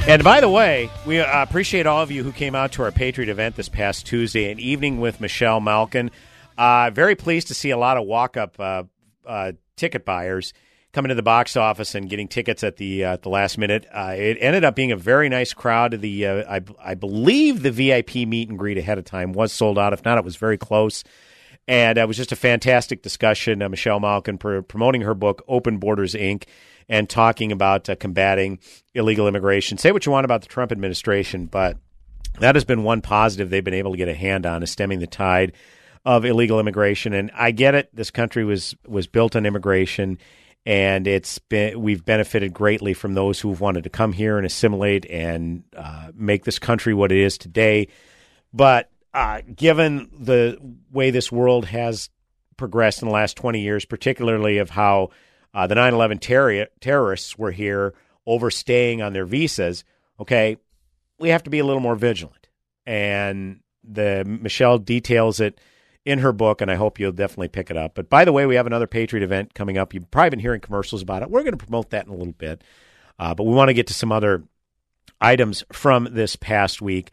And 0.07 0.23
by 0.23 0.43
the 0.43 0.51
way, 0.51 0.91
we 1.07 1.21
uh, 1.21 1.43
appreciate 1.45 1.87
all 1.87 2.03
of 2.03 2.11
you 2.11 2.23
who 2.23 2.31
came 2.31 2.55
out 2.55 2.73
to 2.73 2.83
our 2.83 2.93
Patriot 2.93 3.31
event 3.31 3.57
this 3.57 3.71
past 3.71 4.05
Tuesday, 4.05 4.53
an 4.53 4.61
evening 4.61 5.01
with 5.01 5.19
Michelle 5.19 5.61
Malkin. 5.61 6.11
Uh, 6.59 6.91
very 6.91 7.17
pleased 7.17 7.49
to 7.49 7.55
see 7.55 7.71
a 7.71 7.79
lot 7.79 7.97
of 7.97 8.07
walk 8.07 8.37
up 8.37 8.61
uh, 8.61 8.83
uh, 9.27 9.53
ticket 9.77 10.05
buyers 10.05 10.53
coming 10.93 11.11
to 11.11 11.15
the 11.15 11.23
box 11.23 11.57
office 11.57 11.95
and 11.95 12.09
getting 12.09 12.29
tickets 12.29 12.65
at 12.65 12.77
the 12.77 13.05
uh, 13.05 13.17
the 13.17 13.29
last 13.29 13.59
minute. 13.59 13.87
Uh, 13.93 14.15
it 14.17 14.39
ended 14.41 14.65
up 14.65 14.75
being 14.75 14.93
a 14.93 14.97
very 14.97 15.29
nice 15.29 15.53
crowd. 15.53 16.01
The 16.01 16.27
uh, 16.27 16.45
I, 16.49 16.61
I 16.83 16.95
believe 16.95 17.63
the 17.63 17.71
VIP 17.71 18.17
meet 18.27 18.49
and 18.49 18.59
greet 18.59 18.79
ahead 18.79 18.99
of 18.99 19.05
time 19.05 19.33
was 19.33 19.53
sold 19.53 19.79
out. 19.79 19.93
If 19.93 20.05
not, 20.05 20.19
it 20.19 20.25
was 20.25 20.37
very 20.37 20.59
close. 20.59 21.05
And 21.69 21.99
it 21.99 22.09
was 22.09 22.17
just 22.17 22.33
a 22.33 22.37
fantastic 22.37 23.03
discussion. 23.03 23.59
Michelle 23.71 24.01
Malkin 24.01 24.39
pr- 24.39 24.61
promoting 24.61 25.03
her 25.03 25.15
book, 25.15 25.45
Open 25.47 25.79
Borders 25.79 26.15
Inc., 26.15 26.45
and 26.89 27.09
talking 27.09 27.53
about 27.53 27.89
combating 28.01 28.59
illegal 28.95 29.29
immigration. 29.29 29.79
Say 29.79 29.93
what 29.93 30.05
you 30.05 30.11
want 30.11 30.25
about 30.25 30.41
the 30.43 30.49
Trump 30.49 30.73
administration, 30.73 31.47
but 31.47 31.77
that 32.41 32.57
has 32.57 32.65
been 32.65 32.83
one 32.83 33.03
positive 33.03 33.51
they've 33.51 33.63
been 33.63 33.75
able 33.75 33.93
to 33.93 33.97
get 33.97 34.09
a 34.09 34.15
hand 34.15 34.47
on, 34.47 34.63
is 34.63 34.71
stemming 34.71 34.99
the 34.99 35.07
tide 35.07 35.53
of 36.05 36.25
illegal 36.25 36.59
immigration. 36.59 37.13
And 37.13 37.31
I 37.35 37.51
get 37.53 37.75
it. 37.75 37.95
This 37.95 38.11
country 38.11 38.45
was 38.45 38.75
was 38.87 39.07
built 39.07 39.37
on 39.37 39.47
immigration, 39.47 40.19
and 40.67 41.07
it's 41.07 41.39
been 41.39 41.81
we've 41.81 42.05
benefited 42.05 42.53
greatly 42.53 42.95
from 42.95 43.15
those 43.15 43.41
who've 43.41 43.61
wanted 43.61 43.85
to 43.85 43.91
come 43.91 44.13
here 44.13 44.37
and 44.37 44.47
assimilate 44.47 45.07
and 45.07 45.65
uh, 45.77 46.11
make 46.15 46.45
this 46.45 46.59
country 46.59 46.95
what 46.95 47.13
it 47.13 47.19
is 47.19 47.39
today. 47.39 47.89
But 48.53 48.91
uh, 49.15 49.41
given 49.55 50.11
the 50.19 50.59
way 50.93 51.11
this 51.11 51.33
world 51.33 51.67
has 51.67 52.11
progressed 52.57 53.03
in 53.03 53.09
the 53.09 53.15
last 53.15 53.37
20 53.37 53.61
years, 53.61 53.85
particularly 53.85 54.59
of 54.59 54.71
how 54.71 55.11
uh, 55.55 55.67
the 55.67 55.75
9 55.75 55.95
11 55.95 56.19
terror- 56.19 56.69
terrorists 56.81 57.39
were 57.39 57.51
here 57.51 57.95
overstaying 58.27 59.03
on 59.03 59.13
their 59.13 59.25
visas, 59.25 59.85
okay, 60.21 60.57
we 61.19 61.31
have 61.31 61.43
to 61.45 61.51
be 61.51 61.59
a 61.59 61.65
little 61.65 61.81
more 61.81 61.97
vigilant. 61.97 62.49
And 62.87 63.61
the 63.83 64.25
Michelle 64.27 64.79
details 64.79 65.41
it 65.41 65.59
in 66.05 66.21
her 66.21 66.33
book, 66.33 66.61
and 66.61 66.71
I 66.71 66.77
hope 66.77 66.99
you'll 66.99 67.13
definitely 67.13 67.49
pick 67.49 67.71
it 67.71 67.77
up. 67.77 67.95
But 67.95 68.09
by 68.09 68.25
the 68.25 68.33
way, 68.33 68.47
we 68.47 68.57
have 68.57 68.67
another 68.67 68.87
Patriot 68.87 69.23
event 69.23 69.55
coming 69.55 69.79
up. 69.79 69.93
You've 69.93 70.11
probably 70.11 70.31
been 70.31 70.39
hearing 70.39 70.61
commercials 70.61 71.03
about 71.03 71.23
it. 71.23 71.31
We're 71.31 71.43
going 71.43 71.57
to 71.57 71.65
promote 71.65 71.91
that 71.91 72.07
in 72.07 72.13
a 72.13 72.17
little 72.17 72.33
bit. 72.33 72.63
Uh, 73.19 73.35
but 73.35 73.45
we 73.45 73.55
want 73.55 73.69
to 73.69 73.75
get 73.75 73.87
to 73.89 73.95
some 73.95 74.13
other 74.13 74.43
items 75.21 75.63
from 75.73 76.09
this 76.13 76.37
past 76.37 76.81
week. 76.81 77.11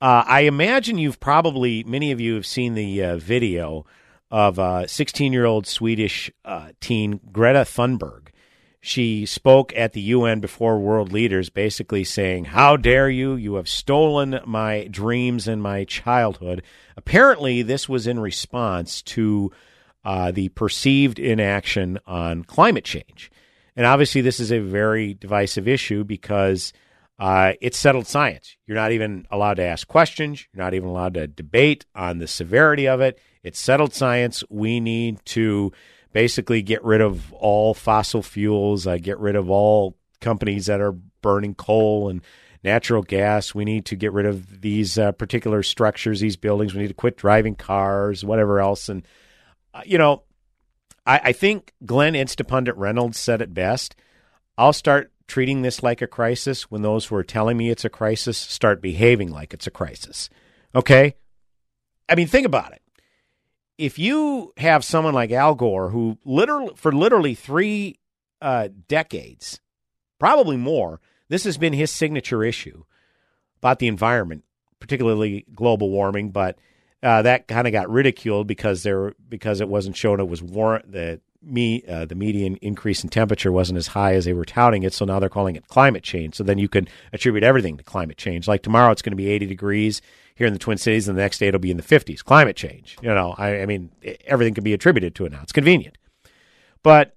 Uh, 0.00 0.24
I 0.26 0.42
imagine 0.42 0.96
you've 0.96 1.20
probably, 1.20 1.84
many 1.84 2.12
of 2.12 2.20
you 2.20 2.34
have 2.34 2.46
seen 2.46 2.74
the 2.74 3.04
uh, 3.04 3.16
video 3.18 3.84
of 4.30 4.90
16 4.90 5.32
year 5.32 5.44
old 5.44 5.66
Swedish 5.66 6.30
uh, 6.44 6.70
teen 6.80 7.20
Greta 7.30 7.60
Thunberg. 7.60 8.28
She 8.80 9.26
spoke 9.26 9.76
at 9.76 9.92
the 9.92 10.00
UN 10.00 10.40
before 10.40 10.78
world 10.78 11.12
leaders, 11.12 11.50
basically 11.50 12.02
saying, 12.02 12.46
How 12.46 12.76
dare 12.76 13.10
you? 13.10 13.34
You 13.34 13.56
have 13.56 13.68
stolen 13.68 14.40
my 14.46 14.88
dreams 14.90 15.46
and 15.46 15.62
my 15.62 15.84
childhood. 15.84 16.62
Apparently, 16.96 17.60
this 17.62 17.88
was 17.88 18.06
in 18.06 18.18
response 18.20 19.02
to 19.02 19.52
uh, 20.02 20.30
the 20.30 20.48
perceived 20.50 21.18
inaction 21.18 21.98
on 22.06 22.42
climate 22.44 22.84
change. 22.84 23.30
And 23.76 23.84
obviously, 23.84 24.22
this 24.22 24.40
is 24.40 24.50
a 24.50 24.60
very 24.60 25.12
divisive 25.12 25.68
issue 25.68 26.02
because 26.02 26.72
uh, 27.18 27.52
it's 27.60 27.78
settled 27.78 28.06
science. 28.06 28.56
You're 28.66 28.76
not 28.76 28.92
even 28.92 29.26
allowed 29.30 29.54
to 29.54 29.62
ask 29.62 29.86
questions. 29.86 30.46
You're 30.52 30.64
not 30.64 30.72
even 30.72 30.88
allowed 30.88 31.14
to 31.14 31.26
debate 31.26 31.84
on 31.94 32.18
the 32.18 32.26
severity 32.26 32.88
of 32.88 33.02
it. 33.02 33.18
It's 33.42 33.58
settled 33.58 33.92
science. 33.92 34.42
We 34.48 34.80
need 34.80 35.24
to 35.26 35.70
basically 36.12 36.62
get 36.62 36.84
rid 36.84 37.00
of 37.00 37.32
all 37.32 37.74
fossil 37.74 38.22
fuels, 38.22 38.86
uh, 38.86 38.96
get 38.96 39.18
rid 39.18 39.36
of 39.36 39.50
all 39.50 39.96
companies 40.20 40.66
that 40.66 40.80
are 40.80 40.92
burning 40.92 41.54
coal 41.54 42.08
and 42.08 42.22
natural 42.62 43.02
gas. 43.02 43.54
We 43.54 43.64
need 43.64 43.86
to 43.86 43.96
get 43.96 44.12
rid 44.12 44.26
of 44.26 44.60
these 44.60 44.98
uh, 44.98 45.12
particular 45.12 45.62
structures, 45.62 46.20
these 46.20 46.36
buildings. 46.36 46.74
We 46.74 46.82
need 46.82 46.88
to 46.88 46.94
quit 46.94 47.16
driving 47.16 47.54
cars, 47.54 48.24
whatever 48.24 48.60
else. 48.60 48.88
And, 48.88 49.06
uh, 49.72 49.82
you 49.84 49.98
know, 49.98 50.24
I, 51.06 51.20
I 51.24 51.32
think 51.32 51.72
Glenn 51.84 52.14
Instapundit 52.14 52.74
Reynolds 52.76 53.18
said 53.18 53.40
it 53.40 53.54
best. 53.54 53.96
I'll 54.58 54.72
start 54.72 55.12
treating 55.26 55.62
this 55.62 55.82
like 55.82 56.02
a 56.02 56.06
crisis 56.06 56.70
when 56.70 56.82
those 56.82 57.06
who 57.06 57.14
are 57.14 57.24
telling 57.24 57.56
me 57.56 57.70
it's 57.70 57.84
a 57.84 57.90
crisis 57.90 58.36
start 58.36 58.82
behaving 58.82 59.30
like 59.30 59.54
it's 59.54 59.66
a 59.66 59.70
crisis. 59.70 60.28
Okay? 60.74 61.14
I 62.08 62.16
mean, 62.16 62.26
think 62.26 62.46
about 62.46 62.72
it 62.72 62.82
if 63.80 63.98
you 63.98 64.52
have 64.58 64.84
someone 64.84 65.14
like 65.14 65.32
Al 65.32 65.54
Gore, 65.54 65.88
who 65.88 66.18
literally 66.24 66.72
for 66.76 66.92
literally 66.92 67.34
three 67.34 67.98
uh, 68.42 68.68
decades, 68.88 69.58
probably 70.18 70.58
more, 70.58 71.00
this 71.30 71.44
has 71.44 71.56
been 71.56 71.72
his 71.72 71.90
signature 71.90 72.44
issue 72.44 72.84
about 73.56 73.78
the 73.78 73.88
environment, 73.88 74.44
particularly 74.80 75.46
global 75.54 75.88
warming. 75.88 76.30
But 76.30 76.58
uh, 77.02 77.22
that 77.22 77.48
kind 77.48 77.66
of 77.66 77.72
got 77.72 77.88
ridiculed 77.88 78.46
because 78.46 78.82
there 78.82 79.14
because 79.26 79.62
it 79.62 79.68
wasn't 79.68 79.96
shown 79.96 80.20
it 80.20 80.28
was 80.28 80.42
warrant 80.42 80.92
the 80.92 81.22
me 81.42 81.82
uh, 81.88 82.04
the 82.04 82.14
median 82.14 82.56
increase 82.56 83.02
in 83.02 83.08
temperature 83.08 83.50
wasn't 83.50 83.78
as 83.78 83.88
high 83.88 84.14
as 84.14 84.24
they 84.24 84.32
were 84.32 84.44
touting 84.44 84.82
it. 84.82 84.92
So 84.92 85.04
now 85.04 85.18
they're 85.18 85.28
calling 85.28 85.56
it 85.56 85.68
climate 85.68 86.02
change. 86.02 86.34
So 86.34 86.44
then 86.44 86.58
you 86.58 86.68
can 86.68 86.88
attribute 87.12 87.44
everything 87.44 87.76
to 87.78 87.84
climate 87.84 88.18
change. 88.18 88.46
Like 88.46 88.62
tomorrow, 88.62 88.90
it's 88.92 89.02
going 89.02 89.12
to 89.12 89.16
be 89.16 89.28
80 89.28 89.46
degrees 89.46 90.02
here 90.34 90.46
in 90.46 90.52
the 90.52 90.58
Twin 90.58 90.78
Cities, 90.78 91.08
and 91.08 91.16
the 91.16 91.22
next 91.22 91.38
day 91.38 91.48
it'll 91.48 91.60
be 91.60 91.70
in 91.70 91.76
the 91.76 91.82
50s. 91.82 92.24
Climate 92.24 92.56
change. 92.56 92.96
You 93.02 93.14
know, 93.14 93.34
I, 93.36 93.62
I 93.62 93.66
mean, 93.66 93.90
everything 94.26 94.54
can 94.54 94.64
be 94.64 94.72
attributed 94.72 95.14
to 95.16 95.26
it 95.26 95.32
now. 95.32 95.40
It's 95.42 95.52
convenient. 95.52 95.98
But 96.82 97.16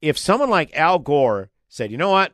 if 0.00 0.18
someone 0.18 0.50
like 0.50 0.76
Al 0.76 0.98
Gore 0.98 1.50
said, 1.68 1.90
you 1.90 1.96
know 1.96 2.10
what, 2.10 2.32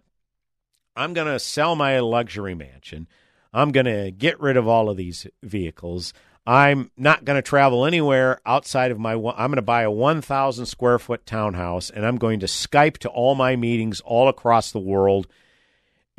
I'm 0.97 1.13
going 1.13 1.27
to 1.27 1.39
sell 1.39 1.77
my 1.77 1.99
luxury 2.01 2.55
mansion, 2.55 3.09
I'm 3.53 3.71
going 3.71 3.87
to 3.87 4.11
get 4.11 4.41
rid 4.41 4.57
of 4.57 4.67
all 4.67 4.89
of 4.89 4.97
these 4.97 5.27
vehicles. 5.43 6.13
I'm 6.47 6.91
not 6.97 7.25
going 7.25 7.37
to 7.37 7.43
travel 7.43 7.87
anywhere 7.87 8.41
outside 8.45 8.91
of 8.91 8.99
my. 8.99 9.13
I'm 9.13 9.19
going 9.21 9.55
to 9.55 9.63
buy 9.63 9.83
a 9.83 9.91
1,000 9.91 10.67
square 10.67 10.99
foot 10.99 11.25
townhouse, 11.25 11.89
and 11.89 12.05
I'm 12.05 12.17
going 12.17 12.41
to 12.41 12.47
Skype 12.47 12.99
to 12.99 13.09
all 13.09 13.35
my 13.35 13.57
meetings 13.57 14.01
all 14.01 14.29
across 14.29 14.71
the 14.71 14.79
world, 14.79 15.27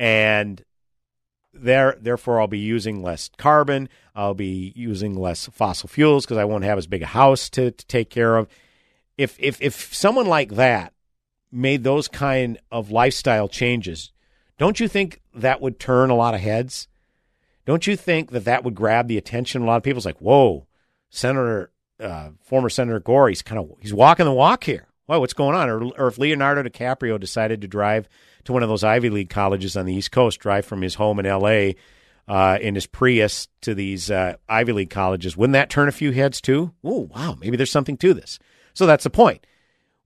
and 0.00 0.64
there, 1.52 1.96
therefore, 2.00 2.40
I'll 2.40 2.48
be 2.48 2.58
using 2.58 3.02
less 3.02 3.30
carbon. 3.38 3.88
I'll 4.14 4.34
be 4.34 4.72
using 4.74 5.14
less 5.14 5.46
fossil 5.46 5.88
fuels 5.88 6.24
because 6.24 6.38
I 6.38 6.44
won't 6.44 6.64
have 6.64 6.78
as 6.78 6.86
big 6.86 7.02
a 7.02 7.06
house 7.06 7.48
to, 7.50 7.70
to 7.70 7.86
take 7.86 8.10
care 8.10 8.36
of. 8.36 8.48
If 9.16 9.36
if 9.38 9.62
if 9.62 9.94
someone 9.94 10.26
like 10.26 10.52
that 10.52 10.92
made 11.52 11.84
those 11.84 12.08
kind 12.08 12.58
of 12.70 12.90
lifestyle 12.90 13.48
changes, 13.48 14.12
don't 14.58 14.80
you 14.80 14.88
think 14.88 15.20
that 15.34 15.60
would 15.60 15.78
turn 15.78 16.10
a 16.10 16.16
lot 16.16 16.34
of 16.34 16.40
heads? 16.40 16.88
Don't 17.66 17.86
you 17.86 17.96
think 17.96 18.30
that 18.30 18.44
that 18.44 18.64
would 18.64 18.74
grab 18.74 19.08
the 19.08 19.18
attention? 19.18 19.62
A 19.62 19.66
lot 19.66 19.76
of 19.76 19.82
people's 19.82 20.06
like, 20.06 20.20
"Whoa, 20.20 20.66
Senator, 21.10 21.72
uh, 22.00 22.30
former 22.40 22.70
Senator 22.70 23.00
Gore, 23.00 23.28
he's 23.28 23.42
kind 23.42 23.58
of 23.58 23.72
he's 23.80 23.92
walking 23.92 24.24
the 24.24 24.32
walk 24.32 24.64
here. 24.64 24.86
Whoa, 25.06 25.20
what's 25.20 25.34
going 25.34 25.56
on?" 25.56 25.68
Or, 25.68 25.84
or 25.98 26.06
if 26.08 26.16
Leonardo 26.16 26.62
DiCaprio 26.62 27.20
decided 27.20 27.60
to 27.60 27.68
drive 27.68 28.08
to 28.44 28.52
one 28.52 28.62
of 28.62 28.68
those 28.68 28.84
Ivy 28.84 29.10
League 29.10 29.30
colleges 29.30 29.76
on 29.76 29.84
the 29.84 29.94
East 29.94 30.12
Coast, 30.12 30.38
drive 30.38 30.64
from 30.64 30.80
his 30.80 30.94
home 30.94 31.18
in 31.18 31.26
L.A. 31.26 31.76
Uh, 32.28 32.58
in 32.60 32.74
his 32.74 32.86
Prius 32.86 33.48
to 33.60 33.74
these 33.74 34.10
uh, 34.10 34.36
Ivy 34.48 34.72
League 34.72 34.90
colleges. 34.90 35.36
Wouldn't 35.36 35.54
that 35.54 35.70
turn 35.70 35.88
a 35.88 35.92
few 35.92 36.12
heads 36.12 36.40
too? 36.40 36.72
Oh, 36.82 37.08
wow, 37.14 37.36
maybe 37.40 37.56
there's 37.56 37.70
something 37.70 37.96
to 37.98 38.14
this. 38.14 38.38
So 38.74 38.86
that's 38.86 39.04
the 39.04 39.10
point. 39.10 39.46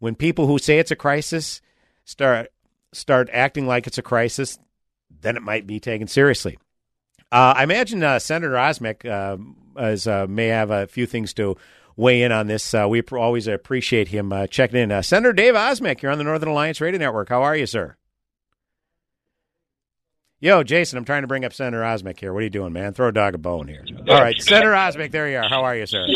When 0.01 0.15
people 0.15 0.47
who 0.47 0.59
say 0.59 0.79
it's 0.79 0.91
a 0.91 0.97
crisis 0.97 1.61
start 2.05 2.51
start 2.93 3.29
acting 3.33 3.67
like 3.67 3.87
it's 3.87 3.99
a 3.99 4.03
crisis, 4.03 4.59
then 5.11 5.37
it 5.37 5.43
might 5.43 5.67
be 5.67 5.79
taken 5.79 6.09
seriously. 6.09 6.59
Uh, 7.33 7.55
I 7.57 7.63
imagine 7.63 8.03
uh, 8.03 8.19
Senator 8.19 8.55
Osmek 8.55 9.05
is, 9.79 10.07
uh, 10.07 10.27
may 10.29 10.49
have 10.49 10.71
a 10.71 10.87
few 10.89 11.07
things 11.07 11.33
to 11.35 11.57
weigh 11.97 12.23
in 12.23 12.33
on 12.33 12.49
this. 12.49 12.75
Uh, 12.75 12.87
we 12.89 13.03
always 13.03 13.47
appreciate 13.47 14.09
him 14.09 14.33
checking 14.51 14.81
in. 14.81 15.03
Senator 15.03 15.33
Dave 15.33 15.55
Osmek, 15.55 16.03
you're 16.03 16.11
on 16.11 16.19
the 16.19 16.25
Northern 16.25 16.49
Alliance 16.49 16.81
Radio 16.81 16.99
Network. 16.99 17.29
How 17.29 17.43
are 17.43 17.57
you, 17.57 17.67
sir? 17.67 17.97
Yo, 20.43 20.63
Jason, 20.63 20.97
I'm 20.97 21.05
trying 21.05 21.21
to 21.21 21.29
bring 21.29 21.45
up 21.45 21.53
Senator 21.53 21.83
Osmek 21.83 22.19
here. 22.19 22.33
What 22.33 22.41
are 22.41 22.45
you 22.45 22.51
doing, 22.51 22.73
man? 22.73 22.95
Throw 22.95 23.09
a 23.09 23.13
dog 23.13 23.35
a 23.35 23.39
bone 23.39 23.69
here. 23.69 23.85
All 24.09 24.21
right, 24.23 24.41
Senator 24.41 24.73
Osmek, 24.73 25.11
there 25.11 25.29
you 25.29 25.37
are. 25.37 25.49
How 25.49 25.65
are 25.65 25.77
you, 25.77 25.85
sir? 25.85 26.07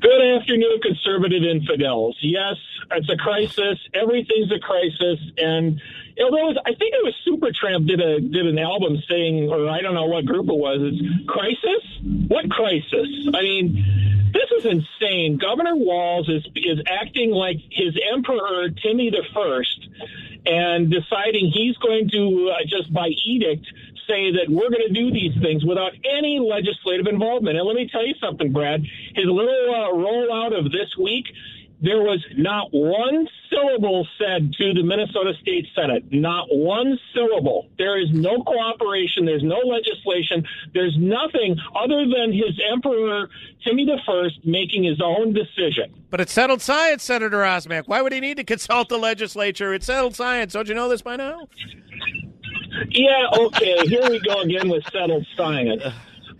Good 0.00 0.22
afternoon, 0.22 0.80
conservative 0.80 1.42
infidels. 1.42 2.16
Yes, 2.20 2.54
it's 2.92 3.08
a 3.10 3.16
crisis. 3.16 3.78
Everything's 3.94 4.52
a 4.52 4.60
crisis, 4.60 5.18
and 5.36 5.80
you 6.16 6.24
was. 6.30 6.56
I 6.64 6.70
think 6.70 6.94
it 6.94 7.02
was 7.02 7.14
Supertramp 7.26 7.88
did 7.88 8.00
a 8.00 8.20
did 8.20 8.46
an 8.46 8.60
album 8.60 9.02
saying, 9.08 9.48
or 9.48 9.68
I 9.68 9.80
don't 9.80 9.94
know 9.94 10.06
what 10.06 10.24
group 10.24 10.48
it 10.48 10.54
was. 10.54 10.78
It's 10.82 11.26
crisis. 11.26 11.82
What 12.28 12.48
crisis? 12.48 13.08
I 13.34 13.42
mean, 13.42 14.30
this 14.32 14.48
is 14.58 14.66
insane. 14.66 15.36
Governor 15.36 15.74
Walz 15.74 16.28
is 16.28 16.46
is 16.54 16.78
acting 16.86 17.32
like 17.32 17.56
his 17.68 17.98
emperor 18.14 18.68
Timmy 18.70 19.10
the 19.10 19.24
First 19.34 19.88
and 20.46 20.90
deciding 20.90 21.50
he's 21.52 21.76
going 21.78 22.08
to 22.10 22.54
uh, 22.54 22.64
just 22.66 22.92
by 22.92 23.08
edict 23.26 23.66
say 24.08 24.32
that 24.32 24.46
we're 24.48 24.70
going 24.70 24.86
to 24.86 24.92
do 24.92 25.10
these 25.10 25.36
things 25.42 25.64
without 25.64 25.92
any 26.18 26.38
legislative 26.40 27.06
involvement. 27.06 27.58
And 27.58 27.66
let 27.66 27.76
me 27.76 27.88
tell 27.90 28.06
you 28.06 28.14
something, 28.20 28.52
Brad. 28.52 28.80
His 29.14 29.26
little 29.26 29.68
uh, 29.68 29.92
rollout 29.94 30.58
of 30.58 30.72
this 30.72 30.96
week 31.00 31.26
there 31.80 31.98
was 31.98 32.24
not 32.36 32.68
one 32.72 33.28
syllable 33.50 34.06
said 34.18 34.52
to 34.54 34.74
the 34.74 34.82
Minnesota 34.82 35.32
State 35.40 35.66
Senate. 35.76 36.04
Not 36.10 36.46
one 36.50 36.98
syllable. 37.14 37.68
There 37.78 38.00
is 38.00 38.08
no 38.12 38.42
cooperation. 38.42 39.24
There's 39.24 39.44
no 39.44 39.58
legislation. 39.58 40.44
There's 40.74 40.96
nothing 40.98 41.56
other 41.76 42.04
than 42.04 42.32
his 42.32 42.60
emperor, 42.72 43.28
Timmy 43.64 43.84
the 43.84 43.98
First, 44.04 44.44
making 44.44 44.84
his 44.84 45.00
own 45.00 45.32
decision. 45.32 45.94
But 46.10 46.20
it's 46.20 46.32
settled 46.32 46.62
science, 46.62 47.04
Senator 47.04 47.38
Osmek. 47.38 47.84
Why 47.86 48.02
would 48.02 48.12
he 48.12 48.20
need 48.20 48.38
to 48.38 48.44
consult 48.44 48.88
the 48.88 48.98
legislature? 48.98 49.72
It's 49.72 49.86
settled 49.86 50.16
science. 50.16 50.54
Don't 50.54 50.68
you 50.68 50.74
know 50.74 50.88
this 50.88 51.02
by 51.02 51.14
now? 51.14 51.48
Yeah, 52.90 53.26
okay. 53.32 53.86
Here 53.86 54.08
we 54.08 54.20
go 54.20 54.40
again 54.42 54.68
with 54.68 54.84
settled 54.92 55.26
science. 55.36 55.82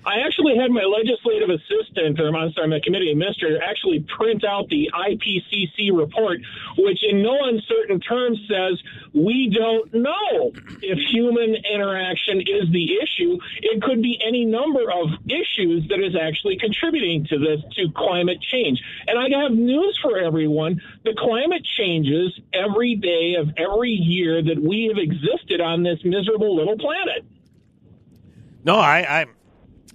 I 0.09 0.25
actually 0.25 0.57
had 0.57 0.71
my 0.71 0.85
legislative 0.85 1.51
assistant, 1.51 2.19
or 2.19 2.35
I'm 2.35 2.51
sorry, 2.53 2.69
my 2.69 2.81
committee 2.83 3.11
administrator, 3.11 3.63
actually 3.63 4.07
print 4.17 4.43
out 4.43 4.67
the 4.71 4.91
IPCC 4.95 5.93
report, 5.93 6.41
which 6.79 7.05
in 7.05 7.23
no 7.23 7.37
uncertain 7.45 8.01
terms 8.01 8.41
says 8.49 8.81
we 9.13 9.53
don't 9.53 9.93
know 9.93 10.53
if 10.81 10.99
human 11.13 11.57
interaction 11.71 12.41
is 12.41 12.73
the 12.73 12.97
issue. 13.03 13.37
It 13.61 13.83
could 13.83 14.01
be 14.01 14.19
any 14.27 14.47
number 14.47 14.91
of 14.91 15.09
issues 15.29 15.87
that 15.89 16.01
is 16.01 16.17
actually 16.17 16.57
contributing 16.57 17.27
to 17.27 17.39
this, 17.39 17.61
to 17.77 17.93
climate 17.95 18.41
change. 18.41 18.81
And 19.07 19.19
I 19.19 19.29
have 19.43 19.53
news 19.53 19.99
for 20.01 20.19
everyone. 20.19 20.81
The 21.05 21.15
climate 21.19 21.67
changes 21.77 22.33
every 22.55 22.95
day 22.97 23.35
of 23.39 23.51
every 23.59 23.91
year 23.91 24.43
that 24.43 24.59
we 24.59 24.87
have 24.89 24.97
existed 24.97 25.61
on 25.61 25.83
this 25.83 25.99
miserable 26.03 26.57
little 26.57 26.79
planet. 26.79 27.27
No, 28.65 28.77
I, 28.77 29.21
I'm 29.21 29.38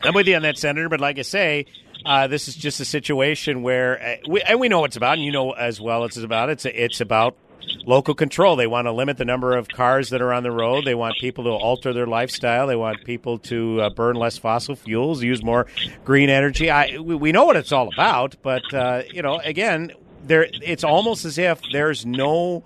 I'm 0.03 0.13
with 0.13 0.27
you 0.27 0.35
on 0.35 0.41
that, 0.43 0.57
Senator. 0.57 0.89
But 0.89 0.99
like 0.99 1.19
I 1.19 1.23
say, 1.23 1.65
uh, 2.05 2.27
this 2.27 2.47
is 2.47 2.55
just 2.55 2.79
a 2.79 2.85
situation 2.85 3.63
where 3.63 4.01
uh, 4.01 4.15
we, 4.27 4.41
and 4.41 4.59
we 4.59 4.67
know 4.67 4.81
what 4.81 4.89
it's 4.89 4.97
about, 4.97 5.13
and 5.13 5.23
you 5.23 5.31
know 5.31 5.51
as 5.51 5.79
well 5.79 6.03
it's 6.03 6.17
about. 6.17 6.49
It's 6.49 6.65
it's 6.65 7.01
about 7.01 7.37
local 7.85 8.13
control. 8.13 8.55
They 8.55 8.67
want 8.67 8.87
to 8.87 8.91
limit 8.91 9.17
the 9.17 9.25
number 9.25 9.55
of 9.55 9.67
cars 9.67 10.09
that 10.09 10.21
are 10.21 10.33
on 10.33 10.43
the 10.43 10.51
road. 10.51 10.85
They 10.85 10.95
want 10.95 11.15
people 11.19 11.43
to 11.45 11.51
alter 11.51 11.93
their 11.93 12.07
lifestyle. 12.07 12.67
They 12.67 12.75
want 12.75 13.03
people 13.05 13.39
to 13.39 13.81
uh, 13.81 13.89
burn 13.91 14.15
less 14.15 14.37
fossil 14.37 14.75
fuels, 14.75 15.23
use 15.23 15.43
more 15.43 15.67
green 16.03 16.29
energy. 16.29 16.69
I 16.69 16.97
we, 16.97 17.15
we 17.15 17.31
know 17.31 17.45
what 17.45 17.55
it's 17.55 17.71
all 17.71 17.89
about, 17.93 18.35
but 18.41 18.73
uh, 18.73 19.03
you 19.11 19.21
know, 19.21 19.39
again, 19.43 19.91
there 20.25 20.47
it's 20.61 20.83
almost 20.83 21.25
as 21.25 21.37
if 21.37 21.61
there's 21.71 22.05
no 22.05 22.63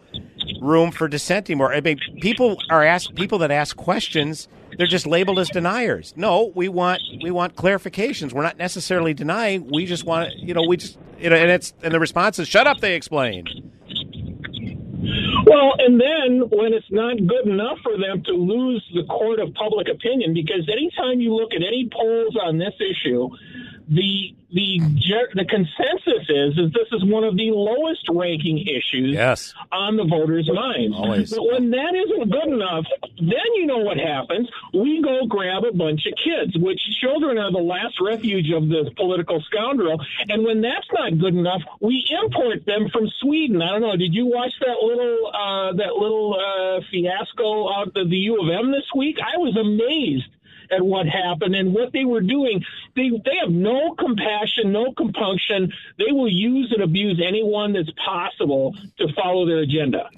room 0.61 0.91
for 0.91 1.07
dissent 1.07 1.49
anymore. 1.49 1.73
I 1.73 1.81
mean, 1.81 1.99
people 2.21 2.57
are 2.69 2.83
asked 2.83 3.15
people 3.15 3.39
that 3.39 3.51
ask 3.51 3.75
questions. 3.75 4.47
They're 4.78 4.88
just 4.88 5.07
labeled 5.07 5.39
as 5.39 5.49
deniers. 5.49 6.13
No, 6.15 6.51
we 6.55 6.69
want 6.69 7.01
we 7.23 7.32
want 7.32 7.55
clarifications. 7.55 8.32
We're 8.32 8.43
not 8.43 8.57
necessarily 8.57 9.13
denying. 9.13 9.69
We 9.71 9.86
just 9.86 10.05
want 10.05 10.36
you 10.38 10.53
know 10.53 10.63
we 10.67 10.78
just 10.78 10.97
you 11.19 11.30
know 11.30 11.36
and 11.36 11.49
it's 11.49 11.73
and 11.82 11.93
the 11.93 11.99
response 11.99 12.39
is 12.39 12.47
shut 12.47 12.67
up. 12.67 12.80
They 12.80 12.95
explain. 12.95 13.45
Well, 15.45 15.73
and 15.80 15.99
then 15.99 16.49
when 16.51 16.73
it's 16.73 16.91
not 16.91 17.15
good 17.25 17.47
enough 17.47 17.78
for 17.82 17.97
them 17.97 18.21
to 18.25 18.34
lose 18.34 18.84
the 18.93 19.03
court 19.05 19.39
of 19.39 19.53
public 19.53 19.88
opinion, 19.88 20.34
because 20.34 20.67
anytime 20.69 21.21
you 21.21 21.34
look 21.34 21.53
at 21.53 21.63
any 21.65 21.89
polls 21.89 22.36
on 22.43 22.57
this 22.57 22.73
issue, 22.82 23.30
the 23.89 24.35
the 24.53 24.79
the 25.35 25.45
consensus 25.45 26.23
is 26.29 26.57
is 26.57 26.71
this 26.71 26.88
is 26.91 27.03
one 27.03 27.23
of 27.23 27.35
the 27.35 27.51
lowest 27.51 28.05
ranking 28.09 28.59
issues 28.59 29.13
yes. 29.13 29.53
on 29.71 29.97
the 29.97 30.05
voters' 30.05 30.49
minds. 30.53 30.95
Always. 30.95 31.31
But 31.31 31.43
when 31.43 31.71
that 31.71 31.93
isn't 31.95 32.31
good 32.31 32.53
enough, 32.53 32.85
then 33.19 33.47
you 33.55 33.65
know 33.65 33.79
what 33.79 33.97
happens. 33.97 34.49
We 34.73 35.01
go 35.01 35.25
grab 35.27 35.63
a 35.63 35.73
bunch 35.75 36.05
of 36.05 36.13
kids, 36.15 36.57
which 36.57 36.79
children 37.01 37.38
are 37.38 37.51
the 37.51 37.63
last 37.63 37.99
refuge 37.99 38.49
of 38.51 38.69
the 38.69 38.89
political 38.95 39.41
scoundrel. 39.41 39.99
And 40.29 40.43
when 40.43 40.61
that's 40.61 40.88
not 40.93 41.19
good 41.19 41.35
enough, 41.35 41.61
we 41.81 42.05
import 42.23 42.65
them 42.65 42.88
from 42.91 43.07
Sweden. 43.19 43.61
I 43.61 43.71
don't 43.71 43.81
know. 43.81 43.97
Did 43.97 44.13
you 44.13 44.27
watch 44.27 44.53
that 44.61 44.79
little 44.81 45.27
uh, 45.27 45.73
that 45.73 45.93
little 45.95 46.35
uh, 46.35 46.81
fiasco 46.89 47.69
out 47.73 47.95
of 47.95 48.09
the 48.09 48.17
U 48.31 48.41
of 48.41 48.49
M 48.49 48.71
this 48.71 48.88
week? 48.95 49.17
I 49.19 49.38
was 49.38 49.55
amazed 49.57 50.27
at 50.72 50.86
what 50.86 51.07
happened 51.07 51.55
and 51.55 51.74
what 51.74 51.93
they 51.93 52.05
were 52.05 52.22
doing. 52.22 52.63
They 52.95 53.09
they 53.09 53.38
have 53.41 53.51
no 53.51 53.95
compassion, 53.95 54.72
no 54.72 54.93
compunction. 54.93 55.74
They 55.97 56.11
will 56.11 56.32
use 56.32 56.72
and 56.72 56.84
abuse 56.84 57.22
anyone 57.26 57.74
that's 57.74 57.91
possible 58.03 58.76
to 58.99 59.07
follow 59.13 59.45
their 59.45 59.59
agenda. 59.59 60.09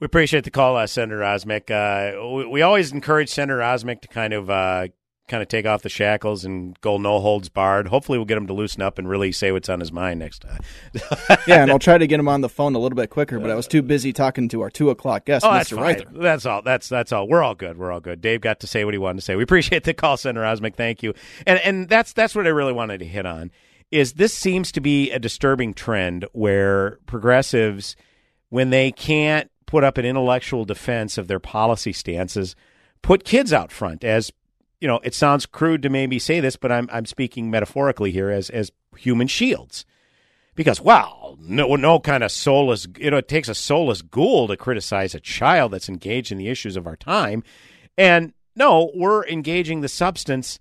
We 0.00 0.06
appreciate 0.06 0.42
the 0.42 0.50
call, 0.50 0.76
uh, 0.76 0.88
Senator 0.88 1.20
Osmek. 1.20 1.70
Uh, 1.70 2.34
we, 2.34 2.46
we, 2.46 2.62
always 2.62 2.90
encourage 2.90 3.28
Senator 3.28 3.60
Osmek 3.60 4.00
to 4.00 4.08
kind 4.08 4.32
of 4.32 4.50
uh, 4.50 4.88
kind 5.32 5.42
of 5.42 5.48
take 5.48 5.64
off 5.64 5.80
the 5.80 5.88
shackles 5.88 6.44
and 6.44 6.78
go 6.82 6.98
no 6.98 7.18
holds 7.18 7.48
barred. 7.48 7.88
Hopefully, 7.88 8.18
we'll 8.18 8.26
get 8.26 8.36
him 8.36 8.46
to 8.46 8.52
loosen 8.52 8.82
up 8.82 8.98
and 8.98 9.08
really 9.08 9.32
say 9.32 9.50
what's 9.50 9.70
on 9.70 9.80
his 9.80 9.90
mind 9.90 10.20
next 10.20 10.40
time. 10.40 10.60
yeah, 11.46 11.62
and 11.62 11.70
I'll 11.70 11.78
try 11.78 11.96
to 11.96 12.06
get 12.06 12.20
him 12.20 12.28
on 12.28 12.42
the 12.42 12.50
phone 12.50 12.74
a 12.74 12.78
little 12.78 12.96
bit 12.96 13.08
quicker. 13.08 13.40
But 13.40 13.50
I 13.50 13.54
was 13.54 13.66
too 13.66 13.78
uh, 13.78 13.82
busy 13.82 14.12
talking 14.12 14.50
to 14.50 14.60
our 14.60 14.68
two 14.68 14.90
o'clock 14.90 15.24
guest, 15.24 15.46
oh, 15.46 15.48
Mr. 15.48 15.52
That's 15.52 15.72
Reither. 15.72 16.04
That's 16.12 16.44
all. 16.44 16.60
That's 16.60 16.86
that's 16.86 17.12
all. 17.12 17.26
We're 17.26 17.42
all 17.42 17.54
good. 17.54 17.78
We're 17.78 17.90
all 17.90 18.00
good. 18.00 18.20
Dave 18.20 18.42
got 18.42 18.60
to 18.60 18.66
say 18.66 18.84
what 18.84 18.92
he 18.92 18.98
wanted 18.98 19.20
to 19.20 19.22
say. 19.22 19.34
We 19.34 19.42
appreciate 19.42 19.84
the 19.84 19.94
call, 19.94 20.18
Senator 20.18 20.44
Osmek. 20.44 20.76
Thank 20.76 21.02
you. 21.02 21.14
And 21.46 21.58
and 21.60 21.88
that's 21.88 22.12
that's 22.12 22.34
what 22.34 22.46
I 22.46 22.50
really 22.50 22.74
wanted 22.74 22.98
to 22.98 23.06
hit 23.06 23.24
on. 23.24 23.50
Is 23.90 24.14
this 24.14 24.34
seems 24.34 24.70
to 24.72 24.82
be 24.82 25.10
a 25.10 25.18
disturbing 25.18 25.72
trend 25.72 26.26
where 26.32 26.98
progressives, 27.06 27.96
when 28.50 28.68
they 28.68 28.92
can't 28.92 29.50
put 29.64 29.82
up 29.82 29.96
an 29.96 30.04
intellectual 30.04 30.66
defense 30.66 31.16
of 31.16 31.26
their 31.26 31.40
policy 31.40 31.94
stances, 31.94 32.54
put 33.00 33.24
kids 33.24 33.50
out 33.50 33.72
front 33.72 34.04
as 34.04 34.30
you 34.82 34.88
know, 34.88 34.98
it 35.04 35.14
sounds 35.14 35.46
crude 35.46 35.82
to 35.82 35.88
maybe 35.88 36.18
say 36.18 36.40
this, 36.40 36.56
but 36.56 36.72
I'm 36.72 36.88
I'm 36.92 37.06
speaking 37.06 37.52
metaphorically 37.52 38.10
here 38.10 38.30
as 38.30 38.50
as 38.50 38.72
human 38.96 39.28
shields. 39.28 39.86
Because 40.56 40.80
wow, 40.80 41.36
no 41.40 41.76
no 41.76 42.00
kind 42.00 42.24
of 42.24 42.32
soulless 42.32 42.88
you 42.98 43.12
know, 43.12 43.18
it 43.18 43.28
takes 43.28 43.48
a 43.48 43.54
soulless 43.54 44.02
ghoul 44.02 44.48
to 44.48 44.56
criticize 44.56 45.14
a 45.14 45.20
child 45.20 45.70
that's 45.70 45.88
engaged 45.88 46.32
in 46.32 46.38
the 46.38 46.48
issues 46.48 46.76
of 46.76 46.88
our 46.88 46.96
time. 46.96 47.44
And 47.96 48.32
no, 48.56 48.90
we're 48.92 49.24
engaging 49.26 49.82
the 49.82 49.88
substance 49.88 50.58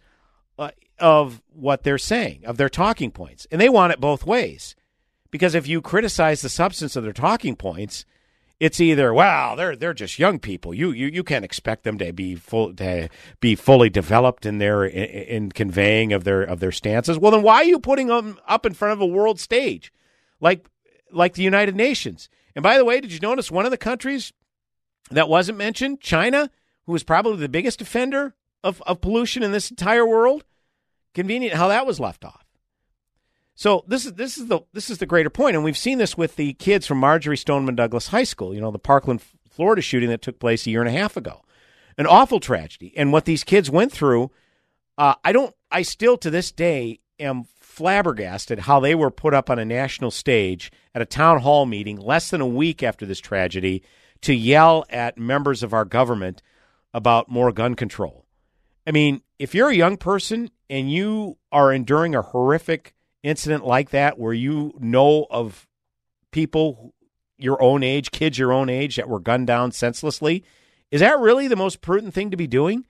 uh, 0.60 0.70
of 1.00 1.42
what 1.52 1.82
they're 1.82 1.98
saying, 1.98 2.46
of 2.46 2.58
their 2.58 2.70
talking 2.70 3.10
points. 3.10 3.48
And 3.52 3.60
they 3.60 3.70
want 3.70 3.92
it 3.92 4.00
both 4.00 4.24
ways. 4.24 4.76
Because 5.32 5.56
if 5.56 5.68
you 5.68 5.82
criticize 5.82 6.42
the 6.42 6.50
substance 6.50 6.96
of 6.96 7.04
their 7.04 7.12
talking 7.12 7.56
points, 7.56 8.06
it's 8.62 8.80
either 8.80 9.12
wow 9.12 9.56
they're 9.56 9.76
they're 9.76 9.94
just 9.94 10.20
young 10.20 10.38
people. 10.38 10.72
You 10.72 10.92
you, 10.92 11.08
you 11.08 11.24
can't 11.24 11.44
expect 11.44 11.84
them 11.84 11.98
to 11.98 12.14
be 12.14 12.36
full 12.36 12.76
to 12.76 13.10
be 13.40 13.56
fully 13.56 13.90
developed 13.90 14.46
in 14.46 14.60
their 14.60 14.86
in, 14.86 15.04
in, 15.04 15.52
conveying 15.52 16.14
of 16.14 16.26
their 16.26 16.44
of 16.44 16.60
their 16.60 16.72
stances. 16.72 17.18
Well 17.18 17.32
then 17.32 17.42
why 17.42 17.56
are 17.56 17.64
you 17.64 17.80
putting 17.80 18.08
them 18.08 18.38
up 18.48 18.68
in 18.68 18.76
front 18.76 18.94
of 18.94 19.02
a 19.02 19.06
world 19.06 19.40
stage? 19.40 19.92
Like 20.40 20.68
like 21.12 21.34
the 21.34 21.42
United 21.42 21.76
Nations. 21.76 22.30
And 22.56 22.62
by 22.62 22.78
the 22.78 22.86
way 22.86 23.02
did 23.02 23.12
you 23.12 23.20
notice 23.20 23.50
one 23.50 23.66
of 23.66 23.72
the 23.72 23.78
countries 23.78 24.32
that 25.10 25.28
wasn't 25.28 25.58
mentioned? 25.58 26.00
China 26.00 26.52
who 26.86 26.92
was 26.92 27.04
probably 27.04 27.38
the 27.38 27.50
biggest 27.50 27.82
offender 27.82 28.36
of, 28.64 28.80
of 28.84 29.02
pollution 29.02 29.42
in 29.42 29.52
this 29.52 29.72
entire 29.72 30.06
world? 30.06 30.44
Convenient 31.16 31.56
how 31.56 31.68
that 31.68 31.88
was 31.88 32.00
left 32.00 32.24
off 32.24 32.41
so 33.56 33.84
this 33.88 34.06
is 34.06 34.14
this 34.14 34.38
is 34.38 34.48
the 34.48 34.62
this 34.74 34.90
is 34.90 34.98
the 34.98 35.06
greater 35.06 35.30
point, 35.30 35.56
and 35.56 35.64
we've 35.64 35.78
seen 35.78 35.98
this 35.98 36.18
with 36.18 36.36
the 36.36 36.54
kids 36.54 36.88
from 36.88 37.00
Marjory 37.00 37.38
Stoneman 37.38 37.76
Douglas 37.76 38.08
High 38.08 38.24
School. 38.24 38.54
You 38.54 38.62
know, 38.62 38.72
the 38.72 38.80
Parkland, 38.80 39.22
Florida 39.50 39.82
shooting 39.82 40.10
that 40.10 40.22
took 40.22 40.40
place 40.40 40.66
a 40.66 40.72
year 40.72 40.82
and 40.82 40.90
a 40.90 40.98
half 40.98 41.18
ago, 41.18 41.42
an 41.98 42.08
awful 42.08 42.40
tragedy, 42.40 42.94
and 42.96 43.12
what 43.12 43.26
these 43.26 43.44
kids 43.44 43.70
went 43.70 43.92
through. 43.92 44.32
Uh, 44.98 45.16
I 45.24 45.32
don't. 45.32 45.56
I 45.72 45.84
still 45.84 46.18
to 46.18 46.30
this 46.30 46.52
day 46.52 47.00
am 47.20 47.46
flabbergasted 47.60 48.60
how 48.60 48.80
they 48.80 48.94
were 48.94 49.12
put 49.12 49.34
up 49.34 49.50
on 49.50 49.58
a 49.58 49.66
national 49.66 50.12
stage 50.12 50.72
at 50.94 51.02
a 51.02 51.06
town 51.06 51.40
hall 51.40 51.66
meeting 51.66 51.98
less 51.98 52.30
than 52.30 52.42
a 52.42 52.48
week 52.48 52.84
after 52.84 53.06
this 53.06 53.20
tragedy 53.20 53.82
to 54.22 54.34
yell 54.34 54.86
at 54.90 55.18
members 55.18 55.64
of 55.64 55.74
our 55.74 55.86
government 55.86 56.42
about 56.94 57.30
more 57.30 57.52
gun 57.52 57.76
control. 57.76 58.26
I 58.86 58.92
mean, 58.92 59.22
if 59.40 59.56
you're 59.56 59.70
a 59.70 59.76
young 59.76 59.98
person 59.98 60.50
and 60.70 60.92
you 60.92 61.38
are 61.52 61.72
enduring 61.72 62.14
a 62.14 62.22
horrific 62.22 62.94
incident 63.24 63.66
like 63.66 63.92
that 63.92 64.18
where 64.18 64.34
you 64.34 64.74
know 64.80 65.28
of 65.30 65.68
people 66.32 66.94
your 67.38 67.62
own 67.62 67.84
age, 67.84 68.12
kids 68.12 68.38
your 68.38 68.52
own 68.54 68.70
age 68.70 68.96
that 68.96 69.10
were 69.10 69.20
gunned 69.20 69.48
down 69.48 69.72
senselessly, 69.72 70.44
is 70.92 71.02
that 71.02 71.20
really 71.20 71.48
the 71.48 71.56
most 71.56 71.82
prudent 71.82 72.14
thing 72.14 72.32
to 72.32 72.38
be 72.38 72.48
doing? 72.48 72.86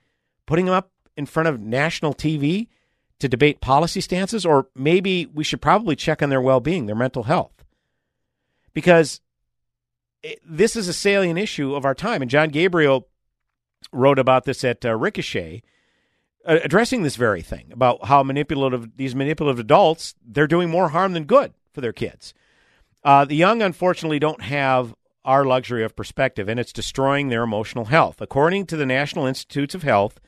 Putting 0.46 0.66
them 0.66 0.74
up 0.74 0.90
in 1.16 1.26
front 1.26 1.48
of 1.48 1.60
national 1.60 2.14
TV 2.14 2.68
to 3.20 3.28
debate 3.28 3.60
policy 3.60 4.00
stances? 4.00 4.44
Or 4.44 4.66
maybe 4.74 5.26
we 5.26 5.44
should 5.44 5.62
probably 5.62 5.96
check 5.96 6.22
on 6.22 6.30
their 6.30 6.40
well 6.40 6.60
being, 6.60 6.86
their 6.86 6.96
mental 6.96 7.24
health. 7.24 7.64
Because 8.74 9.20
this 10.44 10.76
is 10.76 10.88
a 10.88 10.92
salient 10.92 11.38
issue 11.38 11.74
of 11.74 11.84
our 11.84 11.94
time. 11.94 12.22
And 12.22 12.30
John 12.30 12.48
Gabriel 12.48 13.08
wrote 13.92 14.18
about 14.18 14.44
this 14.44 14.64
at 14.64 14.84
uh, 14.84 14.96
Ricochet 14.96 15.62
addressing 16.44 17.02
this 17.02 17.16
very 17.16 17.42
thing 17.42 17.70
about 17.72 18.06
how 18.06 18.22
manipulative 18.22 18.96
these 18.96 19.14
manipulative 19.14 19.58
adults 19.58 20.14
they're 20.24 20.46
doing 20.46 20.70
more 20.70 20.88
harm 20.88 21.12
than 21.12 21.24
good 21.24 21.52
for 21.72 21.80
their 21.80 21.92
kids. 21.92 22.34
Uh, 23.04 23.24
the 23.24 23.36
young, 23.36 23.62
unfortunately, 23.62 24.18
don't 24.18 24.42
have 24.42 24.94
our 25.24 25.44
luxury 25.44 25.84
of 25.84 25.96
perspective, 25.96 26.48
and 26.48 26.58
it's 26.58 26.72
destroying 26.72 27.28
their 27.28 27.42
emotional 27.42 27.86
health. 27.86 28.20
According 28.20 28.66
to 28.66 28.76
the 28.76 28.86
National 28.86 29.26
Institutes 29.26 29.74
of 29.74 29.82
Health, 29.82 30.20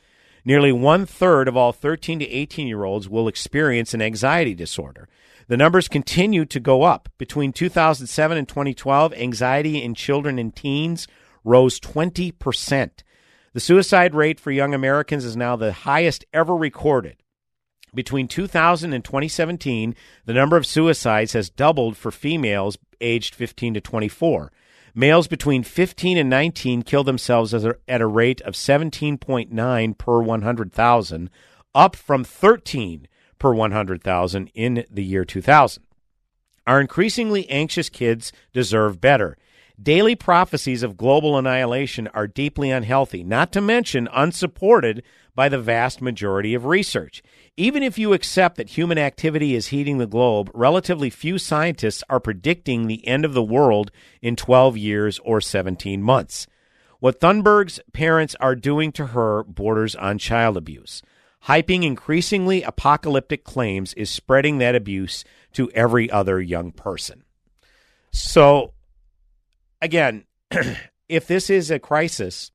nearly 0.45 0.73
one 0.73 1.07
third 1.07 1.49
of 1.49 1.57
all 1.57 1.73
13 1.73 2.21
to 2.21 2.29
18 2.29 2.67
year 2.67 2.85
olds 2.85 3.09
will 3.09 3.29
experience 3.29 3.95
an 3.95 4.03
anxiety 4.03 4.55
disorder. 4.55 5.09
The 5.47 5.57
numbers 5.57 5.89
continue 5.89 6.45
to 6.47 6.61
go 6.61 6.83
up. 6.83 7.09
Between 7.19 7.53
2007 7.53 8.39
and 8.39 8.49
2012, 8.49 9.13
anxiety 9.15 9.83
in 9.83 9.95
children 9.95 10.39
and 10.39 10.55
teens 10.55 11.07
rose 11.43 11.79
20 11.81 12.33
percent. 12.33 13.05
The 13.55 13.61
suicide 13.61 14.17
rate 14.17 14.41
for 14.41 14.51
young 14.51 14.75
Americans 14.75 15.25
is 15.25 15.37
now 15.37 15.55
the 15.55 15.73
highest 15.73 16.25
ever 16.33 16.57
recorded. 16.57 17.23
Between 17.95 18.27
2000 18.27 18.93
and 18.93 19.05
2017, 19.05 19.95
the 20.27 20.33
number 20.33 20.57
of 20.57 20.67
suicides 20.67 21.35
has 21.35 21.51
doubled 21.51 21.97
for 21.97 22.11
females 22.11 22.77
aged 23.01 23.33
15 23.33 23.75
to 23.75 23.81
24. 23.81 24.51
Males 24.93 25.29
between 25.29 25.63
15 25.63 26.19
and 26.19 26.29
19 26.29 26.83
kill 26.83 27.05
themselves 27.05 27.55
at 27.55 28.01
a 28.01 28.07
rate 28.07 28.41
of 28.41 28.55
17.9 28.55 29.99
per 29.99 30.21
100,000, 30.21 31.31
up 31.77 31.95
from 31.95 32.25
13 32.25 33.07
per 33.39 33.55
100,000 33.55 34.51
in 34.53 34.85
the 34.91 35.05
year 35.05 35.25
2000. 35.25 35.85
Our 36.67 36.81
increasingly 36.81 37.49
anxious 37.49 37.89
kids 37.89 38.33
deserve 38.53 39.01
better. 39.01 39.37
Daily 39.83 40.15
prophecies 40.15 40.85
of 40.85 40.97
global 40.97 41.37
annihilation 41.37 42.07
are 42.09 42.29
deeply 42.29 42.71
unhealthy, 42.71 43.25
not 43.25 43.51
to 43.53 43.61
mention 43.61 44.09
unsupported 44.13 45.03
by 45.35 45.49
the 45.49 45.59
vast 45.59 46.01
majority 46.01 46.55
of 46.55 46.65
research. 46.65 47.23
Even 47.57 47.83
if 47.83 47.99
you 47.99 48.13
accept 48.13 48.57
that 48.57 48.71
human 48.71 48.99
activity 48.99 49.55
is 49.55 49.69
heating 49.69 49.99
the 49.99 50.07
globe, 50.07 50.49
relatively 50.55 51.11
few 51.11 51.39
scientists 51.39 52.05
are 52.09 52.21
predicting 52.21 52.87
the 52.87 53.05
end 53.07 53.25
of 53.25 53.35
the 53.35 53.43
world 53.43 53.91
in 54.23 54.37
12 54.37 54.77
years 54.77 55.19
or 55.25 55.41
17 55.41 56.01
months. 56.01 56.47
What 57.01 57.21
Thunberg's 57.21 57.81
parents 57.93 58.37
are 58.39 58.55
doing 58.55 58.93
to 58.93 59.07
her 59.07 59.43
borders 59.43 59.97
on 59.97 60.19
child 60.19 60.57
abuse. 60.57 61.03
Hyping 61.47 61.83
increasingly 61.83 62.63
apocalyptic 62.63 63.43
claims 63.43 63.93
is 63.95 64.09
spreading 64.09 64.59
that 64.59 64.77
abuse 64.77 65.25
to 65.53 65.69
every 65.73 66.09
other 66.11 66.41
young 66.41 66.71
person. 66.71 67.25
So, 68.13 68.74
again, 69.85 70.25
if 71.09 71.27
this 71.27 71.51
is 71.51 71.71
a 71.71 71.79
crisis, 71.79 72.51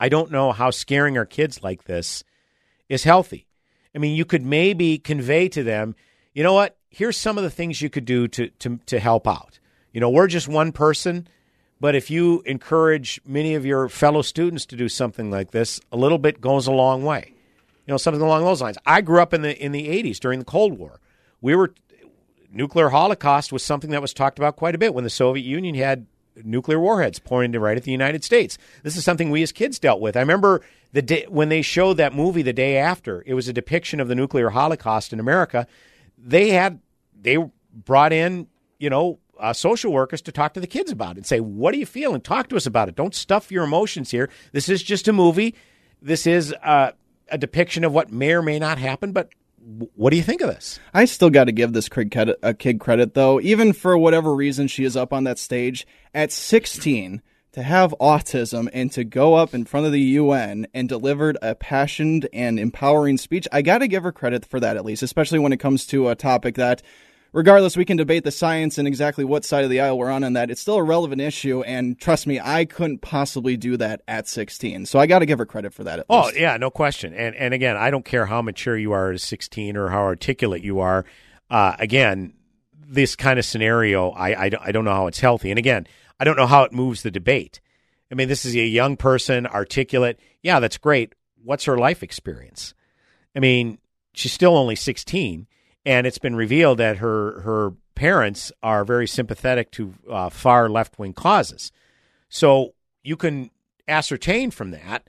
I 0.00 0.08
don't 0.08 0.32
know 0.32 0.50
how 0.52 0.70
scaring 0.70 1.16
our 1.18 1.26
kids 1.26 1.62
like 1.62 1.84
this 1.84 2.24
is 2.88 3.04
healthy. 3.04 3.46
I 3.94 3.98
mean, 3.98 4.16
you 4.16 4.24
could 4.24 4.44
maybe 4.44 4.98
convey 4.98 5.48
to 5.50 5.62
them, 5.62 5.94
you 6.32 6.42
know 6.42 6.54
what? 6.54 6.76
Here's 6.90 7.16
some 7.16 7.36
of 7.36 7.44
the 7.44 7.50
things 7.50 7.82
you 7.82 7.90
could 7.90 8.06
do 8.06 8.26
to 8.28 8.48
to 8.48 8.78
to 8.86 8.98
help 8.98 9.28
out. 9.28 9.58
You 9.92 10.00
know, 10.00 10.10
we're 10.10 10.26
just 10.26 10.48
one 10.48 10.72
person, 10.72 11.28
but 11.80 11.94
if 11.94 12.10
you 12.10 12.42
encourage 12.46 13.20
many 13.26 13.54
of 13.54 13.66
your 13.66 13.88
fellow 13.88 14.22
students 14.22 14.64
to 14.66 14.76
do 14.76 14.88
something 14.88 15.30
like 15.30 15.50
this, 15.50 15.80
a 15.92 15.96
little 15.96 16.18
bit 16.18 16.40
goes 16.40 16.66
a 16.66 16.72
long 16.72 17.04
way. 17.04 17.34
You 17.86 17.92
know, 17.92 17.98
something 17.98 18.22
along 18.22 18.44
those 18.44 18.62
lines. 18.62 18.78
I 18.86 19.00
grew 19.02 19.20
up 19.20 19.34
in 19.34 19.42
the 19.42 19.56
in 19.62 19.72
the 19.72 19.88
80s 19.88 20.18
during 20.18 20.38
the 20.38 20.44
Cold 20.44 20.78
War. 20.78 21.00
We 21.40 21.54
were 21.54 21.74
nuclear 22.50 22.88
holocaust 22.88 23.52
was 23.52 23.62
something 23.62 23.90
that 23.90 24.00
was 24.00 24.14
talked 24.14 24.38
about 24.38 24.56
quite 24.56 24.74
a 24.74 24.78
bit 24.78 24.94
when 24.94 25.04
the 25.04 25.10
Soviet 25.10 25.44
Union 25.44 25.74
had 25.74 26.06
nuclear 26.44 26.78
warheads 26.78 27.18
pointed 27.18 27.58
right 27.58 27.76
at 27.76 27.84
the 27.84 27.92
United 27.92 28.24
States. 28.24 28.58
This 28.82 28.96
is 28.96 29.04
something 29.04 29.30
we 29.30 29.42
as 29.42 29.52
kids 29.52 29.78
dealt 29.78 30.00
with. 30.00 30.16
I 30.16 30.20
remember 30.20 30.62
the 30.92 31.02
day 31.02 31.26
when 31.28 31.48
they 31.48 31.62
showed 31.62 31.94
that 31.98 32.14
movie 32.14 32.42
the 32.42 32.52
day 32.52 32.76
after. 32.76 33.22
It 33.26 33.34
was 33.34 33.48
a 33.48 33.52
depiction 33.52 34.00
of 34.00 34.08
the 34.08 34.14
nuclear 34.14 34.50
holocaust 34.50 35.12
in 35.12 35.20
America. 35.20 35.66
They 36.16 36.50
had 36.50 36.80
they 37.20 37.38
brought 37.72 38.12
in 38.12 38.46
you 38.78 38.90
know 38.90 39.18
uh, 39.38 39.52
social 39.52 39.92
workers 39.92 40.20
to 40.22 40.32
talk 40.32 40.54
to 40.54 40.60
the 40.60 40.66
kids 40.66 40.90
about 40.90 41.12
it 41.12 41.18
and 41.18 41.26
say, 41.26 41.40
"What 41.40 41.72
do 41.72 41.78
you 41.78 41.86
feel?" 41.86 42.14
and 42.14 42.22
talk 42.22 42.48
to 42.48 42.56
us 42.56 42.66
about 42.66 42.88
it. 42.88 42.96
Don't 42.96 43.14
stuff 43.14 43.52
your 43.52 43.64
emotions 43.64 44.10
here. 44.10 44.30
This 44.52 44.68
is 44.68 44.82
just 44.82 45.08
a 45.08 45.12
movie. 45.12 45.54
This 46.00 46.26
is 46.26 46.54
uh, 46.62 46.92
a 47.30 47.38
depiction 47.38 47.84
of 47.84 47.92
what 47.92 48.12
may 48.12 48.32
or 48.32 48.42
may 48.42 48.58
not 48.58 48.78
happen, 48.78 49.12
but 49.12 49.30
what 49.94 50.10
do 50.10 50.16
you 50.16 50.22
think 50.22 50.40
of 50.40 50.48
this? 50.48 50.80
I 50.94 51.04
still 51.04 51.30
got 51.30 51.44
to 51.44 51.52
give 51.52 51.72
this 51.72 51.88
kid 51.88 52.10
credit, 52.10 52.58
kid 52.58 52.80
credit, 52.80 53.14
though. 53.14 53.40
Even 53.40 53.72
for 53.72 53.98
whatever 53.98 54.34
reason 54.34 54.66
she 54.66 54.84
is 54.84 54.96
up 54.96 55.12
on 55.12 55.24
that 55.24 55.38
stage 55.38 55.86
at 56.14 56.32
16, 56.32 57.20
to 57.52 57.62
have 57.62 57.94
autism 58.00 58.68
and 58.72 58.92
to 58.92 59.04
go 59.04 59.34
up 59.34 59.54
in 59.54 59.64
front 59.64 59.86
of 59.86 59.92
the 59.92 60.00
UN 60.00 60.66
and 60.72 60.88
delivered 60.88 61.36
a 61.42 61.54
passionate 61.54 62.26
and 62.32 62.58
empowering 62.58 63.18
speech, 63.18 63.48
I 63.50 63.62
got 63.62 63.78
to 63.78 63.88
give 63.88 64.02
her 64.02 64.12
credit 64.12 64.44
for 64.44 64.60
that 64.60 64.76
at 64.76 64.84
least, 64.84 65.02
especially 65.02 65.38
when 65.38 65.52
it 65.52 65.58
comes 65.58 65.86
to 65.86 66.08
a 66.08 66.14
topic 66.14 66.54
that 66.54 66.82
regardless, 67.32 67.76
we 67.76 67.84
can 67.84 67.96
debate 67.96 68.24
the 68.24 68.30
science 68.30 68.78
and 68.78 68.88
exactly 68.88 69.24
what 69.24 69.44
side 69.44 69.64
of 69.64 69.70
the 69.70 69.80
aisle 69.80 69.98
we're 69.98 70.10
on 70.10 70.24
on 70.24 70.34
that. 70.34 70.50
It's 70.50 70.60
still 70.60 70.76
a 70.76 70.82
relevant 70.82 71.20
issue, 71.20 71.62
and 71.62 71.98
trust 71.98 72.26
me, 72.26 72.40
I 72.40 72.64
couldn't 72.64 72.98
possibly 72.98 73.56
do 73.56 73.76
that 73.76 74.02
at 74.08 74.28
16. 74.28 74.86
So 74.86 74.98
I 74.98 75.06
got 75.06 75.20
to 75.20 75.26
give 75.26 75.38
her 75.38 75.46
credit 75.46 75.74
for 75.74 75.84
that. 75.84 76.04
oh 76.08 76.26
least. 76.26 76.38
yeah, 76.38 76.56
no 76.56 76.70
question. 76.70 77.14
And 77.14 77.34
and 77.36 77.54
again, 77.54 77.76
I 77.76 77.90
don't 77.90 78.04
care 78.04 78.26
how 78.26 78.42
mature 78.42 78.76
you 78.76 78.92
are 78.92 79.12
at 79.12 79.20
16 79.20 79.76
or 79.76 79.88
how 79.88 80.02
articulate 80.02 80.62
you 80.62 80.80
are. 80.80 81.04
Uh, 81.50 81.76
again, 81.78 82.34
this 82.74 83.16
kind 83.16 83.38
of 83.38 83.44
scenario, 83.44 84.10
I, 84.10 84.46
I 84.46 84.50
I 84.60 84.72
don't 84.72 84.84
know 84.84 84.94
how 84.94 85.06
it's 85.06 85.20
healthy. 85.20 85.50
And 85.50 85.58
again, 85.58 85.86
I 86.20 86.24
don't 86.24 86.36
know 86.36 86.46
how 86.46 86.64
it 86.64 86.72
moves 86.72 87.02
the 87.02 87.10
debate. 87.10 87.60
I 88.10 88.14
mean, 88.14 88.28
this 88.28 88.44
is 88.44 88.54
a 88.54 88.60
young 88.60 88.96
person, 88.96 89.46
articulate. 89.46 90.18
Yeah, 90.42 90.60
that's 90.60 90.78
great. 90.78 91.14
What's 91.42 91.64
her 91.64 91.76
life 91.76 92.02
experience? 92.02 92.74
I 93.36 93.40
mean, 93.40 93.78
she's 94.14 94.32
still 94.32 94.56
only 94.56 94.74
16 94.74 95.46
and 95.88 96.06
it's 96.06 96.18
been 96.18 96.36
revealed 96.36 96.76
that 96.78 96.98
her 96.98 97.40
her 97.40 97.72
parents 97.94 98.52
are 98.62 98.84
very 98.84 99.08
sympathetic 99.08 99.70
to 99.70 99.94
uh, 100.10 100.28
far 100.28 100.68
left 100.68 100.98
wing 100.98 101.14
causes. 101.14 101.72
So 102.28 102.74
you 103.02 103.16
can 103.16 103.50
ascertain 103.88 104.50
from 104.50 104.70
that 104.72 105.08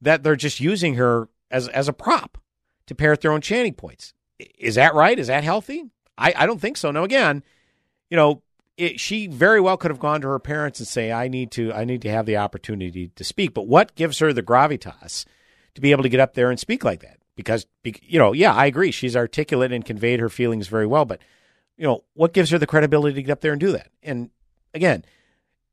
that 0.00 0.22
they're 0.22 0.34
just 0.34 0.58
using 0.58 0.94
her 0.94 1.28
as 1.50 1.68
as 1.68 1.86
a 1.86 1.92
prop 1.92 2.38
to 2.86 2.94
parrot 2.94 3.20
their 3.20 3.30
own 3.30 3.42
chanting 3.42 3.74
points. 3.74 4.14
Is 4.58 4.76
that 4.76 4.94
right? 4.94 5.18
Is 5.18 5.26
that 5.26 5.44
healthy? 5.44 5.84
I, 6.16 6.32
I 6.34 6.46
don't 6.46 6.60
think 6.62 6.78
so. 6.78 6.90
Now 6.90 7.04
again, 7.04 7.42
you 8.08 8.16
know, 8.16 8.40
it, 8.78 8.98
she 8.98 9.26
very 9.26 9.60
well 9.60 9.76
could 9.76 9.90
have 9.90 10.00
gone 10.00 10.22
to 10.22 10.28
her 10.28 10.38
parents 10.38 10.80
and 10.80 10.88
say, 10.88 11.12
"I 11.12 11.28
need 11.28 11.50
to 11.52 11.74
I 11.74 11.84
need 11.84 12.00
to 12.02 12.10
have 12.10 12.24
the 12.24 12.38
opportunity 12.38 13.08
to 13.16 13.22
speak." 13.22 13.52
But 13.52 13.66
what 13.66 13.94
gives 13.94 14.18
her 14.20 14.32
the 14.32 14.42
gravitas 14.42 15.26
to 15.74 15.82
be 15.82 15.90
able 15.90 16.04
to 16.04 16.08
get 16.08 16.20
up 16.20 16.32
there 16.32 16.50
and 16.50 16.58
speak 16.58 16.84
like 16.84 17.00
that? 17.00 17.18
Because 17.36 17.66
you 17.84 18.18
know, 18.18 18.32
yeah, 18.32 18.52
I 18.52 18.66
agree. 18.66 18.90
She's 18.90 19.14
articulate 19.14 19.70
and 19.70 19.84
conveyed 19.84 20.20
her 20.20 20.28
feelings 20.28 20.66
very 20.66 20.86
well, 20.86 21.04
but 21.04 21.20
you 21.76 21.86
know, 21.86 22.02
what 22.14 22.32
gives 22.32 22.50
her 22.50 22.58
the 22.58 22.66
credibility 22.66 23.14
to 23.14 23.22
get 23.22 23.32
up 23.32 23.40
there 23.42 23.52
and 23.52 23.60
do 23.60 23.72
that? 23.72 23.90
And 24.02 24.30
again, 24.74 25.04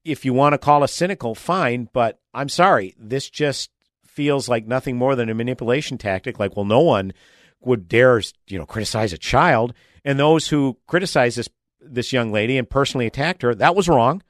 if 0.03 0.25
you 0.25 0.33
want 0.33 0.53
to 0.53 0.57
call 0.57 0.83
us 0.83 0.93
cynical, 0.93 1.33
fine, 1.33 1.89
but 1.93 2.19
I'm 2.33 2.49
sorry, 2.49 2.93
this 2.99 3.29
just 3.29 3.71
feels 4.05 4.49
like 4.49 4.67
nothing 4.67 4.97
more 4.97 5.15
than 5.15 5.29
a 5.29 5.33
manipulation 5.33 5.97
tactic. 5.97 6.39
Like, 6.39 6.55
well, 6.55 6.65
no 6.65 6.81
one 6.81 7.13
would 7.61 7.87
dare, 7.87 8.21
you 8.47 8.59
know, 8.59 8.65
criticize 8.65 9.13
a 9.13 9.17
child, 9.17 9.73
and 10.03 10.19
those 10.19 10.49
who 10.49 10.77
criticize 10.87 11.35
this 11.35 11.49
this 11.85 12.13
young 12.13 12.31
lady 12.31 12.57
and 12.57 12.69
personally 12.69 13.05
attacked 13.05 13.41
her, 13.41 13.53
that 13.55 13.75
was 13.75 13.89
wrong. 13.89 14.21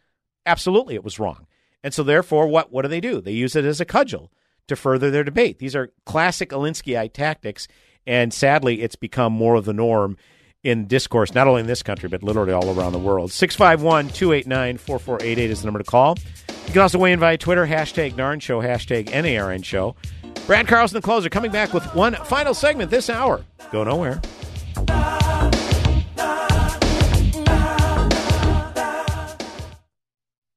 Absolutely, 0.46 0.96
it 0.96 1.04
was 1.04 1.20
wrong. 1.20 1.46
And 1.84 1.94
so, 1.94 2.04
therefore, 2.04 2.48
what 2.48 2.72
what 2.72 2.84
do 2.84 2.88
they 2.88 3.02
do? 3.02 3.20
They 3.20 3.32
use 3.32 3.56
it 3.56 3.66
as 3.66 3.82
a 3.82 3.86
cudgel 3.86 4.32
to 4.68 4.76
further 4.76 5.12
their 5.12 5.24
debate. 5.24 5.60
These 5.60 5.76
are 5.76 5.92
classic 6.06 6.50
Alinskyite 6.50 7.14
tactics, 7.14 7.68
and 8.06 8.34
sadly, 8.34 8.82
it's 8.82 8.96
become 8.96 9.34
more 9.34 9.56
of 9.56 9.66
the 9.66 9.74
norm 9.74 10.18
in 10.64 10.88
discourse, 10.88 11.34
not 11.34 11.48
only 11.48 11.62
in 11.62 11.68
this 11.68 11.84
country, 11.84 12.08
but 12.08 12.24
literally 12.24 12.54
all 12.54 12.78
around 12.78 12.94
the 12.94 13.00
world. 13.00 13.32
651 13.32 14.10
289 14.10 14.78
4488 14.78 15.52
is 15.52 15.60
the 15.62 15.66
number 15.66 15.80
to 15.80 15.84
call. 15.84 16.16
You 16.68 16.72
can 16.72 16.82
also 16.82 16.98
weigh 16.98 17.12
in 17.12 17.20
via 17.20 17.38
Twitter, 17.38 17.68
hashtag 17.68 18.14
NARN 18.14 18.42
Show, 18.42 18.62
hashtag 18.62 19.10
NARN 19.10 19.64
Show. 19.64 19.96
Brad 20.48 20.68
Carlson, 20.68 20.96
the 20.96 21.02
closer, 21.02 21.30
coming 21.30 21.52
back 21.52 21.74
with 21.74 21.84
one 21.94 22.16
final 22.16 22.54
segment 22.54 22.90
this 22.90 23.10
hour. 23.10 23.44
Go 23.72 23.84
nowhere. 23.84 24.22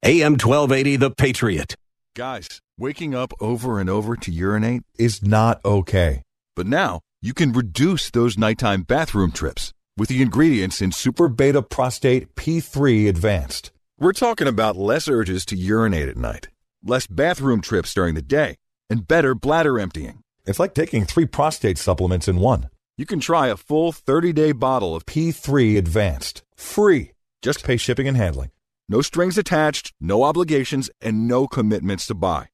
AM 0.05 0.35
1280, 0.35 0.97
The 0.97 1.11
Patriot. 1.11 1.75
Guys, 2.15 2.61
waking 2.79 3.15
up 3.15 3.33
over 3.41 3.81
and 3.81 3.89
over 3.89 4.17
to 4.17 4.31
urinate 4.31 4.83
is 4.99 5.23
not 5.23 5.65
okay. 5.65 6.23
But 6.55 6.67
now 6.67 7.01
you 7.23 7.33
can 7.33 7.53
reduce 7.53 8.11
those 8.11 8.37
nighttime 8.37 8.83
bathroom 8.83 9.33
trips 9.33 9.73
with 9.97 10.11
the 10.11 10.21
ingredients 10.21 10.83
in 10.83 10.93
Super 10.93 11.29
Beta 11.29 11.63
Prostate 11.63 12.35
P3 12.35 13.09
Advanced. 13.09 13.71
We're 13.99 14.13
talking 14.13 14.47
about 14.47 14.77
less 14.77 15.09
urges 15.09 15.47
to 15.47 15.57
urinate 15.57 16.09
at 16.09 16.19
night, 16.19 16.49
less 16.85 17.07
bathroom 17.07 17.63
trips 17.63 17.95
during 17.95 18.15
the 18.15 18.21
day, 18.21 18.57
and 18.91 19.09
better 19.09 19.35
bladder 19.35 19.79
emptying. 19.79 20.21
It's 20.45 20.61
like 20.61 20.75
taking 20.75 21.07
three 21.07 21.27
prostate 21.27 21.79
supplements 21.79 22.29
in 22.29 22.37
one. 22.37 22.69
You 22.99 23.07
can 23.07 23.21
try 23.21 23.49
a 23.49 23.57
full 23.57 23.93
30 23.93 24.35
day 24.35 24.53
bottle 24.53 24.95
of 24.95 25.07
P3 25.07 25.79
Advanced, 25.79 26.43
free. 26.57 27.13
Just 27.41 27.65
pay 27.65 27.79
shipping 27.79 28.07
and 28.07 28.17
handling. 28.17 28.51
No 28.89 29.01
strings 29.01 29.39
attached, 29.39 29.95
no 29.99 30.25
obligations, 30.25 30.91
and 31.01 31.27
no 31.27 31.47
commitments 31.47 32.07
to 32.07 32.15
buy. 32.15 32.49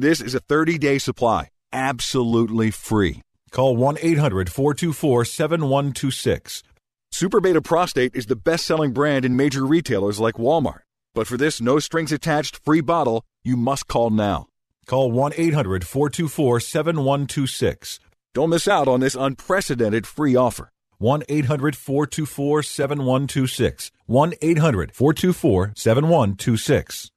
This 0.00 0.20
is 0.20 0.36
a 0.36 0.38
30 0.38 0.78
day 0.78 0.98
supply, 0.98 1.48
absolutely 1.72 2.70
free. 2.70 3.22
Call 3.50 3.76
1 3.76 3.96
800 4.00 4.48
424 4.48 5.24
7126. 5.24 6.62
Super 7.10 7.40
Beta 7.40 7.60
Prostate 7.60 8.14
is 8.14 8.26
the 8.26 8.36
best 8.36 8.64
selling 8.64 8.92
brand 8.92 9.24
in 9.24 9.34
major 9.34 9.66
retailers 9.66 10.20
like 10.20 10.36
Walmart. 10.36 10.82
But 11.16 11.26
for 11.26 11.36
this 11.36 11.60
no 11.60 11.80
strings 11.80 12.12
attached 12.12 12.64
free 12.64 12.80
bottle, 12.80 13.24
you 13.42 13.56
must 13.56 13.88
call 13.88 14.10
now. 14.10 14.46
Call 14.86 15.10
1 15.10 15.32
800 15.36 15.84
424 15.84 16.60
7126. 16.60 17.98
Don't 18.34 18.50
miss 18.50 18.68
out 18.68 18.86
on 18.86 19.00
this 19.00 19.16
unprecedented 19.16 20.06
free 20.06 20.36
offer. 20.36 20.70
1 20.98 21.24
800 21.28 21.74
424 21.74 22.62
7126. 22.62 23.90
1 24.06 24.34
800 24.40 24.94
424 24.94 25.72
7126. 25.74 27.10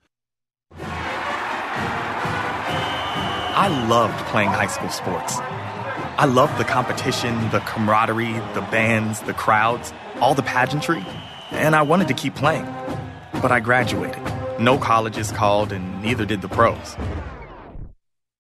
I 3.54 3.68
loved 3.90 4.18
playing 4.28 4.48
high 4.48 4.68
school 4.68 4.90
sports. 4.90 5.38
I 6.18 6.26
loved 6.26 6.58
the 6.58 6.64
competition, 6.64 7.50
the 7.50 7.60
camaraderie, 7.60 8.32
the 8.54 8.66
bands, 8.72 9.20
the 9.22 9.34
crowds, 9.34 9.92
all 10.22 10.34
the 10.34 10.42
pageantry, 10.42 11.04
and 11.52 11.76
I 11.76 11.82
wanted 11.82 12.08
to 12.08 12.14
keep 12.14 12.34
playing. 12.34 12.66
But 13.42 13.52
I 13.52 13.60
graduated. 13.60 14.22
No 14.58 14.78
colleges 14.78 15.34
called, 15.34 15.74
and 15.74 16.02
neither 16.02 16.26
did 16.26 16.42
the 16.42 16.48
pros. 16.48 16.96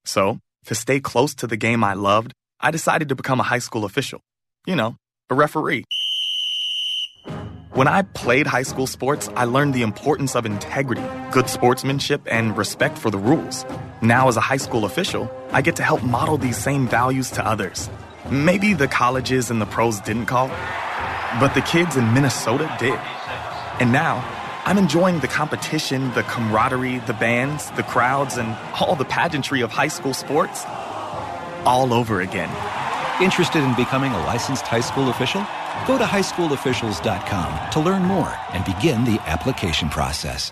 So, 0.05 0.39
to 0.66 0.76
stay 0.76 1.01
close 1.01 1.36
to 1.36 1.47
the 1.47 1.57
game 1.57 1.84
I 1.84 1.93
loved, 1.93 2.32
I 2.62 2.72
decided 2.72 3.09
to 3.09 3.16
become 3.16 3.41
a 3.41 3.43
high 3.43 3.59
school 3.59 3.84
official. 3.84 4.22
You 4.66 4.78
know, 4.78 4.95
a 5.30 5.36
referee. 5.36 5.84
When 7.74 7.88
I 7.88 8.01
played 8.01 8.47
high 8.47 8.63
school 8.63 8.86
sports, 8.86 9.30
I 9.30 9.45
learned 9.45 9.74
the 9.74 9.84
importance 9.84 10.36
of 10.36 10.45
integrity, 10.45 11.03
good 11.32 11.47
sportsmanship, 11.47 12.22
and 12.30 12.57
respect 12.57 12.97
for 12.97 13.09
the 13.09 13.17
rules. 13.17 13.63
Now, 14.01 14.28
as 14.28 14.36
a 14.36 14.41
high 14.41 14.57
school 14.57 14.84
official, 14.84 15.32
I 15.51 15.61
get 15.61 15.78
to 15.78 15.84
help 15.84 16.03
model 16.03 16.38
these 16.38 16.57
same 16.57 16.86
values 16.86 17.32
to 17.32 17.47
others. 17.47 17.89
Maybe 18.30 18.74
the 18.74 18.89
colleges 18.89 19.49
and 19.49 19.61
the 19.61 19.65
pros 19.65 20.01
didn't 20.01 20.26
call, 20.26 20.49
but 21.39 21.53
the 21.53 21.61
kids 21.61 21.95
in 21.95 22.13
Minnesota 22.13 22.69
did. 22.78 22.99
And 23.80 23.93
now, 23.93 24.19
I'm 24.65 24.78
enjoying 24.78 25.22
the 25.22 25.30
competition, 25.30 26.11
the 26.13 26.24
camaraderie, 26.24 26.99
the 26.99 27.13
bands, 27.13 27.72
the 27.72 27.84
crowds, 27.84 28.36
and 28.36 28.53
all 28.82 28.97
the 28.97 29.05
pageantry 29.05 29.61
of 29.61 29.72
high 29.72 29.88
school 29.88 30.13
sports 30.13 30.65
all 31.65 31.93
over 31.93 32.19
again. 32.19 32.49
Interested 33.22 33.63
in 33.63 33.74
becoming 33.76 34.11
a 34.11 34.19
licensed 34.26 34.67
high 34.67 34.82
school 34.82 35.09
official? 35.09 35.47
Go 35.86 35.97
to 35.97 36.03
highschoolofficials.com 36.03 37.71
to 37.71 37.79
learn 37.79 38.03
more 38.03 38.34
and 38.53 38.65
begin 38.65 39.03
the 39.03 39.19
application 39.27 39.89
process. 39.89 40.51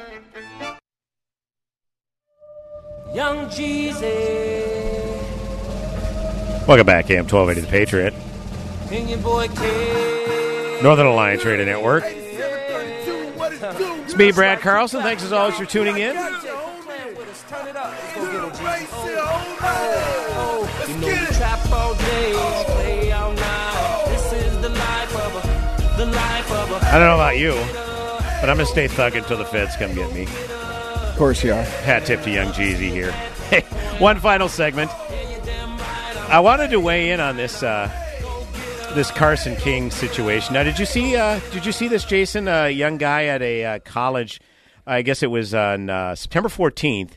Young 3.13 3.49
Jeezy. 3.49 4.65
Welcome 6.69 6.87
back, 6.87 7.11
AM 7.11 7.27
1280 7.27 7.61
The 7.61 7.67
Patriot. 7.67 8.15
And 8.93 9.23
boy 9.23 9.49
K. 9.49 10.79
Northern 10.81 11.07
Alliance 11.07 11.45
Radio 11.45 11.65
Network. 11.65 12.05
It's 12.07 14.15
me, 14.15 14.31
Brad 14.31 14.61
Carlson. 14.61 15.03
Thanks 15.03 15.25
as 15.25 15.33
always 15.33 15.57
for 15.57 15.65
tuning 15.65 15.97
in. 15.97 16.01
You 16.01 16.13
know 16.13 16.41
we 21.01 21.17
trap 21.35 21.73
all 21.73 21.95
day, 21.95 22.33
play 22.67 23.11
all 23.11 23.33
night. 23.33 24.05
This 24.07 24.33
is 24.35 24.57
the 24.61 24.69
life 24.69 25.17
of 25.17 25.35
a, 25.35 25.41
the 25.97 26.07
life 26.07 26.53
of 26.53 26.71
a. 26.71 26.77
I 26.87 26.93
don't 26.93 27.09
know 27.09 27.17
about 27.17 27.39
you, 27.39 27.55
but 28.41 28.49
I'm 28.49 28.57
going 28.57 28.59
to 28.59 28.67
stay 28.67 28.87
thug 28.87 29.17
until 29.17 29.37
the 29.37 29.47
feds 29.47 29.75
come 29.75 29.97
get 29.97 30.15
me. 30.15 30.29
Of 31.21 31.25
course 31.25 31.45
you 31.45 31.53
are. 31.53 31.63
Hat 31.63 32.07
tip 32.07 32.23
to 32.23 32.31
Young 32.31 32.51
Jeezy 32.55 32.89
here. 32.91 33.13
Hey, 33.51 33.61
one 33.99 34.19
final 34.21 34.49
segment. 34.49 34.91
I 36.31 36.41
wanted 36.41 36.71
to 36.71 36.81
weigh 36.81 37.11
in 37.11 37.21
on 37.21 37.37
this 37.37 37.63
uh, 37.63 37.91
this 38.95 39.11
Carson 39.11 39.55
King 39.57 39.91
situation. 39.91 40.55
Now, 40.55 40.63
did 40.63 40.79
you 40.79 40.87
see? 40.87 41.17
Uh, 41.17 41.39
did 41.53 41.67
you 41.67 41.73
see 41.73 41.89
this, 41.89 42.07
Jason? 42.07 42.49
A 42.49 42.71
young 42.71 42.97
guy 42.97 43.27
at 43.27 43.43
a 43.43 43.65
uh, 43.67 43.79
college. 43.81 44.41
I 44.87 45.03
guess 45.03 45.23
it 45.23 45.27
was 45.27 45.53
on 45.53 45.91
uh, 45.91 46.15
September 46.15 46.49
14th 46.49 47.11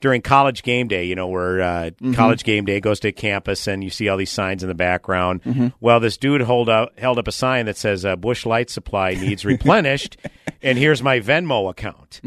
during 0.00 0.22
college 0.22 0.62
game 0.62 0.86
day. 0.86 1.02
You 1.06 1.16
know, 1.16 1.26
where 1.26 1.60
uh, 1.60 1.90
Mhm. 2.00 2.14
college 2.14 2.44
game 2.44 2.64
day 2.66 2.78
goes 2.78 3.00
to 3.00 3.10
campus, 3.10 3.66
and 3.66 3.82
you 3.82 3.90
see 3.90 4.08
all 4.08 4.16
these 4.16 4.30
signs 4.30 4.62
in 4.62 4.68
the 4.68 4.76
background. 4.76 5.42
Mhm. 5.42 5.72
Well, 5.80 5.98
this 5.98 6.16
dude 6.16 6.42
hold 6.42 6.68
up, 6.68 6.96
held 7.00 7.18
up 7.18 7.26
a 7.26 7.32
sign 7.32 7.66
that 7.66 7.76
says 7.76 8.04
uh, 8.04 8.14
"Busch 8.14 8.46
Light 8.46 8.70
Supply 8.70 9.14
needs 9.14 9.44
replenished," 9.44 10.18
and 10.62 10.78
here's 10.78 11.02
my 11.02 11.18
Venmo 11.18 11.68
account. 11.68 12.20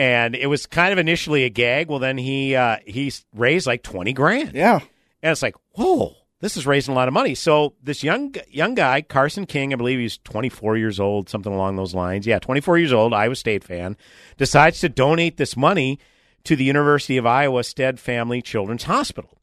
And 0.00 0.34
it 0.34 0.46
was 0.46 0.64
kind 0.64 0.94
of 0.94 0.98
initially 0.98 1.44
a 1.44 1.50
gag. 1.50 1.90
Well, 1.90 1.98
then 1.98 2.16
he 2.16 2.56
uh, 2.56 2.78
he 2.86 3.12
raised 3.34 3.66
like 3.66 3.82
twenty 3.82 4.14
grand. 4.14 4.54
Yeah, 4.54 4.80
and 5.22 5.30
it's 5.30 5.42
like, 5.42 5.56
whoa, 5.72 6.16
this 6.40 6.56
is 6.56 6.66
raising 6.66 6.92
a 6.92 6.94
lot 6.94 7.06
of 7.06 7.12
money. 7.12 7.34
So 7.34 7.74
this 7.82 8.02
young 8.02 8.34
young 8.48 8.74
guy, 8.74 9.02
Carson 9.02 9.44
King, 9.44 9.74
I 9.74 9.76
believe 9.76 9.98
he's 9.98 10.16
24 10.18 10.78
years 10.78 10.98
old, 10.98 11.28
something 11.28 11.52
along 11.52 11.76
those 11.76 11.94
lines. 11.94 12.26
Yeah, 12.26 12.38
24 12.38 12.78
years 12.78 12.94
old, 12.94 13.12
Iowa 13.12 13.36
State 13.36 13.62
fan, 13.62 13.94
decides 14.38 14.80
to 14.80 14.88
donate 14.88 15.36
this 15.36 15.54
money 15.54 15.98
to 16.44 16.56
the 16.56 16.64
University 16.64 17.18
of 17.18 17.26
Iowa 17.26 17.62
Stead 17.62 18.00
Family 18.00 18.40
Children's 18.40 18.84
Hospital. 18.84 19.38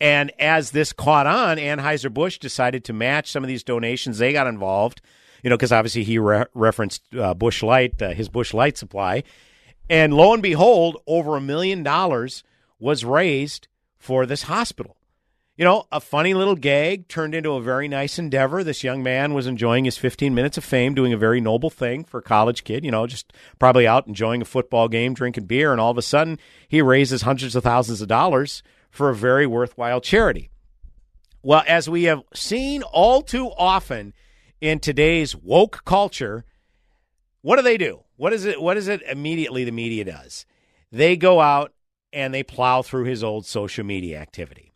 And 0.00 0.30
as 0.38 0.70
this 0.70 0.92
caught 0.92 1.26
on, 1.26 1.56
Anheuser 1.56 2.14
Busch 2.14 2.38
decided 2.38 2.84
to 2.84 2.92
match 2.92 3.30
some 3.32 3.42
of 3.42 3.48
these 3.48 3.64
donations. 3.64 4.18
They 4.18 4.32
got 4.32 4.46
involved, 4.46 5.00
you 5.42 5.50
know, 5.50 5.56
because 5.56 5.72
obviously 5.72 6.04
he 6.04 6.18
re- 6.18 6.46
referenced 6.54 7.02
uh, 7.16 7.34
Busch 7.34 7.62
Light, 7.62 8.00
uh, 8.00 8.10
his 8.10 8.28
Busch 8.28 8.54
Light 8.54 8.76
supply, 8.76 9.24
and 9.88 10.14
lo 10.14 10.32
and 10.32 10.42
behold, 10.42 11.00
over 11.06 11.36
a 11.36 11.40
million 11.40 11.82
dollars 11.82 12.42
was 12.78 13.04
raised 13.04 13.68
for 13.98 14.26
this 14.26 14.44
hospital. 14.44 14.96
You 15.56 15.64
know, 15.64 15.86
a 15.92 16.00
funny 16.00 16.34
little 16.34 16.56
gag 16.56 17.06
turned 17.06 17.32
into 17.32 17.52
a 17.52 17.62
very 17.62 17.86
nice 17.86 18.18
endeavor. 18.18 18.64
This 18.64 18.82
young 18.82 19.04
man 19.04 19.34
was 19.34 19.46
enjoying 19.46 19.84
his 19.84 19.96
15 19.96 20.34
minutes 20.34 20.58
of 20.58 20.64
fame, 20.64 20.94
doing 20.94 21.12
a 21.12 21.16
very 21.16 21.40
noble 21.40 21.70
thing 21.70 22.02
for 22.02 22.18
a 22.18 22.22
college 22.22 22.64
kid, 22.64 22.84
you 22.84 22.90
know, 22.90 23.06
just 23.06 23.32
probably 23.60 23.86
out 23.86 24.08
enjoying 24.08 24.42
a 24.42 24.46
football 24.46 24.88
game, 24.88 25.14
drinking 25.14 25.44
beer, 25.44 25.70
and 25.70 25.80
all 25.80 25.92
of 25.92 25.98
a 25.98 26.02
sudden 26.02 26.40
he 26.66 26.82
raises 26.82 27.22
hundreds 27.22 27.54
of 27.54 27.62
thousands 27.62 28.02
of 28.02 28.08
dollars 28.08 28.64
for 28.90 29.10
a 29.10 29.14
very 29.14 29.46
worthwhile 29.46 30.00
charity. 30.00 30.50
Well, 31.42 31.62
as 31.68 31.88
we 31.88 32.04
have 32.04 32.22
seen 32.34 32.82
all 32.82 33.22
too 33.22 33.50
often 33.56 34.12
in 34.60 34.80
today's 34.80 35.36
woke 35.36 35.84
culture, 35.84 36.44
what 37.42 37.56
do 37.56 37.62
they 37.62 37.76
do? 37.76 38.03
What 38.16 38.32
is 38.32 38.44
it? 38.44 38.60
What 38.60 38.76
is 38.76 38.88
it 38.88 39.02
immediately 39.02 39.64
the 39.64 39.72
media 39.72 40.04
does? 40.04 40.46
They 40.92 41.16
go 41.16 41.40
out 41.40 41.72
and 42.12 42.32
they 42.32 42.42
plow 42.42 42.82
through 42.82 43.04
his 43.04 43.24
old 43.24 43.46
social 43.46 43.84
media 43.84 44.18
activity. 44.18 44.72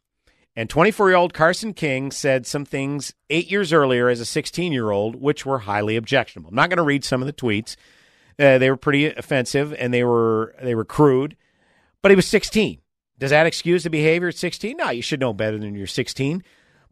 And 0.56 0.68
24 0.68 1.10
year 1.10 1.16
old 1.16 1.32
Carson 1.32 1.72
King 1.72 2.10
said 2.10 2.44
some 2.44 2.64
things 2.64 3.14
eight 3.30 3.48
years 3.48 3.72
earlier 3.72 4.08
as 4.08 4.18
a 4.18 4.24
16 4.24 4.72
year 4.72 4.90
old, 4.90 5.14
which 5.14 5.46
were 5.46 5.60
highly 5.60 5.94
objectionable. 5.94 6.50
I'm 6.50 6.56
not 6.56 6.68
going 6.68 6.78
to 6.78 6.82
read 6.82 7.04
some 7.04 7.22
of 7.22 7.26
the 7.26 7.32
tweets. 7.32 7.76
Uh, 8.40 8.58
they 8.58 8.68
were 8.68 8.76
pretty 8.76 9.06
offensive 9.06 9.72
and 9.78 9.94
they 9.94 10.02
were 10.02 10.54
they 10.60 10.74
were 10.74 10.84
crude, 10.84 11.36
but 12.02 12.10
he 12.10 12.16
was 12.16 12.26
16. 12.26 12.80
Does 13.18 13.30
that 13.30 13.46
excuse 13.46 13.84
the 13.84 13.90
behavior 13.90 14.28
at 14.28 14.36
16? 14.36 14.76
No, 14.76 14.90
you 14.90 15.02
should 15.02 15.20
know 15.20 15.32
better 15.32 15.58
than 15.58 15.74
you're 15.74 15.86
16. 15.86 16.42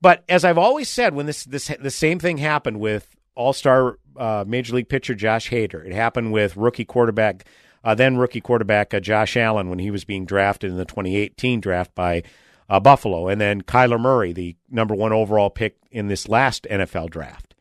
But 0.00 0.24
as 0.28 0.44
I've 0.44 0.58
always 0.58 0.88
said, 0.88 1.14
when 1.14 1.26
this 1.26 1.44
this 1.44 1.72
the 1.80 1.90
same 1.90 2.20
thing 2.20 2.38
happened 2.38 2.78
with 2.78 3.16
All 3.34 3.52
Star 3.52 3.98
uh, 4.18 4.44
Major 4.46 4.76
League 4.76 4.88
pitcher 4.88 5.14
Josh 5.14 5.50
Hader, 5.50 5.84
it 5.84 5.92
happened 5.92 6.32
with 6.32 6.56
rookie 6.56 6.84
quarterback, 6.84 7.44
uh, 7.84 7.94
then 7.94 8.16
rookie 8.16 8.40
quarterback 8.40 8.92
uh, 8.92 9.00
Josh 9.00 9.36
Allen 9.36 9.68
when 9.68 9.78
he 9.78 9.90
was 9.90 10.04
being 10.04 10.24
drafted 10.24 10.70
in 10.70 10.76
the 10.76 10.84
2018 10.84 11.60
draft 11.60 11.94
by 11.94 12.22
uh, 12.68 12.80
Buffalo, 12.80 13.28
and 13.28 13.40
then 13.40 13.62
Kyler 13.62 14.00
Murray, 14.00 14.32
the 14.32 14.56
number 14.70 14.94
one 14.94 15.12
overall 15.12 15.50
pick 15.50 15.76
in 15.90 16.08
this 16.08 16.28
last 16.28 16.66
NFL 16.70 17.10
draft, 17.10 17.54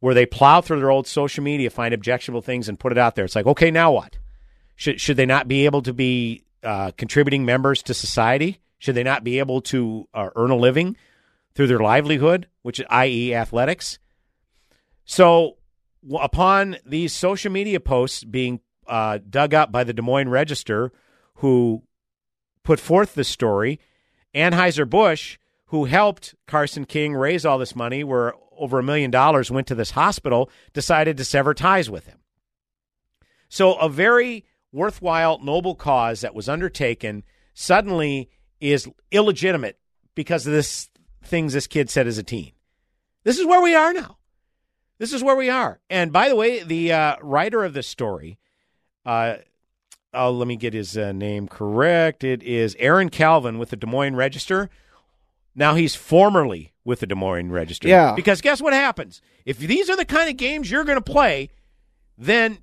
where 0.00 0.14
they 0.14 0.26
plow 0.26 0.60
through 0.60 0.80
their 0.80 0.90
old 0.90 1.06
social 1.06 1.44
media, 1.44 1.70
find 1.70 1.94
objectionable 1.94 2.42
things, 2.42 2.68
and 2.68 2.78
put 2.78 2.92
it 2.92 2.98
out 2.98 3.14
there. 3.14 3.24
It's 3.24 3.36
like, 3.36 3.46
okay, 3.46 3.70
now 3.70 3.92
what? 3.92 4.18
Should 4.76 5.00
should 5.00 5.16
they 5.16 5.26
not 5.26 5.46
be 5.46 5.66
able 5.66 5.82
to 5.82 5.92
be 5.92 6.42
uh, 6.62 6.90
contributing 6.96 7.44
members 7.44 7.82
to 7.84 7.94
society? 7.94 8.60
Should 8.78 8.96
they 8.96 9.04
not 9.04 9.24
be 9.24 9.38
able 9.38 9.60
to 9.62 10.08
uh, 10.12 10.30
earn 10.34 10.50
a 10.50 10.56
living 10.56 10.96
through 11.54 11.68
their 11.68 11.78
livelihood, 11.78 12.48
which 12.62 12.80
is 12.80 12.86
i.e. 12.90 13.34
athletics? 13.34 13.98
So, 15.04 15.58
upon 16.20 16.76
these 16.84 17.12
social 17.12 17.50
media 17.50 17.80
posts 17.80 18.24
being 18.24 18.60
uh, 18.86 19.18
dug 19.28 19.54
up 19.54 19.72
by 19.72 19.84
the 19.84 19.92
Des 19.92 20.02
Moines 20.02 20.28
Register, 20.28 20.92
who 21.36 21.82
put 22.62 22.80
forth 22.80 23.14
this 23.14 23.28
story, 23.28 23.80
Anheuser 24.34 24.88
Busch, 24.88 25.38
who 25.66 25.84
helped 25.84 26.34
Carson 26.46 26.84
King 26.84 27.14
raise 27.14 27.44
all 27.44 27.58
this 27.58 27.76
money, 27.76 28.04
where 28.04 28.34
over 28.56 28.78
a 28.78 28.82
million 28.82 29.10
dollars 29.10 29.50
went 29.50 29.66
to 29.66 29.74
this 29.74 29.92
hospital, 29.92 30.50
decided 30.72 31.16
to 31.16 31.24
sever 31.24 31.54
ties 31.54 31.90
with 31.90 32.06
him. 32.06 32.18
So, 33.48 33.74
a 33.74 33.88
very 33.88 34.44
worthwhile, 34.72 35.38
noble 35.38 35.74
cause 35.74 36.20
that 36.20 36.34
was 36.34 36.48
undertaken 36.48 37.22
suddenly 37.54 38.28
is 38.60 38.88
illegitimate 39.10 39.78
because 40.14 40.46
of 40.46 40.52
this 40.52 40.88
things 41.22 41.52
this 41.52 41.66
kid 41.66 41.90
said 41.90 42.06
as 42.06 42.18
a 42.18 42.22
teen. 42.22 42.52
This 43.22 43.38
is 43.38 43.46
where 43.46 43.62
we 43.62 43.74
are 43.74 43.92
now. 43.92 44.18
This 44.98 45.12
is 45.12 45.22
where 45.22 45.36
we 45.36 45.50
are. 45.50 45.80
And 45.90 46.12
by 46.12 46.28
the 46.28 46.36
way, 46.36 46.62
the 46.62 46.92
uh, 46.92 47.16
writer 47.20 47.64
of 47.64 47.74
this 47.74 47.86
story, 47.86 48.38
uh, 49.04 49.36
oh, 50.12 50.30
let 50.30 50.46
me 50.46 50.56
get 50.56 50.72
his 50.72 50.96
uh, 50.96 51.12
name 51.12 51.48
correct. 51.48 52.24
It 52.24 52.42
is 52.42 52.76
Aaron 52.78 53.08
Calvin 53.08 53.58
with 53.58 53.70
the 53.70 53.76
Des 53.76 53.86
Moines 53.86 54.16
Register. 54.16 54.70
Now 55.54 55.74
he's 55.74 55.94
formerly 55.94 56.72
with 56.84 57.00
the 57.00 57.06
Des 57.06 57.14
Moines 57.14 57.50
Register. 57.50 57.88
Yeah. 57.88 58.14
Because 58.14 58.40
guess 58.40 58.60
what 58.60 58.72
happens? 58.72 59.20
If 59.44 59.58
these 59.58 59.90
are 59.90 59.96
the 59.96 60.04
kind 60.04 60.30
of 60.30 60.36
games 60.36 60.70
you're 60.70 60.84
going 60.84 61.02
to 61.02 61.12
play, 61.12 61.50
then 62.16 62.58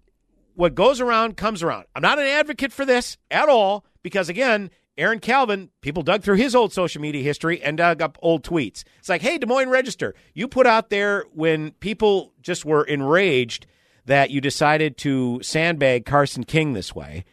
what 0.55 0.75
goes 0.75 1.01
around 1.01 1.38
comes 1.38 1.63
around. 1.63 1.86
I'm 1.95 2.01
not 2.01 2.19
an 2.19 2.27
advocate 2.27 2.71
for 2.71 2.86
this 2.86 3.17
at 3.29 3.49
all 3.49 3.86
because, 4.03 4.29
again, 4.29 4.71
Aaron 4.97 5.19
Calvin, 5.19 5.69
people 5.81 6.03
dug 6.03 6.21
through 6.21 6.35
his 6.35 6.53
old 6.53 6.73
social 6.73 7.01
media 7.01 7.23
history 7.23 7.61
and 7.61 7.77
dug 7.77 8.01
up 8.01 8.17
old 8.21 8.43
tweets. 8.43 8.83
It's 8.99 9.09
like, 9.09 9.21
hey, 9.21 9.37
Des 9.37 9.45
Moines 9.45 9.69
Register, 9.69 10.13
you 10.33 10.47
put 10.47 10.67
out 10.67 10.89
there 10.89 11.25
when 11.33 11.71
people 11.71 12.33
just 12.41 12.65
were 12.65 12.83
enraged 12.83 13.67
that 14.05 14.31
you 14.31 14.41
decided 14.41 14.97
to 14.97 15.39
sandbag 15.41 16.05
Carson 16.05 16.43
King 16.43 16.73
this 16.73 16.93
way. 16.93 17.23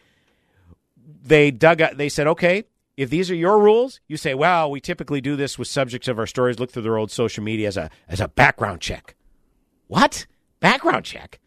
They 1.22 1.50
dug 1.50 1.82
up, 1.82 1.96
they 1.96 2.08
said, 2.08 2.26
okay, 2.28 2.64
if 2.96 3.10
these 3.10 3.30
are 3.30 3.34
your 3.34 3.60
rules, 3.60 4.00
you 4.08 4.16
say, 4.16 4.34
well, 4.34 4.70
we 4.70 4.80
typically 4.80 5.20
do 5.20 5.36
this 5.36 5.58
with 5.58 5.68
subjects 5.68 6.08
of 6.08 6.18
our 6.18 6.26
stories, 6.26 6.58
look 6.58 6.70
through 6.70 6.82
their 6.82 6.98
old 6.98 7.10
social 7.10 7.44
media 7.44 7.68
as 7.68 7.76
a 7.76 7.90
as 8.08 8.20
a 8.20 8.28
background 8.28 8.80
check. 8.80 9.14
What? 9.86 10.26
Background 10.60 11.04
check? 11.04 11.38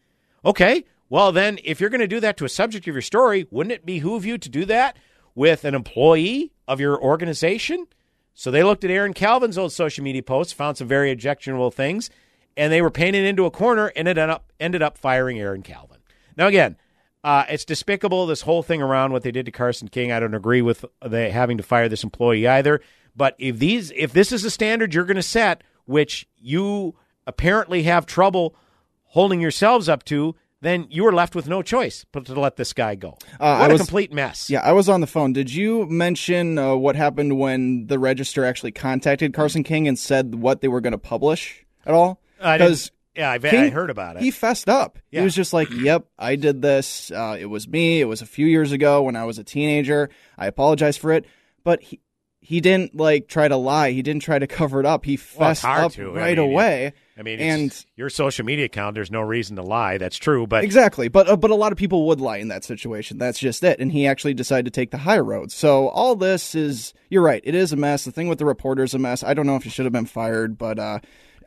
Okay. 0.44 0.84
Well, 1.10 1.30
then, 1.30 1.58
if 1.62 1.78
you're 1.78 1.90
going 1.90 2.00
to 2.00 2.08
do 2.08 2.20
that 2.20 2.38
to 2.38 2.46
a 2.46 2.48
subject 2.48 2.88
of 2.88 2.94
your 2.94 3.02
story, 3.02 3.46
wouldn't 3.50 3.72
it 3.74 3.84
behoove 3.84 4.24
you 4.24 4.38
to 4.38 4.48
do 4.48 4.64
that 4.64 4.96
with 5.34 5.64
an 5.64 5.74
employee 5.74 6.52
of 6.68 6.80
your 6.80 7.00
organization? 7.00 7.86
So 8.34 8.50
they 8.50 8.62
looked 8.62 8.84
at 8.84 8.90
Aaron 8.90 9.12
Calvin's 9.12 9.58
old 9.58 9.72
social 9.72 10.02
media 10.02 10.22
posts, 10.22 10.52
found 10.52 10.76
some 10.76 10.88
very 10.88 11.10
objectionable 11.10 11.70
things, 11.70 12.10
and 12.56 12.72
they 12.72 12.82
were 12.82 12.90
painted 12.90 13.24
into 13.24 13.44
a 13.44 13.50
corner 13.50 13.92
and 13.94 14.08
ended 14.08 14.30
up 14.30 14.52
ended 14.58 14.82
up 14.82 14.96
firing 14.98 15.38
Aaron 15.38 15.62
Calvin. 15.62 15.98
Now, 16.36 16.46
again, 16.46 16.76
uh, 17.24 17.44
it's 17.48 17.64
despicable 17.64 18.26
this 18.26 18.42
whole 18.42 18.62
thing 18.62 18.82
around 18.82 19.12
what 19.12 19.22
they 19.22 19.30
did 19.30 19.46
to 19.46 19.52
Carson 19.52 19.88
King. 19.88 20.10
I 20.10 20.20
don't 20.20 20.34
agree 20.34 20.62
with 20.62 20.84
they 21.06 21.30
having 21.30 21.56
to 21.58 21.62
fire 21.62 21.88
this 21.88 22.04
employee 22.04 22.48
either. 22.48 22.80
But 23.14 23.36
if 23.38 23.58
these 23.58 23.92
if 23.94 24.12
this 24.12 24.32
is 24.32 24.44
a 24.44 24.50
standard 24.50 24.94
you're 24.94 25.04
going 25.04 25.16
to 25.16 25.22
set, 25.22 25.62
which 25.84 26.26
you 26.38 26.96
apparently 27.26 27.84
have 27.84 28.06
trouble 28.06 28.56
holding 29.04 29.40
yourselves 29.40 29.88
up 29.88 30.04
to, 30.04 30.34
then 30.62 30.86
you 30.88 31.04
were 31.04 31.12
left 31.12 31.34
with 31.34 31.46
no 31.46 31.60
choice 31.60 32.06
but 32.12 32.24
to 32.24 32.40
let 32.40 32.56
this 32.56 32.72
guy 32.72 32.94
go. 32.94 33.18
Uh, 33.38 33.58
what 33.58 33.62
I 33.62 33.66
a 33.66 33.72
was- 33.72 33.80
complete 33.82 34.12
mess. 34.12 34.48
Yeah, 34.48 34.60
I 34.60 34.72
was 34.72 34.88
on 34.88 35.02
the 35.02 35.06
phone. 35.06 35.34
Did 35.34 35.52
you 35.52 35.84
mention 35.86 36.56
uh, 36.56 36.74
what 36.74 36.96
happened 36.96 37.38
when 37.38 37.86
the 37.88 37.98
register 37.98 38.44
actually 38.46 38.72
contacted 38.72 39.34
Carson 39.34 39.62
King 39.64 39.86
and 39.86 39.98
said 39.98 40.36
what 40.36 40.62
they 40.62 40.68
were 40.68 40.80
going 40.80 40.92
to 40.92 40.98
publish 40.98 41.66
at 41.84 41.92
all? 41.92 42.20
I 42.40 42.56
didn't- 42.56 42.90
yeah, 43.14 43.30
I, 43.30 43.34
I 43.34 43.68
heard 43.68 43.90
about 43.90 44.16
it. 44.16 44.22
He 44.22 44.30
fessed 44.30 44.70
up. 44.70 44.98
Yeah. 45.10 45.20
He 45.20 45.24
was 45.24 45.34
just 45.34 45.52
like, 45.52 45.68
"Yep, 45.70 46.06
I 46.18 46.36
did 46.36 46.62
this. 46.62 47.10
Uh, 47.10 47.36
it 47.38 47.44
was 47.44 47.68
me. 47.68 48.00
It 48.00 48.06
was 48.06 48.22
a 48.22 48.26
few 48.26 48.46
years 48.46 48.72
ago 48.72 49.02
when 49.02 49.16
I 49.16 49.24
was 49.26 49.38
a 49.38 49.44
teenager. 49.44 50.08
I 50.38 50.46
apologize 50.46 50.96
for 50.96 51.12
it." 51.12 51.26
But 51.62 51.82
he 51.82 52.00
he 52.44 52.60
didn't 52.60 52.96
like 52.96 53.28
try 53.28 53.46
to 53.46 53.56
lie. 53.56 53.92
He 53.92 54.02
didn't 54.02 54.22
try 54.22 54.36
to 54.36 54.48
cover 54.48 54.80
it 54.80 54.84
up. 54.84 55.04
He 55.04 55.16
fessed 55.16 55.62
hard 55.62 55.84
up 55.84 55.92
to. 55.92 56.10
I 56.10 56.18
right 56.18 56.38
mean, 56.38 56.50
away. 56.50 56.92
I 57.16 57.22
mean, 57.22 57.38
and 57.38 57.86
your 57.94 58.10
social 58.10 58.44
media 58.44 58.64
account. 58.64 58.96
There's 58.96 59.12
no 59.12 59.20
reason 59.20 59.54
to 59.56 59.62
lie. 59.62 59.96
That's 59.96 60.16
true. 60.16 60.48
But 60.48 60.64
exactly, 60.64 61.06
but 61.06 61.28
uh, 61.28 61.36
but 61.36 61.52
a 61.52 61.54
lot 61.54 61.70
of 61.70 61.78
people 61.78 62.08
would 62.08 62.20
lie 62.20 62.38
in 62.38 62.48
that 62.48 62.64
situation. 62.64 63.16
That's 63.16 63.38
just 63.38 63.62
it. 63.62 63.78
And 63.78 63.92
he 63.92 64.08
actually 64.08 64.34
decided 64.34 64.64
to 64.64 64.72
take 64.72 64.90
the 64.90 64.98
high 64.98 65.20
road. 65.20 65.52
So 65.52 65.88
all 65.88 66.16
this 66.16 66.56
is, 66.56 66.94
you're 67.10 67.22
right, 67.22 67.42
it 67.44 67.54
is 67.54 67.72
a 67.72 67.76
mess. 67.76 68.04
The 68.04 68.10
thing 68.10 68.26
with 68.26 68.40
the 68.40 68.44
reporter 68.44 68.82
is 68.82 68.92
a 68.92 68.98
mess. 68.98 69.22
I 69.22 69.34
don't 69.34 69.46
know 69.46 69.56
if 69.56 69.62
he 69.62 69.70
should 69.70 69.86
have 69.86 69.92
been 69.92 70.06
fired, 70.06 70.58
but 70.58 70.80
uh, 70.80 70.98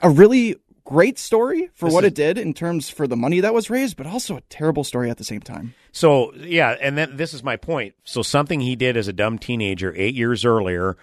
a 0.01 0.09
really 0.09 0.55
great 0.85 1.19
story 1.19 1.69
for 1.73 1.87
This 1.87 1.93
what 1.93 2.03
is- 2.05 2.09
it 2.09 2.15
did 2.15 2.37
in 2.37 2.53
terms 2.53 2.89
for 2.89 3.07
the 3.07 3.17
money 3.17 3.41
that 3.41 3.53
was 3.53 3.69
raised, 3.69 3.97
but 3.97 4.05
also 4.07 4.37
a 4.37 4.41
terrible 4.49 4.83
story 4.83 5.09
at 5.09 5.17
the 5.17 5.23
same 5.23 5.41
time. 5.41 5.73
So 5.91 6.33
yeah, 6.35 6.75
and 6.79 6.97
then 6.97 7.17
this 7.17 7.33
is 7.33 7.43
my 7.43 7.57
point. 7.57 7.95
So 8.03 8.21
something 8.21 8.61
he 8.61 8.75
did 8.75 8.95
as 8.95 9.07
a 9.07 9.13
dumb 9.13 9.37
teenager 9.39 9.93
eight 9.97 10.15
years 10.15 10.45
earlier 10.45 10.95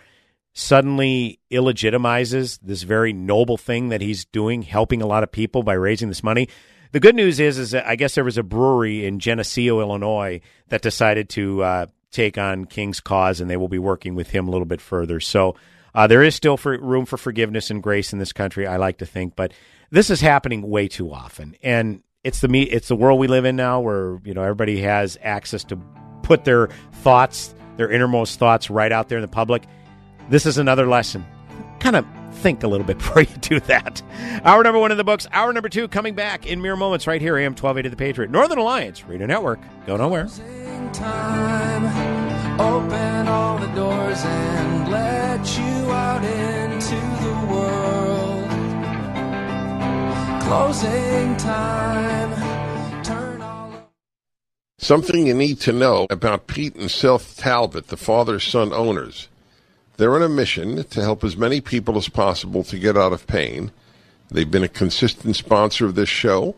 suddenly 0.54 1.38
illegitimizes 1.50 2.58
this 2.62 2.82
very 2.82 3.12
noble 3.12 3.56
thing 3.56 3.88
that 3.88 4.00
he's 4.00 4.24
doing, 4.26 4.62
helping 4.62 5.02
a 5.02 5.06
lot 5.06 5.22
of 5.22 5.32
people 5.32 5.62
by 5.62 5.72
raising 5.72 6.08
this 6.08 6.22
money. 6.22 6.48
The 6.92 7.00
good 7.00 7.14
news 7.14 7.40
is, 7.40 7.58
is 7.58 7.70
that 7.70 7.86
I 7.86 7.96
guess 7.96 8.14
there 8.14 8.24
was 8.24 8.36
a 8.36 8.42
brewery 8.42 9.06
in 9.06 9.18
Geneseo, 9.18 9.80
Illinois, 9.80 10.42
that 10.68 10.82
decided 10.82 11.30
to 11.30 11.62
uh, 11.62 11.86
take 12.10 12.36
on 12.36 12.66
King's 12.66 13.00
cause, 13.00 13.40
and 13.40 13.48
they 13.50 13.56
will 13.56 13.68
be 13.68 13.78
working 13.78 14.14
with 14.14 14.28
him 14.30 14.46
a 14.46 14.50
little 14.50 14.66
bit 14.66 14.82
further. 14.82 15.18
So 15.18 15.56
uh, 15.94 16.06
there 16.06 16.22
is 16.22 16.34
still 16.34 16.58
for, 16.58 16.76
room 16.78 17.06
for 17.06 17.16
forgiveness 17.16 17.70
and 17.70 17.82
grace 17.82 18.12
in 18.12 18.18
this 18.18 18.34
country, 18.34 18.66
I 18.66 18.76
like 18.76 18.98
to 18.98 19.06
think, 19.06 19.34
but 19.34 19.52
this 19.92 20.08
is 20.08 20.20
happening 20.20 20.68
way 20.68 20.88
too 20.88 21.12
often, 21.12 21.54
and 21.62 22.02
it's 22.24 22.40
the 22.40 22.48
me, 22.48 22.62
it's 22.62 22.88
the 22.88 22.96
world 22.96 23.20
we 23.20 23.28
live 23.28 23.44
in 23.44 23.54
now, 23.54 23.78
where 23.80 24.18
you 24.24 24.34
know 24.34 24.42
everybody 24.42 24.80
has 24.80 25.18
access 25.22 25.62
to 25.64 25.78
put 26.22 26.44
their 26.44 26.68
thoughts, 27.02 27.54
their 27.76 27.90
innermost 27.90 28.38
thoughts, 28.38 28.70
right 28.70 28.90
out 28.90 29.10
there 29.10 29.18
in 29.18 29.22
the 29.22 29.28
public. 29.28 29.64
This 30.30 30.46
is 30.46 30.56
another 30.56 30.86
lesson. 30.86 31.24
Kind 31.78 31.96
of 31.96 32.06
think 32.36 32.62
a 32.62 32.68
little 32.68 32.86
bit 32.86 32.98
before 32.98 33.22
you 33.22 33.36
do 33.40 33.60
that. 33.60 34.02
Hour 34.44 34.62
number 34.64 34.80
one 34.80 34.92
in 34.92 34.96
the 34.96 35.04
books. 35.04 35.26
Hour 35.30 35.52
number 35.52 35.68
two 35.68 35.88
coming 35.88 36.14
back 36.14 36.46
in 36.46 36.62
mere 36.62 36.74
moments 36.74 37.06
right 37.06 37.20
here, 37.20 37.36
AM 37.36 37.52
1280 37.52 37.88
The 37.90 37.96
Patriot. 37.96 38.30
Northern 38.30 38.58
Alliance 38.58 39.04
Radio 39.04 39.26
Network. 39.26 39.60
Go 39.86 39.98
nowhere. 39.98 40.26
time. 40.94 42.60
Open 42.60 43.28
all 43.28 43.58
the 43.58 43.66
doors 43.74 44.24
and 44.24 44.90
let 44.90 45.58
you 45.58 45.92
out 45.92 46.24
into 46.24 47.21
Closing 50.52 51.34
time. 51.38 53.02
Turn 53.02 53.40
all 53.40 53.72
Something 54.76 55.26
you 55.26 55.32
need 55.32 55.60
to 55.60 55.72
know 55.72 56.06
about 56.10 56.46
Pete 56.46 56.74
and 56.76 56.90
Seth 56.90 57.38
Talbot, 57.38 57.86
the 57.86 57.96
father 57.96 58.38
son 58.38 58.70
owners. 58.70 59.28
They're 59.96 60.14
on 60.14 60.22
a 60.22 60.28
mission 60.28 60.84
to 60.84 61.00
help 61.00 61.24
as 61.24 61.38
many 61.38 61.62
people 61.62 61.96
as 61.96 62.10
possible 62.10 62.64
to 62.64 62.78
get 62.78 62.98
out 62.98 63.14
of 63.14 63.26
pain. 63.26 63.70
They've 64.30 64.50
been 64.50 64.62
a 64.62 64.68
consistent 64.68 65.36
sponsor 65.36 65.86
of 65.86 65.94
this 65.94 66.10
show. 66.10 66.54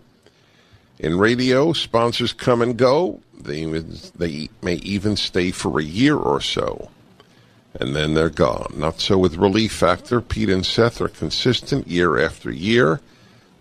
In 0.98 1.16
radio, 1.16 1.72
sponsors 1.72 2.32
come 2.32 2.62
and 2.62 2.76
go. 2.76 3.20
They, 3.32 3.64
they 3.64 4.48
may 4.60 4.74
even 4.74 5.14
stay 5.14 5.52
for 5.52 5.78
a 5.78 5.84
year 5.84 6.16
or 6.16 6.40
so, 6.40 6.90
and 7.78 7.94
then 7.94 8.14
they're 8.14 8.28
gone. 8.28 8.74
Not 8.76 8.98
so 8.98 9.18
with 9.18 9.36
Relief 9.36 9.70
Factor. 9.70 10.20
Pete 10.20 10.50
and 10.50 10.66
Seth 10.66 11.00
are 11.00 11.06
consistent 11.06 11.86
year 11.86 12.18
after 12.18 12.50
year. 12.50 13.00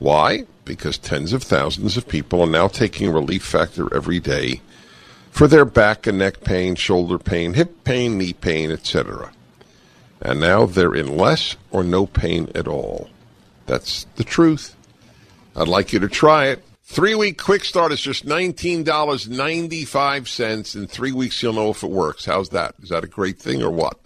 Why? 0.03 0.45
Because 0.65 0.97
tens 0.97 1.31
of 1.31 1.43
thousands 1.43 1.95
of 1.95 2.09
people 2.09 2.41
are 2.41 2.45
now 2.45 2.67
taking 2.67 3.09
Relief 3.09 3.41
Factor 3.41 3.87
every 3.95 4.19
day 4.19 4.59
for 5.31 5.47
their 5.47 5.63
back 5.63 6.05
and 6.05 6.17
neck 6.17 6.43
pain, 6.43 6.75
shoulder 6.75 7.17
pain, 7.17 7.53
hip 7.53 7.85
pain, 7.85 8.17
knee 8.17 8.33
pain, 8.33 8.69
etc. 8.69 9.31
And 10.19 10.41
now 10.41 10.65
they're 10.65 10.93
in 10.93 11.15
less 11.15 11.55
or 11.71 11.85
no 11.85 12.05
pain 12.05 12.51
at 12.53 12.67
all. 12.67 13.09
That's 13.65 14.05
the 14.17 14.25
truth. 14.25 14.75
I'd 15.55 15.69
like 15.69 15.93
you 15.93 15.99
to 15.99 16.09
try 16.09 16.47
it. 16.47 16.61
Three 16.83 17.15
week 17.15 17.41
quick 17.41 17.63
start 17.63 17.93
is 17.93 18.01
just 18.01 18.25
$19.95. 18.25 20.75
In 20.75 20.87
three 20.87 21.13
weeks, 21.13 21.41
you'll 21.41 21.53
know 21.53 21.69
if 21.69 21.81
it 21.81 21.89
works. 21.89 22.25
How's 22.25 22.49
that? 22.49 22.75
Is 22.83 22.89
that 22.89 23.05
a 23.05 23.07
great 23.07 23.39
thing 23.39 23.63
or 23.63 23.71
what? 23.71 23.97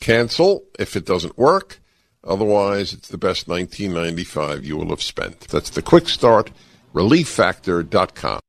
Cancel 0.00 0.64
if 0.76 0.96
it 0.96 1.06
doesn't 1.06 1.38
work. 1.38 1.78
Otherwise, 2.24 2.92
it's 2.92 3.08
the 3.08 3.18
best 3.18 3.48
1995 3.48 4.64
you 4.64 4.76
will 4.76 4.90
have 4.90 5.02
spent. 5.02 5.40
That's 5.48 5.70
the 5.70 5.82
quick 5.82 6.08
start, 6.08 6.50
relieffactor.com. 6.94 8.40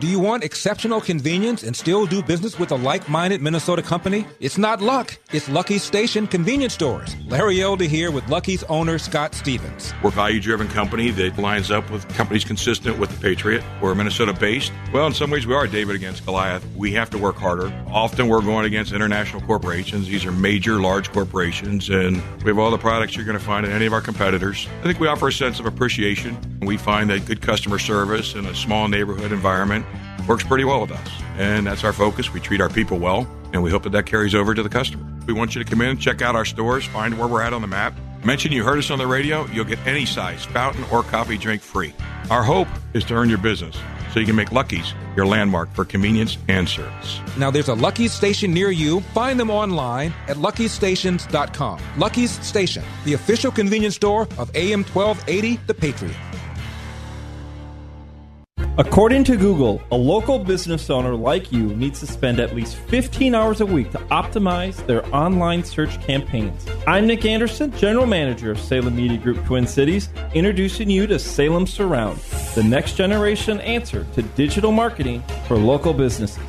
Do 0.00 0.08
you 0.08 0.18
want 0.18 0.42
exceptional 0.42 1.00
convenience 1.00 1.62
and 1.62 1.74
still 1.74 2.04
do 2.04 2.20
business 2.20 2.58
with 2.58 2.72
a 2.72 2.74
like 2.74 3.08
minded 3.08 3.40
Minnesota 3.40 3.80
company? 3.80 4.26
It's 4.40 4.58
not 4.58 4.82
luck, 4.82 5.16
it's 5.32 5.48
Lucky's 5.48 5.84
Station 5.84 6.26
Convenience 6.26 6.74
Stores. 6.74 7.14
Larry 7.28 7.62
Elder 7.62 7.84
here 7.84 8.10
with 8.10 8.28
Lucky's 8.28 8.64
owner, 8.64 8.98
Scott 8.98 9.36
Stevens. 9.36 9.94
We're 10.02 10.08
a 10.08 10.12
value 10.12 10.40
driven 10.40 10.66
company 10.66 11.12
that 11.12 11.38
lines 11.38 11.70
up 11.70 11.88
with 11.92 12.08
companies 12.08 12.44
consistent 12.44 12.98
with 12.98 13.10
the 13.10 13.20
Patriot. 13.20 13.62
We're 13.80 13.94
Minnesota 13.94 14.32
based. 14.32 14.72
Well, 14.92 15.06
in 15.06 15.14
some 15.14 15.30
ways, 15.30 15.46
we 15.46 15.54
are 15.54 15.68
David 15.68 15.94
against 15.94 16.24
Goliath. 16.24 16.66
We 16.74 16.90
have 16.92 17.08
to 17.10 17.18
work 17.18 17.36
harder. 17.36 17.72
Often 17.86 18.26
we're 18.26 18.42
going 18.42 18.66
against 18.66 18.92
international 18.92 19.42
corporations. 19.42 20.08
These 20.08 20.24
are 20.24 20.32
major, 20.32 20.80
large 20.80 21.12
corporations, 21.12 21.88
and 21.88 22.16
we 22.42 22.50
have 22.50 22.58
all 22.58 22.72
the 22.72 22.78
products 22.78 23.14
you're 23.14 23.24
going 23.24 23.38
to 23.38 23.44
find 23.44 23.64
in 23.64 23.70
any 23.70 23.86
of 23.86 23.92
our 23.92 24.02
competitors. 24.02 24.66
I 24.80 24.82
think 24.82 24.98
we 24.98 25.06
offer 25.06 25.28
a 25.28 25.32
sense 25.32 25.60
of 25.60 25.66
appreciation. 25.66 26.36
We 26.62 26.78
find 26.78 27.10
that 27.10 27.26
good 27.26 27.42
customer 27.42 27.78
service 27.78 28.34
in 28.34 28.44
a 28.46 28.54
small 28.54 28.88
neighborhood 28.88 29.30
environment 29.30 29.83
works 30.26 30.44
pretty 30.44 30.64
well 30.64 30.80
with 30.80 30.92
us. 30.92 31.08
And 31.36 31.66
that's 31.66 31.84
our 31.84 31.92
focus. 31.92 32.32
We 32.32 32.40
treat 32.40 32.60
our 32.60 32.68
people 32.68 32.98
well, 32.98 33.26
and 33.52 33.62
we 33.62 33.70
hope 33.70 33.82
that 33.84 33.90
that 33.92 34.06
carries 34.06 34.34
over 34.34 34.54
to 34.54 34.62
the 34.62 34.68
customer. 34.68 35.04
We 35.26 35.32
want 35.32 35.54
you 35.54 35.62
to 35.64 35.68
come 35.68 35.80
in, 35.80 35.98
check 35.98 36.22
out 36.22 36.36
our 36.36 36.44
stores, 36.44 36.84
find 36.84 37.18
where 37.18 37.26
we're 37.28 37.42
at 37.42 37.52
on 37.52 37.60
the 37.62 37.66
map. 37.68 37.94
Mention 38.24 38.52
you 38.52 38.64
heard 38.64 38.78
us 38.78 38.90
on 38.90 38.98
the 38.98 39.06
radio, 39.06 39.46
you'll 39.48 39.64
get 39.64 39.84
any 39.86 40.06
size 40.06 40.44
fountain 40.44 40.84
or 40.90 41.02
coffee 41.02 41.36
drink 41.36 41.60
free. 41.60 41.92
Our 42.30 42.42
hope 42.42 42.68
is 42.94 43.04
to 43.04 43.14
earn 43.14 43.28
your 43.28 43.38
business. 43.38 43.76
so 44.12 44.20
you 44.20 44.26
can 44.26 44.36
make 44.36 44.52
Lucky's 44.52 44.94
your 45.16 45.26
landmark 45.26 45.72
for 45.72 45.84
convenience 45.84 46.38
and 46.46 46.68
service. 46.68 47.20
Now 47.36 47.50
there's 47.50 47.68
a 47.68 47.74
Lucky's 47.74 48.12
station 48.12 48.54
near 48.54 48.70
you. 48.70 49.00
Find 49.12 49.38
them 49.40 49.50
online 49.50 50.14
at 50.28 50.36
luckystations.com. 50.36 51.80
Lucky's 51.98 52.30
Station, 52.46 52.84
the 53.04 53.14
official 53.14 53.50
convenience 53.50 53.96
store 53.96 54.22
of 54.38 54.50
AM 54.54 54.84
1280 54.84 55.60
The 55.66 55.74
Patriot. 55.74 56.16
According 58.76 59.22
to 59.24 59.36
Google, 59.36 59.80
a 59.92 59.96
local 59.96 60.36
business 60.36 60.90
owner 60.90 61.14
like 61.14 61.52
you 61.52 61.68
needs 61.76 62.00
to 62.00 62.08
spend 62.08 62.40
at 62.40 62.56
least 62.56 62.74
15 62.74 63.32
hours 63.32 63.60
a 63.60 63.66
week 63.66 63.92
to 63.92 63.98
optimize 64.10 64.84
their 64.86 65.06
online 65.14 65.62
search 65.62 66.00
campaigns. 66.02 66.66
I'm 66.84 67.06
Nick 67.06 67.24
Anderson, 67.24 67.70
General 67.78 68.04
Manager 68.04 68.50
of 68.50 68.58
Salem 68.58 68.96
Media 68.96 69.16
Group 69.16 69.44
Twin 69.44 69.68
Cities, 69.68 70.08
introducing 70.34 70.90
you 70.90 71.06
to 71.06 71.20
Salem 71.20 71.68
Surround, 71.68 72.18
the 72.56 72.64
next 72.64 72.96
generation 72.96 73.60
answer 73.60 74.08
to 74.14 74.22
digital 74.22 74.72
marketing 74.72 75.22
for 75.46 75.56
local 75.56 75.94
businesses. 75.94 76.42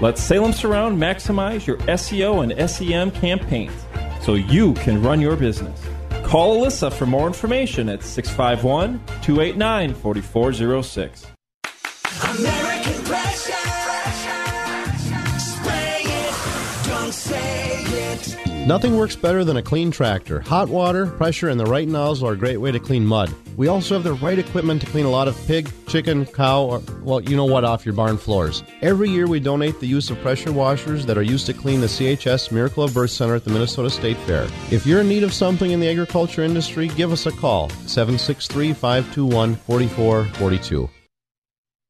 Let 0.00 0.16
Salem 0.16 0.52
Surround 0.52 0.96
maximize 0.96 1.66
your 1.66 1.78
SEO 1.78 2.44
and 2.44 2.70
SEM 2.70 3.10
campaigns 3.10 3.84
so 4.22 4.34
you 4.34 4.74
can 4.74 5.02
run 5.02 5.20
your 5.20 5.34
business. 5.34 5.84
Call 6.22 6.56
Alyssa 6.56 6.92
for 6.92 7.06
more 7.06 7.26
information 7.26 7.88
at 7.88 8.04
651 8.04 9.00
289 9.22 9.92
4406. 9.92 11.33
Nothing 18.66 18.96
works 18.96 19.14
better 19.14 19.44
than 19.44 19.58
a 19.58 19.62
clean 19.62 19.90
tractor. 19.90 20.40
Hot 20.40 20.70
water, 20.70 21.06
pressure, 21.06 21.50
and 21.50 21.60
the 21.60 21.66
right 21.66 21.86
nozzle 21.86 22.28
are 22.28 22.32
a 22.32 22.36
great 22.36 22.56
way 22.56 22.72
to 22.72 22.80
clean 22.80 23.04
mud. 23.04 23.30
We 23.58 23.68
also 23.68 23.92
have 23.92 24.04
the 24.04 24.14
right 24.14 24.38
equipment 24.38 24.80
to 24.80 24.86
clean 24.86 25.04
a 25.04 25.10
lot 25.10 25.28
of 25.28 25.36
pig, 25.46 25.70
chicken, 25.86 26.24
cow, 26.24 26.62
or, 26.62 26.82
well, 27.02 27.20
you 27.20 27.36
know 27.36 27.44
what, 27.44 27.64
off 27.64 27.84
your 27.84 27.92
barn 27.94 28.16
floors. 28.16 28.62
Every 28.80 29.10
year 29.10 29.26
we 29.26 29.38
donate 29.38 29.80
the 29.80 29.86
use 29.86 30.08
of 30.08 30.18
pressure 30.22 30.50
washers 30.50 31.04
that 31.04 31.18
are 31.18 31.22
used 31.22 31.44
to 31.44 31.52
clean 31.52 31.82
the 31.82 31.88
CHS 31.88 32.50
Miracle 32.52 32.84
of 32.84 32.94
Birth 32.94 33.10
Center 33.10 33.34
at 33.34 33.44
the 33.44 33.50
Minnesota 33.50 33.90
State 33.90 34.16
Fair. 34.18 34.48
If 34.70 34.86
you're 34.86 35.02
in 35.02 35.10
need 35.10 35.24
of 35.24 35.34
something 35.34 35.70
in 35.70 35.78
the 35.78 35.90
agriculture 35.90 36.42
industry, 36.42 36.88
give 36.88 37.12
us 37.12 37.26
a 37.26 37.32
call 37.32 37.68
763 37.68 38.72
521 38.72 39.56
4442. 39.56 40.88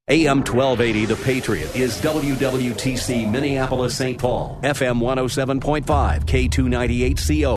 AM 0.09 0.45
1280 0.45 1.07
The 1.07 1.17
Patriot 1.17 1.75
is 1.75 1.99
WWTC 2.03 3.31
Minneapolis 3.31 3.97
St. 3.97 4.19
Paul, 4.19 4.61
FM 4.63 5.01
107.5, 5.01 6.27
K298CO. 6.27 7.57